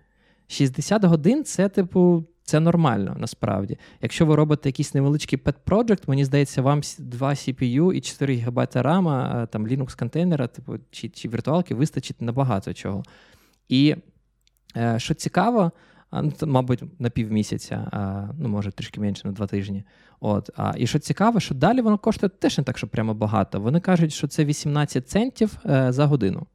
60 0.46 1.04
годин 1.04 1.44
це, 1.44 1.68
типу, 1.68 2.24
це 2.44 2.60
нормально 2.60 3.16
насправді. 3.18 3.78
Якщо 4.00 4.26
ви 4.26 4.36
робите 4.36 4.68
якийсь 4.68 4.94
невеличкий 4.94 5.38
pet 5.38 5.54
project, 5.66 6.02
мені 6.06 6.24
здається, 6.24 6.62
вам 6.62 6.80
2 6.98 7.30
CPU 7.30 7.92
і 7.92 8.00
4 8.00 8.36
ГБ 8.36 8.58
RAM, 8.58 9.46
там 9.46 9.66
Linux 9.68 9.98
контейнера, 9.98 10.46
типу, 10.46 10.78
чи 10.90 11.08
чи 11.08 11.28
віртуалки 11.28 11.74
вистачить 11.74 12.22
на 12.22 12.32
багато 12.32 12.74
чого. 12.74 13.02
І 13.68 13.96
е, 14.76 14.98
що 14.98 15.14
цікаво, 15.14 15.72
це, 16.36 16.46
мабуть, 16.46 17.00
на 17.00 17.10
півмісяця, 17.10 17.88
а, 17.92 18.28
ну, 18.38 18.48
може, 18.48 18.72
трішки 18.72 19.00
менше 19.00 19.28
на 19.28 19.32
два 19.32 19.46
тижні. 19.46 19.84
От, 20.20 20.50
І 20.76 20.86
що 20.86 20.98
цікаво, 20.98 21.40
що 21.40 21.54
далі 21.54 21.80
воно 21.80 21.98
коштує 21.98 22.30
теж 22.30 22.58
не 22.58 22.64
так, 22.64 22.78
що 22.78 22.86
прямо 22.86 23.14
багато. 23.14 23.60
Вони 23.60 23.80
кажуть, 23.80 24.12
що 24.12 24.28
це 24.28 24.44
18 24.44 25.08
центів 25.08 25.58
е, 25.66 25.92
за 25.92 26.06
годину. 26.06 26.46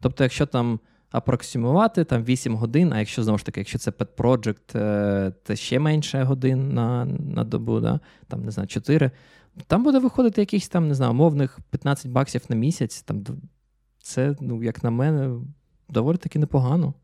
Тобто, 0.00 0.24
якщо 0.24 0.46
там 0.46 0.80
апроксимувати 1.10 2.04
там 2.04 2.24
8 2.24 2.56
годин, 2.56 2.92
а 2.92 2.98
якщо 2.98 3.22
знову 3.22 3.38
ж 3.38 3.44
таки, 3.44 3.60
якщо 3.60 3.78
це 3.78 3.90
pet 3.90 4.08
project, 4.16 4.78
е, 4.78 5.32
це 5.44 5.56
ще 5.56 5.78
менше 5.78 6.22
годин 6.22 6.74
на 6.74 7.04
на 7.04 7.44
добу, 7.44 7.80
да? 7.80 8.00
там, 8.28 8.44
не 8.44 8.50
знаю, 8.50 8.66
4, 8.66 9.10
там 9.66 9.84
буде 9.84 9.98
виходити 9.98 10.40
якийсь 10.40 10.68
там, 10.68 10.88
не 10.88 10.94
знаю, 10.94 11.12
умовних 11.12 11.58
15 11.70 12.12
баксів 12.12 12.42
на 12.48 12.56
місяць. 12.56 13.02
Там, 13.02 13.24
Це, 14.02 14.36
ну, 14.40 14.62
як 14.62 14.84
на 14.84 14.90
мене, 14.90 15.40
доволі 15.88 16.16
таки 16.16 16.38
непогано. 16.38 16.94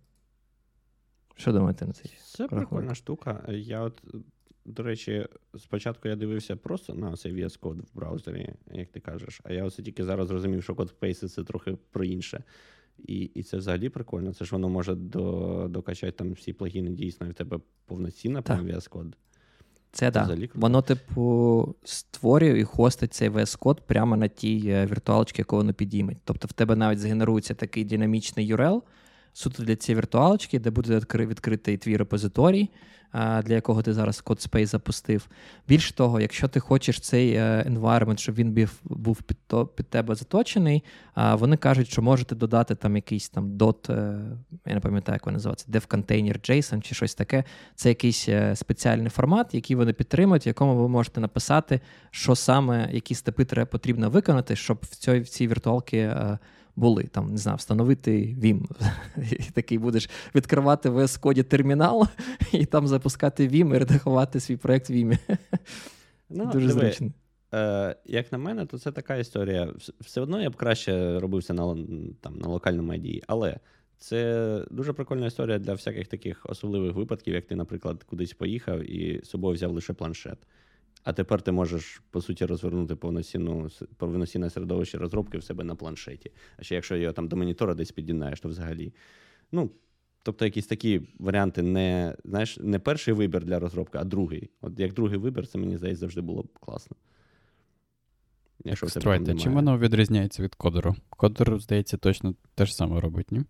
Що 1.37 1.53
думаєте 1.53 1.87
на 1.87 1.93
це? 1.93 2.03
Це 2.25 2.49
прикольна 2.49 2.95
штука. 2.95 3.45
Я 3.49 3.81
от, 3.81 4.03
до 4.65 4.83
речі, 4.83 5.27
спочатку 5.59 6.09
я 6.09 6.17
дивився 6.17 6.57
просто 6.57 6.95
на 6.95 7.17
цей 7.17 7.33
VS 7.33 7.61
Code 7.61 7.81
в 7.81 7.95
браузері, 7.95 8.55
як 8.73 8.89
ти 8.89 9.01
кажеш, 9.01 9.41
а 9.45 9.53
я 9.53 9.65
ось 9.65 9.77
тільки 9.77 10.05
зараз 10.05 10.29
зрозумів, 10.29 10.63
що 10.63 10.73
CodeSpace— 10.73 11.29
це 11.29 11.45
трохи 11.45 11.77
про 11.91 12.05
інше. 12.05 12.45
І 12.99 13.17
і 13.17 13.43
це 13.43 13.57
взагалі 13.57 13.89
прикольно. 13.89 14.35
Це 14.35 14.45
ж 14.45 14.53
воно 14.53 14.69
може 14.69 14.95
до, 14.95 15.67
докачати 15.71 16.13
там 16.13 16.33
всі 16.33 16.53
плагіни 16.53 16.91
дійсно, 16.91 17.27
і 17.27 17.31
в 17.31 17.35
тебе 17.35 17.61
повноцінна 17.87 18.43
прям 18.43 18.67
VS 18.67 18.91
Code. 18.91 19.13
Це 19.93 20.11
так. 20.11 20.27
Да. 20.29 20.49
Воно, 20.55 20.83
типу, 20.83 21.75
створює 21.85 22.59
і 22.59 22.65
хостить 22.65 23.15
цей 23.15 23.31
VS 23.31 23.59
Code 23.59 23.79
прямо 23.87 24.17
на 24.17 24.29
тій 24.29 24.63
е, 24.67 24.87
віртуалочці, 24.87 25.41
яку 25.41 25.57
воно 25.57 25.75
підійме. 25.75 26.17
Тобто 26.25 26.49
в 26.49 26.53
тебе 26.53 26.77
навіть 26.77 26.99
згенерується 26.99 27.55
такий 27.55 27.85
динамічний 27.85 28.55
URL 28.55 28.83
суто 29.37 29.63
для 29.63 29.77
цієї 29.77 29.97
віртуалочки, 29.97 30.59
де 30.59 30.71
буде 30.71 31.01
відкритий 31.17 31.77
твій 31.77 31.97
репозиторій 31.97 32.71
для 33.15 33.55
якого 33.55 33.83
ти 33.83 33.93
зараз 33.93 34.23
CodeSpace 34.27 34.67
запустив. 34.67 35.29
Більш 35.69 35.93
того, 35.93 36.21
якщо 36.21 36.49
ти 36.49 36.61
хочеш 36.61 37.01
цей 37.01 37.33
е, 37.33 37.67
environment, 37.69 38.17
щоб 38.17 38.35
він 38.35 38.69
був 38.85 39.23
під 39.23 39.37
то, 39.47 39.67
під 39.67 39.87
тебе 39.87 40.15
заточений, 40.15 40.85
вони 41.17 41.57
кажуть, 41.57 41.89
що 41.89 42.03
можете 42.03 42.35
додати 42.35 42.75
там 42.75 42.97
якийсь 42.97 43.29
там 43.29 43.51
dot, 43.51 43.93
е, 43.93 44.21
я 44.67 44.75
не 44.75 44.81
пам'ятаю, 44.81 45.15
як 45.15 45.27
він 45.27 45.35
називається, 45.35 45.67
dev-container 45.73 46.51
JSON 46.51 46.81
чи 46.81 46.95
щось 46.95 47.15
таке. 47.15 47.45
Це 47.75 47.89
якийсь 47.89 48.29
е, 48.29 48.57
спеціальний 48.57 49.11
формат, 49.11 49.55
який 49.55 49.77
вони 49.77 49.93
підтримують, 49.93 50.47
в 50.47 50.49
якому 50.49 50.77
ви 50.77 50.89
можете 50.89 51.21
написати, 51.21 51.81
що 52.11 52.35
саме, 52.35 52.89
які 52.93 53.15
степи 53.15 53.45
треба 53.45 53.67
потрібно 53.67 54.11
виконати, 54.11 54.57
щоб 54.57 54.79
в 54.83 54.97
цій 54.97 55.21
в 55.21 55.29
цій 55.29 55.49
віртуалці 55.49 56.11
були. 56.77 57.05
Там, 57.05 57.31
не 57.31 57.39
знаю, 57.39 57.57
встановити 57.57 58.11
Vim. 58.13 58.63
І 59.49 59.51
такий 59.51 59.79
будеш 59.79 60.11
відкривати 60.35 60.89
в 60.89 60.99
Code 60.99 61.45
термінал 61.45 62.07
і 62.53 62.67
там 62.67 62.87
запускати 62.87 63.49
Vim 63.49 63.75
і 63.75 63.79
редагувати 63.79 64.41
свій 64.41 64.57
проєкт 64.57 64.91
в 64.91 64.93
Vim. 64.93 65.19
Ну, 66.31 66.47
Дуже 66.53 66.67
диви, 66.67 66.81
зручно. 66.81 67.11
Е, 67.55 67.97
Як 68.05 68.33
на 68.33 68.39
мене, 68.39 68.67
то 68.67 68.79
це 68.79 68.93
така 68.93 69.17
історія. 69.17 69.73
Все 70.01 70.21
одно 70.21 70.43
я 70.43 70.51
б 70.51 70.57
краще 70.57 71.19
робився 71.21 71.55
на 71.55 71.77
там, 72.21 72.39
на 72.39 72.49
локальному 72.49 72.93
ID, 72.93 73.23
але 73.27 73.59
це 73.99 74.65
дуже 74.71 74.93
прикольна 74.93 75.27
історія 75.27 75.59
для 75.59 75.73
всяких 75.73 76.07
таких 76.07 76.47
особливих 76.49 76.95
випадків, 76.95 77.35
як 77.35 77.47
ти, 77.47 77.57
наприклад, 77.57 78.03
кудись 78.03 78.33
поїхав 78.33 78.91
і 78.91 79.21
з 79.25 79.29
собою 79.29 79.55
взяв 79.55 79.73
лише 79.73 79.93
планшет. 79.93 80.39
А 81.07 81.13
тепер 81.13 81.43
ти 81.43 81.53
можеш, 81.53 82.03
по 82.11 82.21
суті, 82.21 82.47
розвернути 82.47 82.97
повноцінну 82.97 83.69
повноцінне 83.97 84.51
середовище 84.51 84.99
розробки 84.99 85.39
в 85.39 85.45
себе 85.45 85.65
на 85.65 85.75
планшеті. 85.75 86.33
А 86.57 86.63
ще 86.63 86.75
якщо 86.75 86.97
його 86.97 87.13
там 87.13 87.29
до 87.29 87.37
монітора 87.37 87.75
десь 87.75 87.93
під'єднаєш, 87.93 88.41
то 88.41 88.49
взагалі. 88.49 88.95
Ну, 89.53 89.71
Тобто 90.23 90.45
якісь 90.45 90.67
такі 90.67 91.01
варіанти 91.19 91.63
не 91.63 92.17
знаєш, 92.25 92.59
не 92.61 92.79
перший 92.79 93.15
вибір 93.15 93.45
для 93.45 93.59
розробки, 93.59 93.99
а 93.99 94.05
другий. 94.05 94.51
От 94.61 94.81
як 94.81 94.93
другий 94.93 95.19
вибір, 95.19 95.47
це 95.47 95.59
мені 95.59 95.77
здається, 95.77 96.01
завжди 96.01 96.21
було 96.21 96.43
б 96.43 96.59
класно. 96.59 96.97
Якщо 98.65 98.89
Строїте, 98.89 99.35
чим 99.35 99.55
воно 99.55 99.79
відрізняється 99.79 100.43
від 100.43 100.55
кодеру? 100.55 100.97
Кодер, 101.11 101.59
здається, 101.61 101.97
точно 101.97 102.35
те 102.55 102.67
ж 102.67 102.75
саме 102.75 103.01
робить, 103.01 103.33
ні? 103.33 103.45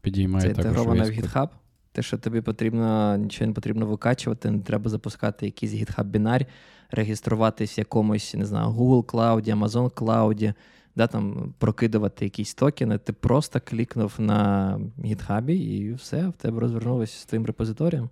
Підіймає 0.00 0.42
Це 0.42 0.48
інтегровано 0.48 1.04
в 1.04 1.08
GitHub. 1.08 1.48
Те, 1.96 2.02
що 2.02 2.18
тобі 2.18 2.40
потрібно, 2.40 3.16
нічого 3.16 3.46
не 3.46 3.52
потрібно 3.52 3.86
викачувати, 3.86 4.50
не 4.50 4.60
треба 4.60 4.90
запускати 4.90 5.46
якийсь 5.46 5.72
GitHub 5.72 6.04
бінар, 6.04 6.46
реєструватись 6.90 7.78
в 7.78 7.78
якомусь, 7.78 8.34
не 8.34 8.46
знаю, 8.46 8.68
Google 8.68 9.04
Cloud, 9.04 9.54
Amazon 9.54 9.90
Cloud, 9.90 10.54
да, 10.96 11.06
там, 11.06 11.54
прокидувати 11.58 12.24
якісь 12.24 12.54
токени. 12.54 12.98
Ти 12.98 13.12
просто 13.12 13.60
клікнув 13.60 14.14
на 14.18 14.80
GitHub 14.98 15.50
і 15.50 15.92
все, 15.92 16.28
в 16.28 16.32
тебе 16.32 16.60
розвернулося 16.60 17.20
з 17.20 17.24
твоїм 17.24 17.46
репозиторієм. 17.46 18.10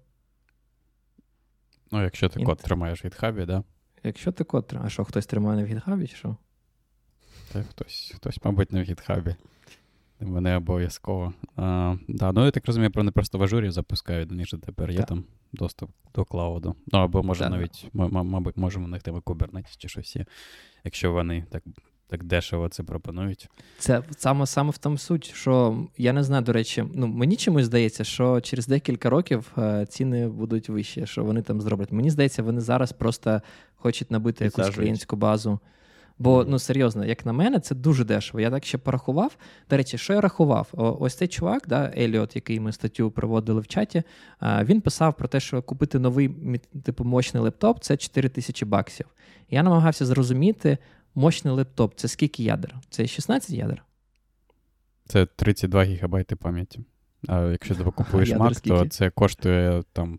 Ну, 1.91 2.03
якщо 2.03 2.29
ти 2.29 2.45
код 2.45 2.59
тримаєш 2.59 3.05
в 3.05 3.07
GitHub, 3.07 3.37
так? 3.37 3.47
Да? 3.47 3.65
Якщо 4.05 4.33
ти 4.33 4.45
код 4.45 4.67
тримаєш, 4.67 4.93
а 4.93 4.95
що 4.95 5.05
хтось 5.05 5.27
тримає 5.27 5.63
не 5.63 5.65
в 5.65 5.77
GitHub, 5.77 6.09
чи 6.09 6.17
що? 6.17 6.37
Та 7.53 7.63
хтось, 7.63 8.13
хтось, 8.17 8.39
мабуть, 8.45 8.73
не 8.73 8.83
в 8.83 8.87
GitHub. 8.87 9.35
Вони 10.21 10.57
обов'язково. 10.57 11.33
А, 11.57 11.97
да, 12.09 12.33
Ну, 12.33 12.45
я 12.45 12.51
так 12.51 12.67
розумію, 12.67 12.91
вони 12.95 13.11
просто 13.11 13.39
в 13.39 13.43
ажурі 13.43 13.71
запускають, 13.71 14.31
ніж 14.31 14.55
тепер 14.67 14.91
є 14.91 14.97
так. 14.97 15.07
там 15.07 15.25
доступ 15.53 15.91
до 16.15 16.25
клауду. 16.25 16.75
Ну, 16.87 16.99
або 16.99 17.23
може 17.23 17.41
так. 17.41 17.51
навіть, 17.51 17.89
мабуть, 17.93 18.57
можемо 18.57 18.85
у 18.85 18.89
них 18.89 19.03
там 19.03 19.17
Kubernetes 19.17 19.77
чи 19.79 19.89
щось 19.89 20.17
є, 20.17 20.27
якщо 20.85 21.13
вони 21.13 21.47
так 21.51 21.63
так 22.07 22.25
дешево 22.25 22.69
це 22.69 22.83
пропонують. 22.83 23.49
Це 23.79 24.03
саме 24.17 24.47
саме 24.47 24.71
в 24.71 24.79
тому 24.79 24.99
суть, 24.99 25.33
що 25.35 25.79
я 25.99 26.13
не 26.13 26.23
знаю, 26.23 26.43
до 26.43 26.53
речі, 26.53 26.85
ну 26.95 27.07
мені 27.07 27.37
чомусь 27.37 27.65
здається, 27.65 28.05
що 28.05 28.41
через 28.41 28.67
декілька 28.67 29.11
років 29.11 29.53
е, 29.59 29.87
ціни 29.87 30.29
будуть 30.29 30.69
вищі, 30.69 31.07
що 31.07 31.25
вони 31.25 31.43
там 31.43 31.61
зроблять. 31.61 31.93
Мені 31.93 32.11
здається, 32.11 32.43
вони 32.43 32.61
зараз 32.61 32.93
просто 32.93 33.43
хочуть 33.75 34.11
набити 34.11 34.45
якусь 34.45 34.71
клієнтську 34.71 35.17
базу. 35.17 35.61
Бо 36.19 36.45
ну 36.49 36.59
серйозно, 36.59 37.05
як 37.05 37.27
на 37.27 37.33
мене, 37.33 37.61
це 37.61 37.75
дуже 37.75 38.05
дешево. 38.05 38.41
Я 38.41 38.51
так 38.51 38.65
ще 38.65 38.79
порахував. 38.79 39.37
До 39.71 39.77
речі, 39.77 39.99
що 39.99 40.13
я 40.13 40.21
рахував? 40.21 40.69
О, 40.73 40.97
ось 41.01 41.15
цей 41.15 41.29
чувак, 41.29 41.63
да, 41.69 41.93
Еліот, 41.97 42.37
який 42.37 42.61
ми 42.61 42.73
статтю 42.73 43.11
проводили 43.11 43.61
в 43.61 43.67
чаті, 43.67 44.03
він 44.43 44.81
писав 44.81 45.17
про 45.17 45.29
те, 45.29 45.41
що 45.41 45.63
купити 45.63 45.99
новий 45.99 46.29
типу 46.85 47.05
мощний 47.05 47.43
лептоп 47.43 47.81
це 47.81 47.97
4 47.97 48.29
тисячі 48.29 48.67
баксів. 48.67 49.07
Я 49.51 49.63
намагався 49.63 50.07
зрозуміти, 50.07 50.79
мощний 51.15 51.55
лептоп 51.55 51.95
це 51.97 52.09
скільки 52.09 52.43
ядер? 52.43 52.75
Це 52.91 53.07
16 53.07 53.51
ядер? 53.51 53.85
Це 55.07 55.27
32 55.27 55.85
гігабайти 55.85 56.37
пам'яті. 56.37 56.81
А 57.29 57.41
якщо 57.41 57.75
ти 57.75 57.85
купуєш 57.85 58.31
Mac, 58.31 58.69
то 58.69 58.87
це 58.87 59.11
коштує 59.11 59.83
там 59.93 60.19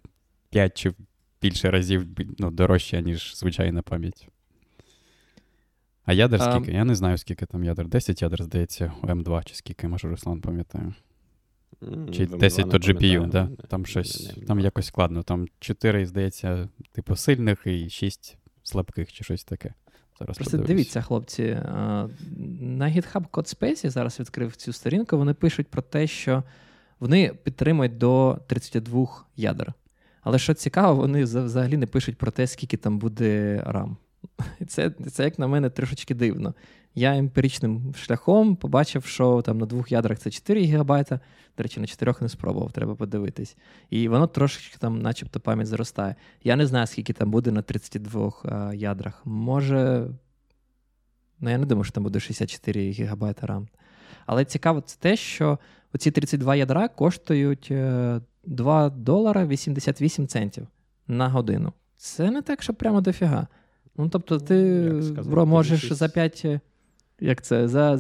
5 0.50 0.78
чи 0.78 0.94
більше 1.42 1.72
разів 1.72 2.08
ну, 2.38 2.52
дорожче, 2.52 3.02
ніж 3.02 3.38
звичайна 3.38 3.82
пам'ять. 3.82 4.28
А 6.06 6.14
ядер 6.14 6.42
скільки? 6.42 6.72
А... 6.72 6.74
Я 6.74 6.84
не 6.84 6.96
знаю, 6.96 7.18
скільки 7.18 7.46
там 7.46 7.64
ядер. 7.64 7.88
10 7.88 8.22
ядер, 8.22 8.44
здається, 8.44 8.92
у 9.02 9.08
М2, 9.08 9.44
чи 9.46 9.56
скільки, 9.56 9.88
може, 9.88 10.08
Руслан 10.10 10.42
пам'ятає. 10.42 10.94
Чи 12.12 12.26
10 12.26 12.70
то 12.70 12.78
GPU, 12.78 13.30
да? 13.30 13.50
там 13.68 13.86
щось, 13.86 14.34
там 14.48 14.60
якось 14.60 14.86
складно. 14.86 15.24
Там 15.24 15.48
4, 15.60 16.06
здається, 16.06 16.70
типу, 16.92 17.16
сильних 17.16 17.62
і 17.66 17.90
6 17.90 18.38
слабких, 18.64 19.14
чи 19.14 19.24
щось 19.24 19.44
таке. 19.44 19.74
Зараз 20.20 20.38
Просто 20.38 20.52
подивлюсь. 20.52 20.68
дивіться, 20.68 21.02
хлопці. 21.02 21.44
На 22.60 22.86
GitHub 22.86 23.30
CodeSpace, 23.30 23.86
я 23.86 23.92
зараз 23.92 24.20
відкрив 24.20 24.56
цю 24.56 24.74
сторінку, 24.74 25.18
вони 25.18 25.34
пишуть 25.34 25.68
про 25.68 25.82
те, 25.82 26.08
що 26.08 26.44
вони 27.00 27.32
підтримують 27.44 27.98
до 27.98 28.40
32 28.48 29.08
ядер. 29.36 29.74
Але 30.22 30.40
що 30.40 30.54
цікаво, 30.54 30.96
вони 30.96 31.24
взагалі 31.24 31.78
не 31.78 31.88
пишуть 31.88 32.18
про 32.18 32.32
те, 32.32 32.48
скільки 32.48 32.78
там 32.78 33.00
буде 33.00 33.58
RAM. 33.68 33.96
Це, 34.68 34.90
це 34.90 35.24
як 35.24 35.40
на 35.40 35.48
мене, 35.48 35.70
трошечки 35.70 36.16
дивно. 36.16 36.54
Я 36.96 37.18
емпіричним 37.18 37.94
шляхом 37.96 38.56
побачив, 38.56 39.06
що 39.06 39.42
там 39.42 39.58
на 39.58 39.66
двох 39.66 39.92
ядрах 39.92 40.20
це 40.20 40.32
4 40.32 40.66
ГБ. 40.66 41.06
До 41.58 41.64
речі, 41.64 41.80
на 41.80 41.88
чотирьох 41.88 42.22
не 42.22 42.30
спробував, 42.30 42.72
треба 42.72 42.96
подивитись. 42.96 43.58
І 43.90 44.08
воно 44.08 44.28
трошечки 44.28 44.78
там, 44.80 45.02
начебто, 45.02 45.40
пам'ять 45.40 45.68
зростає. 45.68 46.16
Я 46.44 46.56
не 46.56 46.66
знаю, 46.66 46.88
скільки 46.88 47.14
там 47.14 47.32
буде 47.32 47.52
на 47.52 47.62
32 47.62 48.34
а, 48.44 48.74
ядрах. 48.74 49.22
Може. 49.26 50.08
Ну, 51.40 51.50
я 51.50 51.58
не 51.58 51.66
думаю, 51.66 51.84
що 51.84 51.94
там 51.94 52.04
буде 52.04 52.20
64 52.20 52.92
ГБ 52.92 53.24
RAM. 53.24 53.68
Але 54.26 54.46
цікаво, 54.46 54.82
це 54.82 54.98
те, 55.00 55.16
що 55.16 55.60
оці 55.94 56.12
32 56.12 56.56
ядра 56.56 56.88
коштують 56.88 57.72
2 58.44 58.88
е, 58.88 58.90
долара 58.90 59.46
88 59.46 60.28
центів 60.28 60.68
на 61.08 61.30
годину. 61.30 61.74
Це 61.98 62.32
не 62.32 62.42
так, 62.42 62.64
що 62.64 62.74
прямо 62.74 63.02
дофіга. 63.02 63.48
Ну, 63.98 64.10
тобто, 64.10 64.40
ти 64.40 64.92
бро, 65.26 65.46
можеш 65.46 65.94
за 65.94 66.10
5. 66.10 66.46
Як 67.20 67.42
це, 67.42 67.68
за 67.68 68.00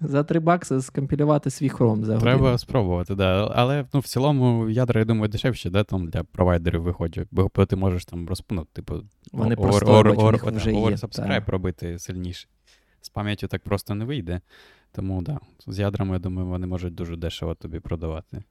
за 0.00 0.24
3 0.24 0.40
бакси 0.40 0.80
скомпілювати 0.80 1.50
свій 1.50 1.68
хром 1.68 2.04
за 2.04 2.14
годину. 2.14 2.20
Треба 2.20 2.58
спробувати, 2.58 3.14
да. 3.14 3.52
Але 3.54 3.86
ну, 3.92 4.00
в 4.00 4.06
цілому 4.06 4.70
ядра, 4.70 5.00
я 5.00 5.04
думаю, 5.04 5.28
дешевші, 5.28 5.70
да, 5.70 5.84
там 5.84 6.08
для 6.08 6.22
провайдерів 6.22 6.82
виходять. 6.82 7.28
Бо 7.30 7.48
ти 7.48 7.76
можеш 7.76 8.04
там 8.04 8.28
розпунути, 8.28 8.68
типу, 8.72 9.02
Вони 9.32 9.54
or, 9.54 9.62
просто 9.62 9.86
or, 9.86 10.16
or, 10.16 10.44
or, 10.44 10.56
вже 10.56 10.70
or, 10.70 11.00
subscribe 11.00 11.50
робити 11.50 11.98
сильніше. 11.98 12.48
З 13.00 13.08
пам'яттю 13.08 13.46
так 13.46 13.62
просто 13.62 13.94
не 13.94 14.04
вийде. 14.04 14.40
Тому 14.92 15.22
да, 15.22 15.38
з 15.66 15.78
ядрами, 15.78 16.12
я 16.12 16.18
думаю, 16.18 16.48
вони 16.48 16.66
можуть 16.66 16.94
дуже 16.94 17.16
дешево 17.16 17.54
тобі 17.54 17.80
продавати. 17.80 18.42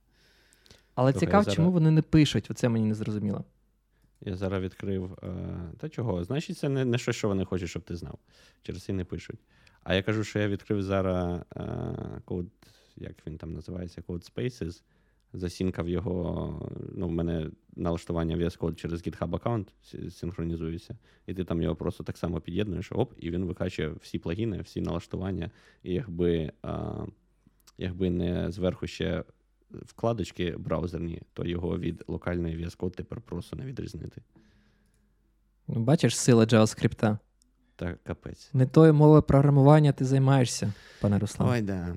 Але 0.95 1.11
Тобто 1.11 1.25
цікаво, 1.25 1.43
зараз... 1.43 1.55
чому 1.55 1.71
вони 1.71 1.91
не 1.91 2.01
пишуть, 2.01 2.47
оце 2.51 2.69
мені 2.69 2.85
не 2.85 2.93
зрозуміло. 2.93 3.43
Я 4.21 4.35
зараз 4.35 4.63
відкрив. 4.63 5.17
Е, 5.23 5.27
та 5.77 5.89
чого? 5.89 6.23
Значить, 6.23 6.57
це 6.57 6.69
не 6.69 6.85
не 6.85 6.97
щось, 6.97 7.15
що 7.15 7.27
вони 7.27 7.45
хочуть, 7.45 7.69
щоб 7.69 7.83
ти 7.83 7.95
знав. 7.95 8.19
Через 8.61 8.83
це 8.83 8.93
не 8.93 9.05
пишуть. 9.05 9.39
А 9.83 9.95
я 9.95 10.03
кажу, 10.03 10.23
що 10.23 10.39
я 10.39 10.47
відкрив 10.47 10.83
зараз 10.83 11.41
е, 11.55 12.21
код, 12.25 12.45
як 12.95 13.27
він 13.27 13.37
там 13.37 13.53
називається, 13.53 14.01
Code 14.01 14.31
Spaces. 14.33 14.81
Засінкав 15.33 15.89
його. 15.89 16.71
Ну, 16.93 17.07
в 17.07 17.11
мене 17.11 17.49
налаштування 17.75 18.37
VS 18.37 18.59
Code 18.59 18.75
через 18.75 19.07
GitHub 19.07 19.35
аккаунт 19.35 19.73
синхронізується. 20.09 20.97
І 21.27 21.33
ти 21.33 21.43
там 21.43 21.61
його 21.61 21.75
просто 21.75 22.03
так 22.03 22.17
само 22.17 22.41
під'єднуєш, 22.41 22.91
оп, 22.91 23.13
і 23.17 23.31
він 23.31 23.45
викачує 23.45 23.89
всі 24.01 24.19
плагіни, 24.19 24.61
всі 24.61 24.81
налаштування. 24.81 25.51
І 25.83 25.93
якби, 25.93 26.51
а, 26.61 27.05
якби 27.77 28.09
не 28.09 28.51
зверху 28.51 28.87
ще 28.87 29.23
вкладочки 29.85 30.55
браузерні, 30.57 31.21
то 31.33 31.45
його 31.45 31.79
від 31.79 32.03
локальної 32.07 32.65
VS 32.65 32.91
тепер 32.91 33.21
просто 33.21 33.55
не 33.55 33.65
відрізнити. 33.65 34.21
Ну, 35.67 35.79
бачиш 35.79 36.17
сила 36.17 36.45
JavaScript? 36.45 37.17
Так, 37.75 38.03
капець. 38.03 38.49
Не 38.53 38.65
тої 38.65 38.91
мови 38.91 39.21
програмування 39.21 39.91
ти 39.91 40.05
займаєшся, 40.05 40.73
пане 41.01 41.19
Руслан. 41.19 41.49
Ой, 41.49 41.61
да. 41.61 41.95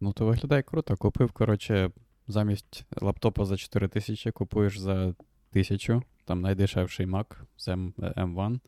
Ну, 0.00 0.12
то 0.12 0.26
виглядає 0.26 0.62
круто. 0.62 0.96
Купив, 0.96 1.32
коротше, 1.32 1.90
замість 2.28 2.84
лаптопа 3.00 3.44
за 3.44 3.56
4 3.56 3.88
тисячі 3.88 4.30
купуєш 4.30 4.78
за 4.78 4.94
1000, 5.02 6.02
там 6.24 6.40
найдешевший 6.40 7.06
Mac 7.06 7.36
з 7.56 7.68
M1 7.68 8.60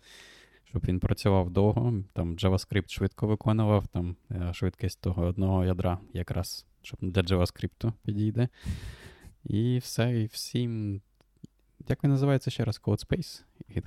щоб 0.69 0.85
він 0.89 1.01
працював 1.01 1.51
довго. 1.51 2.03
Там 2.12 2.37
JavaScript 2.37 2.91
швидко 2.91 3.27
виконував, 3.27 3.87
там 3.87 4.16
е, 4.31 4.53
швидкість 4.55 5.01
того 5.01 5.23
одного 5.23 5.64
ядра 5.64 5.99
якраз 6.12 6.66
щоб 6.83 7.01
для 7.03 7.23
JavaScript 7.23 7.93
підійде. 8.05 8.49
І 9.45 9.79
все, 9.79 10.21
і 10.21 10.27
всім. 10.27 11.01
Як 11.89 12.05
він 12.05 12.11
називається 12.11 12.51
ще 12.51 12.64
раз? 12.64 12.81
CodeSpace? 12.81 13.43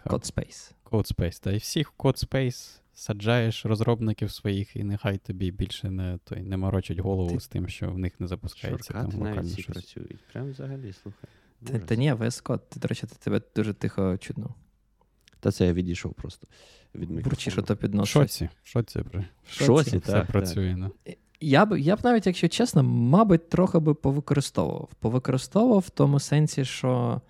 CodeSpace. 0.05 0.73
CodeSpace. 0.85 1.43
Та 1.43 1.51
і 1.51 1.57
всіх 1.57 1.91
в 1.91 1.93
CodeSpace 1.97 2.79
саджаєш 2.93 3.65
розробників 3.65 4.31
своїх, 4.31 4.75
і 4.75 4.83
нехай 4.83 5.17
тобі 5.17 5.51
більше 5.51 5.89
не 5.89 6.17
той, 6.23 6.43
не 6.43 6.57
морочать 6.57 6.99
голову 6.99 7.31
Ти... 7.31 7.39
з 7.39 7.47
тим, 7.47 7.67
що 7.67 7.91
в 7.91 7.97
них 7.97 8.19
не 8.19 8.27
запускається. 8.27 8.93
Шоркати 8.93 9.17
там 9.17 9.23
навіть 9.23 9.45
всі 9.45 9.63
працюють. 9.63 10.19
Прям 10.31 10.49
взагалі, 10.49 10.93
слухай. 10.93 11.29
Та, 11.63 11.79
та 11.79 11.95
ні, 11.95 12.13
VS 12.13 12.43
Code, 12.43 12.61
ти, 12.69 12.79
до 12.79 12.87
речі, 12.87 13.07
тебе 13.19 13.41
дуже 13.55 13.73
тихо 13.73 14.17
чудно. 14.17 14.55
Та 15.41 15.51
це 15.51 15.65
я 15.65 15.73
відійшов 15.73 16.13
просто 16.13 16.47
від 16.95 17.09
мікрофону. 17.09 17.29
Бурчі, 17.29 17.51
що 17.51 17.61
то. 17.61 18.05
Шоці. 18.05 18.49
Шоці. 18.63 19.03
Шоці, 19.49 19.91
так, 19.91 20.01
так. 20.01 20.27
працює. 20.27 20.75
Ну. 20.77 20.91
Я 21.39 21.65
б 21.65 21.79
я 21.79 21.95
б 21.95 21.99
навіть, 22.03 22.27
якщо 22.27 22.47
чесно, 22.47 22.83
мабуть, 22.83 23.49
трохи 23.49 23.79
би 23.79 23.93
повикористовував. 23.93 24.89
Повикористовував 24.99 25.79
в 25.79 25.89
тому 25.89 26.19
сенсі, 26.19 26.65
що 26.65 27.21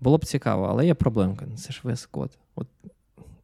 було 0.00 0.18
б 0.18 0.24
цікаво, 0.24 0.66
але 0.70 0.86
є 0.86 0.94
проблемка. 0.94 1.46
Це 1.56 1.72
ж 1.72 1.80
весь 1.82 2.06
код. 2.06 2.38
От 2.54 2.66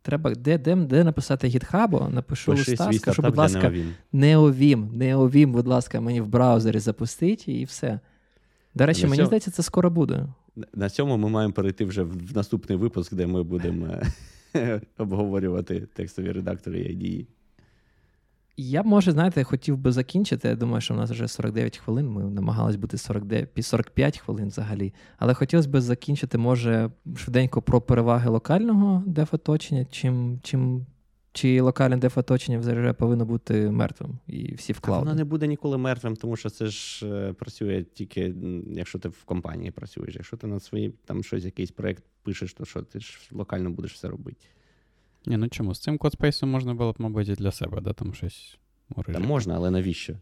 Треба 0.03 0.35
де 0.35 0.59
де, 0.59 0.77
де 0.77 1.05
написати 1.05 1.49
гітхабу, 1.49 2.09
напишу 2.11 2.53
Пиши 2.53 2.71
листа, 2.71 2.93
скажу, 2.93 3.23
будь 3.23 3.37
ласка, 3.37 3.73
неовім, 4.13 4.91
неовім, 4.93 5.53
будь 5.53 5.67
ласка, 5.67 6.01
мені 6.01 6.21
в 6.21 6.27
браузері 6.27 6.79
запустить 6.79 7.49
і 7.49 7.65
все. 7.65 8.01
До 8.75 8.87
речі, 8.87 9.07
мені 9.07 9.25
здається, 9.25 9.51
це 9.51 9.63
скоро 9.63 9.91
буде. 9.91 10.27
На 10.75 10.91
цьому 10.91 11.17
ми 11.17 11.29
маємо 11.29 11.55
перейти 11.55 11.85
вже 11.85 12.03
в 12.03 12.37
наступний 12.37 12.79
випуск, 12.79 13.15
де 13.15 13.27
ми 13.27 13.43
будемо 13.43 13.95
обговорювати 14.99 15.81
текстові 15.95 16.33
редактори 16.33 16.81
і 16.81 16.97
IDE. 16.97 17.27
Я, 18.61 18.83
може, 18.83 19.13
знаєте, 19.13 19.45
хотів 19.45 19.77
би 19.77 19.93
закінчити. 19.93 20.49
Я 20.49 20.57
думаю, 20.57 20.81
що 20.81 20.95
в 20.95 20.97
нас 20.97 21.11
вже 21.11 21.29
49 21.29 21.79
хвилин. 21.79 22.09
Ми 22.09 22.23
намагалися 22.23 22.79
бути 22.79 22.99
49, 22.99 23.49
45 23.61 24.19
хвилин 24.19 24.49
взагалі. 24.49 24.95
Але 25.19 25.35
хотілося 25.35 25.69
б 25.69 25.81
закінчити, 25.81 26.39
може, 26.39 26.91
швиденько 27.17 27.63
про 27.63 27.81
переваги 27.81 28.29
локального 28.31 29.03
деф-оточення, 29.07 29.87
чим, 29.91 30.41
чим, 30.43 30.87
чи 31.39 31.61
локальне 31.61 31.97
деф-оточення 31.97 32.59
вже 32.59 32.93
повинно 32.93 33.25
бути 33.25 33.71
мертвим 33.71 34.19
і 34.27 34.55
всі 34.55 34.73
в 34.73 34.81
клауд. 34.81 35.05
Воно 35.05 35.15
не 35.15 35.25
буде 35.25 35.47
ніколи 35.47 35.79
мертвим, 35.79 36.17
тому 36.17 36.37
що 36.37 36.51
це 36.51 36.67
ж 36.67 37.07
е, 37.07 37.33
працює 37.33 37.85
тільки, 37.95 38.35
якщо 38.67 38.99
ти 38.99 39.09
в 39.09 39.25
компанії 39.25 39.71
працюєш. 39.71 40.15
Якщо 40.15 40.37
ти 40.37 40.47
на 40.47 40.61
свої 40.61 40.95
там 41.05 41.23
щось, 41.23 41.45
якийсь 41.45 41.71
проєкт 41.71 42.05
пишеш, 42.23 42.55
то 42.55 42.65
що 42.65 42.83
ти 42.83 43.01
ж 43.01 43.19
локально 43.33 43.71
будеш 43.71 43.93
все 43.93 44.09
робити. 44.09 44.47
Ні, 45.27 45.37
ну 45.37 45.49
чому? 45.49 45.75
З 45.75 45.81
цим 45.81 45.99
кодспейсом 45.99 46.51
можна 46.51 46.75
було 46.75 46.93
б, 46.93 46.97
мабуть, 46.99 47.29
і 47.29 47.35
для 47.35 47.53
себе, 47.53 47.81
да, 47.81 47.93
там 47.93 48.15
щось. 48.15 48.59
Та 49.07 49.19
можна, 49.19 49.55
але 49.55 49.71
навіщо? 49.71 50.15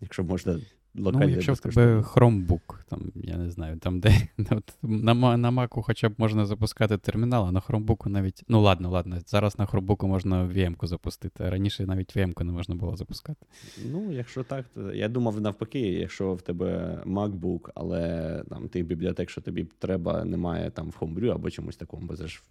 Якщо 0.00 0.24
можна 0.24 0.60
Ну, 0.94 1.28
якщо 1.28 1.52
в 1.52 1.60
тебе 1.60 2.00
Chromebook, 2.00 2.60
там, 2.88 3.12
я 3.14 3.36
не 3.36 3.50
знаю, 3.50 3.78
там 3.78 4.00
де 4.00 4.28
от, 4.50 4.74
на 4.82 5.36
на 5.36 5.50
Mac 5.50 5.82
хоча 5.82 6.08
б 6.08 6.14
можна 6.18 6.46
запускати 6.46 6.98
термінал, 6.98 7.46
а 7.48 7.52
на 7.52 7.60
Chromebook 7.60 8.08
навіть. 8.08 8.42
Ну, 8.48 8.60
ладно, 8.60 8.90
ладно. 8.90 9.16
Зараз 9.26 9.58
на 9.58 9.66
Chromebook 9.66 10.06
можна 10.06 10.44
VM-ку 10.44 10.86
запустити, 10.86 11.44
а 11.44 11.50
раніше 11.50 11.86
навіть 11.86 12.16
VM-ку 12.16 12.44
не 12.44 12.52
можна 12.52 12.74
було 12.74 12.96
запускати. 12.96 13.46
Ну, 13.92 14.12
якщо 14.12 14.42
так, 14.42 14.66
то 14.74 14.92
я 14.92 15.08
думав 15.08 15.40
навпаки, 15.40 15.80
якщо 15.80 16.34
в 16.34 16.42
тебе 16.42 16.98
MacBook, 17.06 17.70
але 17.74 18.44
там 18.48 18.68
тих 18.68 18.86
бібліотек, 18.86 19.30
що 19.30 19.40
тобі 19.40 19.66
треба, 19.78 20.24
немає 20.24 20.70
там 20.70 20.90
в 20.90 20.96
Homebrew 21.00 21.30
або 21.30 21.50
чомусь 21.50 21.76
такому, 21.76 22.06
бо 22.06 22.16
це 22.16 22.26
ж 22.26 22.42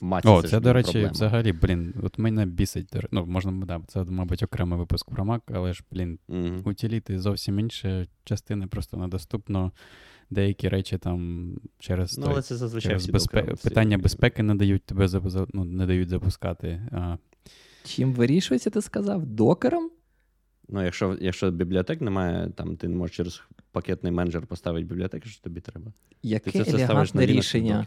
в 0.00 0.04
маці. 0.04 0.28
О, 0.28 0.42
це, 0.42 0.48
це 0.48 0.60
до 0.60 0.72
речі, 0.72 0.92
проблема. 0.92 1.12
взагалі, 1.12 1.52
блін, 1.52 1.94
от 2.02 2.18
мене 2.18 2.46
бісить. 2.46 2.96
Ну, 3.10 3.26
можна, 3.26 3.66
да, 3.66 3.80
це, 3.86 4.04
мабуть, 4.04 4.42
окремий 4.42 4.78
випуск 4.78 5.10
про 5.10 5.24
Mac, 5.24 5.40
але 5.54 5.72
ж, 5.72 5.84
блін, 5.92 6.18
mm-hmm. 6.28 6.68
утиліти 6.68 7.18
зовсім 7.18 7.58
інші 7.68 8.08
частини 8.24 8.66
просто 8.66 8.96
недоступно. 8.96 9.72
Деякі 10.30 10.68
речі 10.68 10.98
там 10.98 11.52
через 11.78 12.18
ну, 12.18 12.24
той, 12.24 12.32
але 12.32 12.42
це 12.42 12.56
зазвичай 12.56 12.90
через 12.90 13.08
безпе... 13.08 13.42
питання 13.42 13.98
безпеки 13.98 14.42
не 14.42 14.54
дають 14.54 14.82
тебе 14.84 15.08
ну, 15.52 15.64
не 15.64 15.86
дають 15.86 16.08
запускати. 16.08 16.82
А... 16.92 17.16
Чим 17.84 18.12
вирішується, 18.12 18.70
ти 18.70 18.82
сказав? 18.82 19.26
Докером? 19.26 19.90
Ну, 20.68 20.84
якщо 20.84 21.16
якщо 21.20 21.50
бібліотек 21.50 22.00
немає, 22.00 22.50
там 22.56 22.76
ти 22.76 22.88
не 22.88 22.96
можеш 22.96 23.16
через 23.16 23.42
пакетний 23.72 24.12
менеджер 24.12 24.46
поставити 24.46 24.86
бібліотеки, 24.86 25.28
що 25.28 25.42
тобі 25.42 25.60
треба. 25.60 25.92
Яке 26.22 26.50
ти 26.50 26.64
це 26.64 26.70
елегантне 26.70 27.26
рішення. 27.26 27.86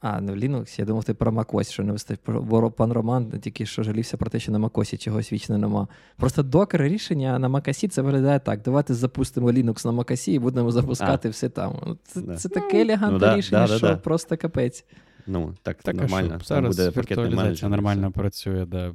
А, 0.00 0.20
ну 0.20 0.32
Linux, 0.32 0.80
я 0.80 0.84
думав, 0.84 1.04
ти 1.04 1.14
про 1.14 1.32
MacOS, 1.32 1.72
що 1.72 1.82
не 1.82 1.92
вистав. 1.92 2.72
Пан 2.76 2.92
Роман 2.92 3.30
тільки 3.40 3.66
що 3.66 3.82
жалівся 3.82 4.16
про 4.16 4.30
те, 4.30 4.40
що 4.40 4.52
на 4.52 4.58
MacOS 4.58 4.98
чогось 4.98 5.32
вічно 5.32 5.58
нема. 5.58 5.88
Просто 6.16 6.42
докер 6.42 6.82
рішення 6.82 7.38
на 7.38 7.48
MacOS 7.48 7.88
це 7.88 8.02
виглядає 8.02 8.40
так. 8.40 8.62
Давайте 8.62 8.94
запустимо 8.94 9.50
Linux 9.50 9.86
на 9.86 9.92
MacOS 9.92 10.30
і 10.30 10.38
будемо 10.38 10.72
запускати 10.72 11.28
а. 11.28 11.30
все 11.30 11.48
там. 11.48 11.78
Ну, 11.86 11.98
це 12.04 12.20
да. 12.20 12.36
це 12.36 12.48
таке 12.48 12.80
елегантне 12.82 13.12
ну, 13.12 13.18
да, 13.18 13.36
рішення, 13.36 13.66
да, 13.66 13.76
що 13.76 13.86
да, 13.86 13.96
просто 13.96 14.36
капець. 14.36 14.84
Ну, 15.26 15.54
так, 15.62 15.82
так 15.82 15.94
нормально. 15.94 16.38
Що, 16.38 16.46
зараз 16.46 16.76
буде 16.76 16.90
віртуалізація 16.90 17.68
нормально 17.68 18.12
працює, 18.12 18.66
да. 18.66 18.94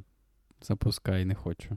запускай, 0.62 1.24
не 1.24 1.34
хочу. 1.34 1.76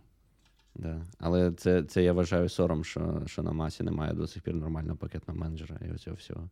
Да. 0.75 1.01
Але 1.19 1.51
це 1.51 1.83
це 1.83 2.03
я 2.03 2.13
вважаю 2.13 2.49
сором, 2.49 2.83
що 2.83 3.21
що 3.25 3.43
на 3.43 3.51
масі 3.51 3.83
немає 3.83 4.13
до 4.13 4.27
сих 4.27 4.43
пір 4.43 4.55
нормального 4.55 4.97
пакетного 4.97 5.39
менеджера 5.39 5.79
і 5.89 5.91
оцього 5.91 6.15
всього. 6.15 6.49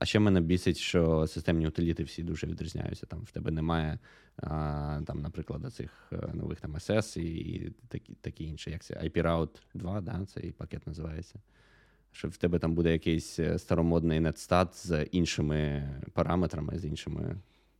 А 0.00 0.04
ще 0.04 0.18
мене 0.18 0.40
бісить, 0.40 0.76
що 0.76 1.26
системні 1.26 1.66
утиліти 1.66 2.04
всі 2.04 2.22
дуже 2.22 2.46
відрізняються. 2.46 3.06
Там 3.06 3.20
в 3.20 3.30
тебе 3.30 3.50
немає, 3.50 3.98
а, 4.36 5.00
там, 5.06 5.20
наприклад, 5.20 5.74
цих 5.74 6.12
е, 6.12 6.30
нових 6.34 6.60
там 6.60 6.74
SS 6.74 7.18
і, 7.20 7.38
і 7.38 7.72
такі 7.88 8.14
такі 8.20 8.44
інші, 8.44 8.70
як 8.70 8.82
це 8.82 8.94
IP 8.94 9.22
Route 9.22 9.56
2, 9.74 10.00
да, 10.00 10.26
цей 10.26 10.52
пакет 10.52 10.86
називається. 10.86 11.40
Що 12.12 12.28
в 12.28 12.36
тебе 12.36 12.58
там 12.58 12.74
буде 12.74 12.92
якийсь 12.92 13.38
е, 13.38 13.58
старомодний 13.58 14.20
нетстат 14.20 14.86
з 14.86 15.04
іншими 15.04 15.88
параметрами, 16.12 16.78
з 16.78 16.84
іншими 16.84 17.36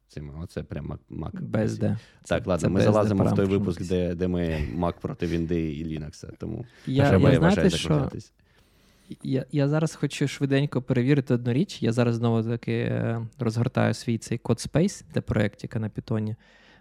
цими. 0.09 0.35
Оце 0.43 0.63
прям 0.63 0.99
Mac. 1.11 1.51
BSD. 1.51 1.81
Так, 1.81 1.99
це, 2.25 2.35
ладно, 2.35 2.59
це 2.59 2.69
ми 2.69 2.81
залазимо 2.81 3.25
в 3.25 3.35
той 3.35 3.47
випуск, 3.47 3.83
де 3.83 4.15
де 4.15 4.29
ми 4.29 4.69
Mac 4.77 4.95
проти 5.01 5.27
Вінди 5.27 5.73
і 5.73 5.87
Linux. 5.87 6.33
Тому 6.39 6.67
я, 6.87 7.19
я, 7.19 7.33
я 7.33 7.39
вважаю, 7.39 7.71
що 7.71 8.11
я 9.23 9.45
я 9.53 9.69
зараз 9.69 9.95
хочу 9.95 10.29
швиденько 10.29 10.83
перевірити 10.83 11.35
одну 11.35 11.53
річ. 11.53 11.83
Я 11.83 11.93
зараз 11.93 12.15
знову 12.15 12.43
таки 12.43 12.73
е, 12.73 13.27
розгортаю 13.39 13.95
свій 13.95 14.19
цей 14.19 14.39
Codespace 14.39 15.05
для 15.15 15.21
проєктика 15.21 15.79
на 15.79 15.89
Python. 15.89 16.35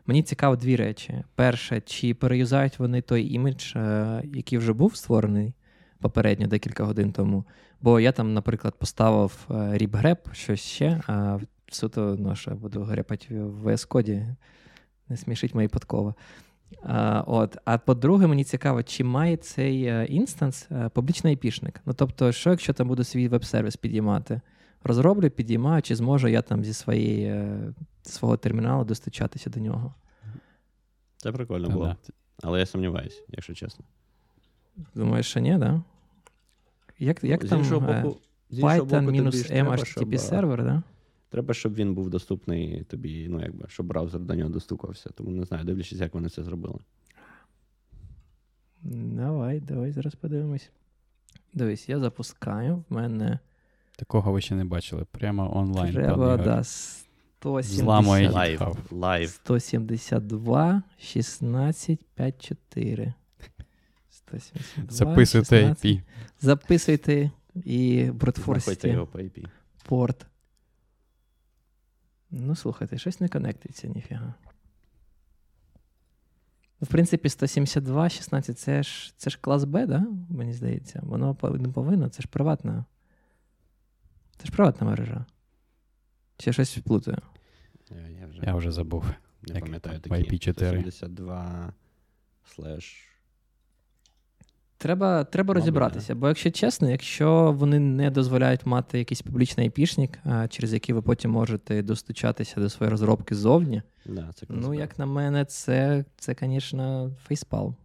Мені 0.06 0.24
цікаво 0.24 0.56
дві 0.56 0.76
речі. 0.76 1.24
Перше, 1.36 1.82
чи 1.82 2.14
пере 2.14 2.36
use 2.36 2.52
ають 2.52 2.80
вони 2.80 3.02
той 3.02 3.34
імідж, 3.34 3.76
е, 3.76 4.24
який 4.34 4.58
вже 4.58 4.74
був 4.74 4.96
створений 4.96 5.54
попередньо 6.00 6.48
декілька 6.48 6.84
годин 6.84 7.12
тому. 7.12 7.46
Бо 7.82 8.00
я 8.00 8.12
там, 8.12 8.34
наприклад, 8.34 8.76
поставив 8.80 9.48
е, 9.52 10.18
щось 10.32 10.60
ще, 10.60 11.02
а 11.08 11.40
суто 11.72 12.16
ну, 12.20 12.36
що 12.36 12.52
буду 12.52 12.84
grep 12.84 13.18
ати 13.18 13.44
в 13.44 13.68
VS 13.68 13.88
Code 13.88 14.13
і. 14.13 14.26
Не 15.10 15.18
смішіть 15.18 15.56
мої 15.56 15.68
підкови. 15.68 16.14
А 16.84 17.24
от. 17.28 17.58
а 17.66 17.78
по-друге, 17.78 18.28
мені 18.28 18.44
цікаво, 18.44 18.84
чи 18.84 19.04
має 19.04 19.38
цей 19.38 19.84
е, 19.84 20.06
instance 20.06 20.68
е, 20.72 20.90
публічний 20.90 21.32
IP 21.32 21.44
шник. 21.44 21.82
Ну 21.86 21.94
тобто, 21.94 22.32
що 22.32 22.50
якщо 22.50 22.74
там 22.74 22.88
буду 22.88 23.04
свій 23.04 23.28
веб-сервіс 23.28 23.76
підіймати? 23.76 24.42
Розроблю, 24.84 25.30
підіймаю, 25.30 25.82
чи 25.82 25.96
зможу 25.96 26.28
я 26.28 26.42
там 26.42 26.64
зі 26.64 26.74
своєї, 26.74 27.26
е, 27.26 27.74
свого 28.02 28.38
терміналу 28.38 28.84
достучатися 28.84 29.50
до 29.50 29.60
нього. 29.60 29.94
Це 31.18 31.32
прикольно 31.32 31.70
було. 31.70 31.86
Да. 31.86 31.98
Але 32.44 32.60
я 32.60 32.66
сумніваюся, 32.66 33.22
якщо 33.30 33.54
чесно. 33.54 33.86
Думаєш, 34.96 35.26
що 35.26 35.40
ні, 35.40 35.50
так? 35.50 35.60
Да? 35.60 35.82
Як 37.00 37.24
як 37.24 37.46
там 37.48 37.62
боку, 37.62 38.18
Python-M 38.52 39.68
HTTP 39.72 40.18
сервер, 40.18 40.60
так? 40.60 40.68
Да? 40.68 40.84
Треба, 41.36 41.54
щоб 41.54 41.74
він 41.74 41.94
був 41.94 42.10
доступний 42.10 42.84
тобі, 42.84 43.28
ну 43.30 43.42
якби, 43.42 43.66
щоб 43.70 43.86
браузер 43.86 44.22
до 44.22 44.36
нього 44.36 44.50
достукався. 44.50 45.10
Тому 45.10 45.32
не 45.32 45.46
знаю, 45.46 45.66
дивлячись, 45.66 46.00
як 46.00 46.14
вони 46.14 46.30
це 46.30 46.44
зробили. 46.44 46.80
Давай, 48.82 49.60
давай 49.60 49.92
зараз 49.92 50.16
подивимось. 50.16 50.70
Дивись, 51.54 51.90
я 51.90 52.00
запускаю. 52.00 52.84
В 52.90 52.94
мене. 52.94 53.40
Такого 53.96 54.32
ви 54.32 54.42
ще 54.42 54.56
не 54.56 54.66
бачили. 54.66 55.06
Прямо 55.12 55.58
онлайн. 55.58 55.94
Треба, 55.94 56.38
да, 56.38 56.64
170... 56.64 58.34
Лайв. 58.34 58.78
Лайв. 58.92 59.30
172, 59.30 60.84
16, 61.00 62.00
5, 62.16 62.48
4. 62.48 63.14
172, 64.10 64.86
Записуйте 64.90 65.62
16. 65.62 65.86
IP. 65.86 66.02
Записуйте 66.42 67.32
і 67.66 68.10
brute 68.14 68.50
force 68.50 68.86
ите 68.86 69.08
порт. 69.86 70.26
Ну, 72.38 72.56
слухайте, 72.56 72.98
щось 72.98 73.20
не 73.20 73.30
connect 73.30 73.59
иться, 73.59 73.88
ніфіга. 73.88 74.34
В 76.82 76.88
принципі, 76.88 77.30
172, 77.30 78.10
16 78.10 78.60
це 78.60 78.84
ж 78.84 79.14
це 79.18 79.30
ж 79.30 79.38
клас 79.42 79.64
Б, 79.64 79.86
да? 79.88 80.06
мені 80.30 80.54
здається. 80.54 81.00
Воно 81.04 81.38
не 81.44 81.70
повинно, 81.70 82.10
це 82.10 82.22
ж 82.22 82.28
приватна. 82.28 82.86
Це 84.38 84.46
ж 84.46 84.52
приватна 84.52 84.88
мережа. 84.88 85.26
Чи 86.38 86.50
я 86.50 86.54
щось 86.54 86.78
вплутаю? 86.78 87.18
Я, 87.90 88.08
я, 88.08 88.28
вже, 88.28 88.42
я 88.46 88.56
вже 88.56 88.72
забув. 88.72 89.06
Не 89.42 89.60
пам'ятаю 89.60 90.00
такі. 90.00 90.16
IP4. 90.16 90.52
172 90.52 91.74
слеш 92.46 93.15
Треба 94.86 95.24
треба 95.24 95.54
розібратися, 95.54 96.16
бо, 96.16 96.28
якщо 96.28 96.52
чесно, 96.52 96.92
якщо 96.92 97.52
вони 97.58 97.80
не 97.80 98.12
дозволяють 98.12 98.66
мати 98.66 99.00
якийсь 99.00 99.22
публічний 99.22 99.66
айпішник, 99.66 100.20
через 100.50 100.74
який 100.74 100.96
ви 100.96 101.02
потім 101.02 101.32
можете 101.32 101.82
достучатися 101.82 102.60
до 102.60 102.70
своєї 102.70 102.92
розробки 102.92 103.36
ззовні, 103.36 103.82
да, 104.06 104.30
це 104.36 104.46
ну, 104.50 104.74
як 104.74 105.00
на 105.00 105.06
мене, 105.06 105.46
це, 105.46 106.06
це, 106.18 106.36
звісно, 106.40 107.12
фейспал. 107.24 107.76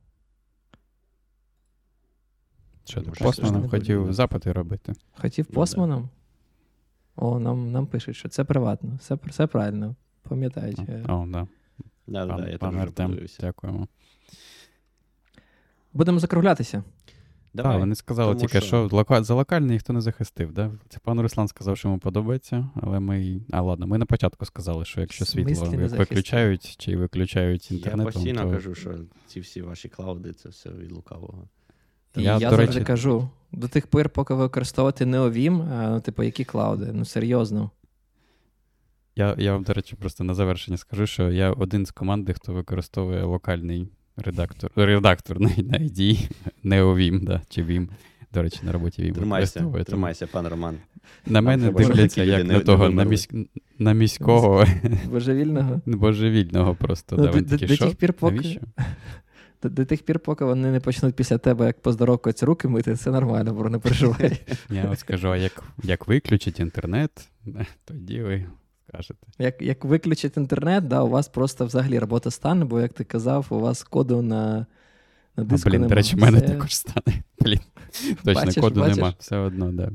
Що 2.84 3.00
ти 3.00 3.10
посманом 3.10 3.68
хотів 3.68 4.00
буде. 4.00 4.12
запити 4.12 4.52
робити? 4.52 4.92
Хотів 5.12 5.46
ну, 5.48 5.54
посманом? 5.54 6.02
Да. 6.02 7.26
О, 7.26 7.38
нам 7.40 7.72
нам 7.72 7.86
пишуть, 7.86 8.16
що 8.16 8.28
це 8.28 8.44
приватно. 8.44 8.90
Все 8.98 9.18
все 9.26 9.46
правильно. 9.46 9.94
Пам'ятають. 10.22 10.80
О, 11.08 11.26
да. 11.28 11.46
Да, 12.06 12.26
пан, 12.26 12.90
да, 12.96 13.02
я 13.04 13.28
дякуємо. 13.40 13.88
Будемо 15.92 16.18
закруглятися. 16.18 16.84
Давай. 17.54 17.72
Так, 17.72 17.80
вони 17.80 17.94
сказали 17.94 18.34
Тому 18.34 18.40
тільки, 18.40 18.60
що, 18.60 18.88
що 18.88 18.96
лока... 18.96 19.22
за 19.22 19.34
локальний 19.34 19.70
ніхто 19.70 19.92
не 19.92 20.00
захистив. 20.00 20.52
Да? 20.52 20.70
Це 20.88 20.98
пан 20.98 21.20
Руслан 21.20 21.48
сказав, 21.48 21.76
що 21.78 21.88
йому 21.88 21.98
подобається, 21.98 22.70
але 22.82 23.00
ми. 23.00 23.40
А 23.50 23.62
ладно, 23.62 23.86
ми 23.86 23.98
на 23.98 24.06
початку 24.06 24.44
сказали, 24.44 24.84
що 24.84 25.00
якщо 25.00 25.24
світло 25.24 25.66
виключають 25.70 26.76
чи 26.78 26.96
виключають 26.96 27.70
інтернет. 27.70 28.06
Я 28.06 28.12
постійно 28.12 28.42
то... 28.42 28.50
кажу, 28.50 28.74
що 28.74 28.94
ці 29.26 29.40
всі 29.40 29.62
ваші 29.62 29.88
клауди 29.88 30.32
це 30.32 30.48
все 30.48 30.70
від 30.70 30.92
лукавого. 30.92 31.48
Я, 32.16 32.22
я 32.22 32.38
завжди 32.38 32.66
речі... 32.66 32.80
кажу: 32.80 33.28
до 33.52 33.68
тих 33.68 33.86
пір, 33.86 34.08
поки 34.08 34.34
використовувати 34.34 35.06
не 35.06 35.20
OVIM, 35.20 35.72
а 35.72 35.90
ну, 35.90 36.00
типу, 36.00 36.22
які 36.22 36.44
клауди? 36.44 36.90
Ну, 36.92 37.04
серйозно. 37.04 37.70
Я 39.16 39.34
я 39.38 39.52
вам, 39.52 39.62
до 39.62 39.72
речі, 39.72 39.96
просто 39.96 40.24
на 40.24 40.34
завершення 40.34 40.76
скажу, 40.76 41.06
що 41.06 41.30
я 41.30 41.52
один 41.52 41.86
з 41.86 41.90
команди, 41.90 42.32
хто 42.32 42.52
використовує 42.52 43.24
локальний 43.24 43.88
редактор, 44.20 44.70
редактор 44.76 45.40
на, 45.40 45.48
на 45.48 45.78
ID, 45.78 46.30
не 46.62 46.82
ОВІМ, 46.82 47.24
да, 47.24 47.42
чи 47.48 47.62
ВІМ. 47.62 47.88
До 48.32 48.42
речі, 48.42 48.58
на 48.62 48.72
роботі 48.72 49.02
ВІМ 49.02 49.14
Тримайся, 49.14 49.64
тримайся, 49.86 50.26
пан 50.26 50.46
Роман. 50.46 50.76
На 51.26 51.40
мене 51.40 51.70
дивляться 51.70 52.24
як 52.24 52.44
на 52.46 52.60
того, 52.60 52.82
на, 52.84 52.88
вимерли. 52.88 53.10
місь... 53.10 53.28
на 53.78 53.92
міського 53.92 54.66
Божевільного. 55.10 55.80
божевільного 55.86 56.74
просто. 56.74 57.16
Ну, 57.16 57.22
да, 57.22 57.40
до- 57.40 57.56
до 57.56 57.74
що? 57.74 57.86
тих 57.86 57.96
пір, 57.96 58.12
поки- 58.12 58.34
Навіщо? 58.34 58.60
До, 59.62 59.68
до 59.68 59.84
тих 59.84 60.02
пір, 60.02 60.18
поки 60.20 60.44
вони 60.44 60.70
не 60.70 60.80
почнуть 60.80 61.14
після 61.14 61.38
тебе 61.38 61.66
як 61.66 61.80
поздоровкаються 61.80 62.46
руки 62.46 62.68
мити, 62.68 62.96
це 62.96 63.10
нормально, 63.10 63.54
бро, 63.54 63.70
не 63.70 63.78
переживай. 63.78 64.40
Я 64.70 64.84
от 64.90 64.98
скажу, 64.98 65.28
а 65.30 65.36
як, 65.36 65.62
як 65.82 66.08
виключить 66.08 66.60
інтернет, 66.60 67.28
тоді 67.84 68.22
ви 68.22 68.46
скажете. 68.94 69.26
Як, 69.38 69.62
як 69.62 69.84
виключить 69.84 70.36
інтернет, 70.36 70.88
да, 70.88 71.02
у 71.02 71.08
вас 71.08 71.28
просто 71.28 71.66
взагалі 71.66 71.98
робота 71.98 72.30
стане, 72.30 72.64
бо, 72.64 72.80
як 72.80 72.92
ти 72.92 73.04
казав, 73.04 73.46
у 73.50 73.60
вас 73.60 73.82
коду 73.82 74.22
на, 74.22 74.66
на 75.36 75.42
А, 75.42 75.42
блін, 75.44 75.60
нема. 75.72 75.88
до 75.88 75.94
речі, 75.94 76.16
в 76.16 76.18
мене 76.18 76.40
Це- 76.40 76.48
також 76.48 76.76
стане. 76.76 77.22
Блін, 77.40 77.60
точно 78.24 78.34
Бачиш, 78.44 78.54
коду 78.62 78.80
бачиш? 78.80 78.96
нема. 78.96 79.14
Все 79.18 79.36
одно, 79.36 79.72
да. 79.72 79.90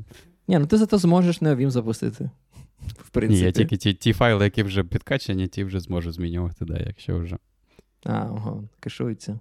Ні, 0.47 0.59
ну 0.59 0.65
ти 0.65 0.77
зато 0.77 0.97
зможеш 0.97 1.41
неовім 1.41 1.71
запустити. 1.71 2.29
В 2.87 3.09
принципі. 3.09 3.39
Ні, 3.39 3.45
я 3.45 3.51
тільки 3.51 3.77
ті, 3.77 3.93
ті 3.93 4.13
файли, 4.13 4.43
які 4.43 4.63
вже 4.63 4.83
підкачані, 4.83 5.47
ті 5.47 5.63
вже 5.63 5.79
зможу 5.79 6.11
змінювати, 6.11 6.65
да, 6.65 6.77
якщо 6.77 7.19
вже. 7.19 7.37
А, 8.03 8.25
ого, 8.25 8.63
кешується. 8.79 9.39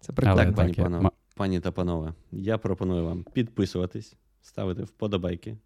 Це 0.00 0.12
Але 0.16 0.34
прикольно. 0.44 0.74
Так, 0.74 0.76
пані, 0.76 1.02
ма- 1.02 1.10
Пані 1.36 1.60
та 1.60 1.72
панове, 1.72 2.14
я 2.32 2.58
пропоную 2.58 3.04
вам 3.04 3.24
підписуватись, 3.32 4.16
ставити 4.42 4.82
вподобайки, 4.82 5.56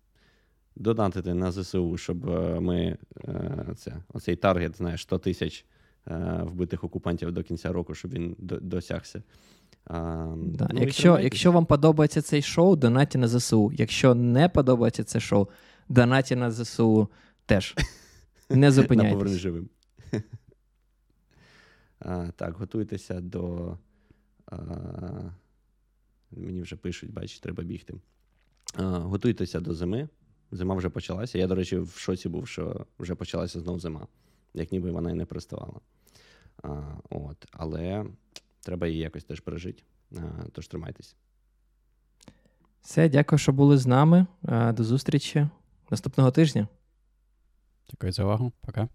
донатити 0.77 1.35
на 1.35 1.53
ЗСУ, 1.53 1.97
щоб 1.97 2.31
е, 2.31 2.61
ми 2.61 2.99
е, 3.25 3.67
це, 3.77 3.95
оцей 4.09 4.37
таргет, 4.37 4.77
знаєш, 4.77 5.03
100 5.03 5.19
тисяч 5.19 5.65
е, 6.09 6.41
вбитих 6.43 6.85
окупантів 6.85 7.33
до 7.33 7.43
кінця 7.43 7.73
року, 7.73 7.95
щоб 7.95 8.11
він 8.11 8.37
досягся. 8.39 9.23
А, 9.85 10.27
Да. 10.37 10.69
ну 10.73 10.81
якщо, 10.81 11.19
якщо 11.21 11.53
вам 11.53 11.67
подобається 11.67 12.23
цей 12.23 12.43
шоу, 12.43 12.77
донаті 12.77 13.19
на 13.19 13.29
ЗСУ. 13.29 13.73
Якщо 13.75 14.15
не 14.15 14.49
подобається 14.49 15.05
це 15.05 15.21
шоу, 15.21 15.49
донаті 15.89 16.37
на 16.37 16.51
ЗСУ 16.51 17.09
теж. 17.47 17.75
Не 18.51 18.71
зупиняйтесь. 18.71 19.33
живим. 19.33 19.69
а, 21.99 22.31
так, 22.37 22.55
готуйтеся 22.57 23.21
до. 23.21 23.79
А, 24.47 24.57
мені 26.31 26.63
вже 26.63 26.77
пишуть, 26.77 27.13
бачиш, 27.13 27.41
треба 27.41 27.63
бігти. 27.63 27.95
А, 28.75 28.83
готуйтеся 28.83 29.61
до 29.61 29.75
зими. 29.75 30.09
Зима 30.53 30.75
вже 30.75 30.89
почалася. 30.89 31.39
Я, 31.39 31.47
до 31.47 31.55
речі, 31.55 31.79
в 31.79 31.99
шоці 31.99 32.29
був, 32.29 32.49
що 32.49 32.87
вже 32.99 33.15
почалася 33.15 33.61
знов 33.61 33.81
зима, 33.81 34.07
як 34.55 34.73
ніби 34.73 34.91
вона 34.91 35.11
і 35.11 35.15
не 35.15 35.25
приставала. 35.25 35.81
А, 36.63 36.83
от, 37.11 37.47
але 37.51 38.07
треба 38.61 38.87
її 38.87 39.01
якось 39.01 39.25
теж 39.25 39.41
пережити. 39.41 39.83
А, 40.17 40.21
тож 40.53 40.69
тримайтесь. 40.69 41.17
Все, 42.83 43.09
дякую, 43.09 43.39
що 43.39 43.53
були 43.53 43.79
з 43.79 43.87
нами. 43.87 44.27
А, 44.43 44.73
До 44.73 44.85
зустрічі 44.85 45.49
наступного 45.91 46.31
тижня. 46.31 46.69
Дякую 47.91 48.13
за 48.13 48.25
увагу. 48.25 48.53
Пока. 48.61 48.89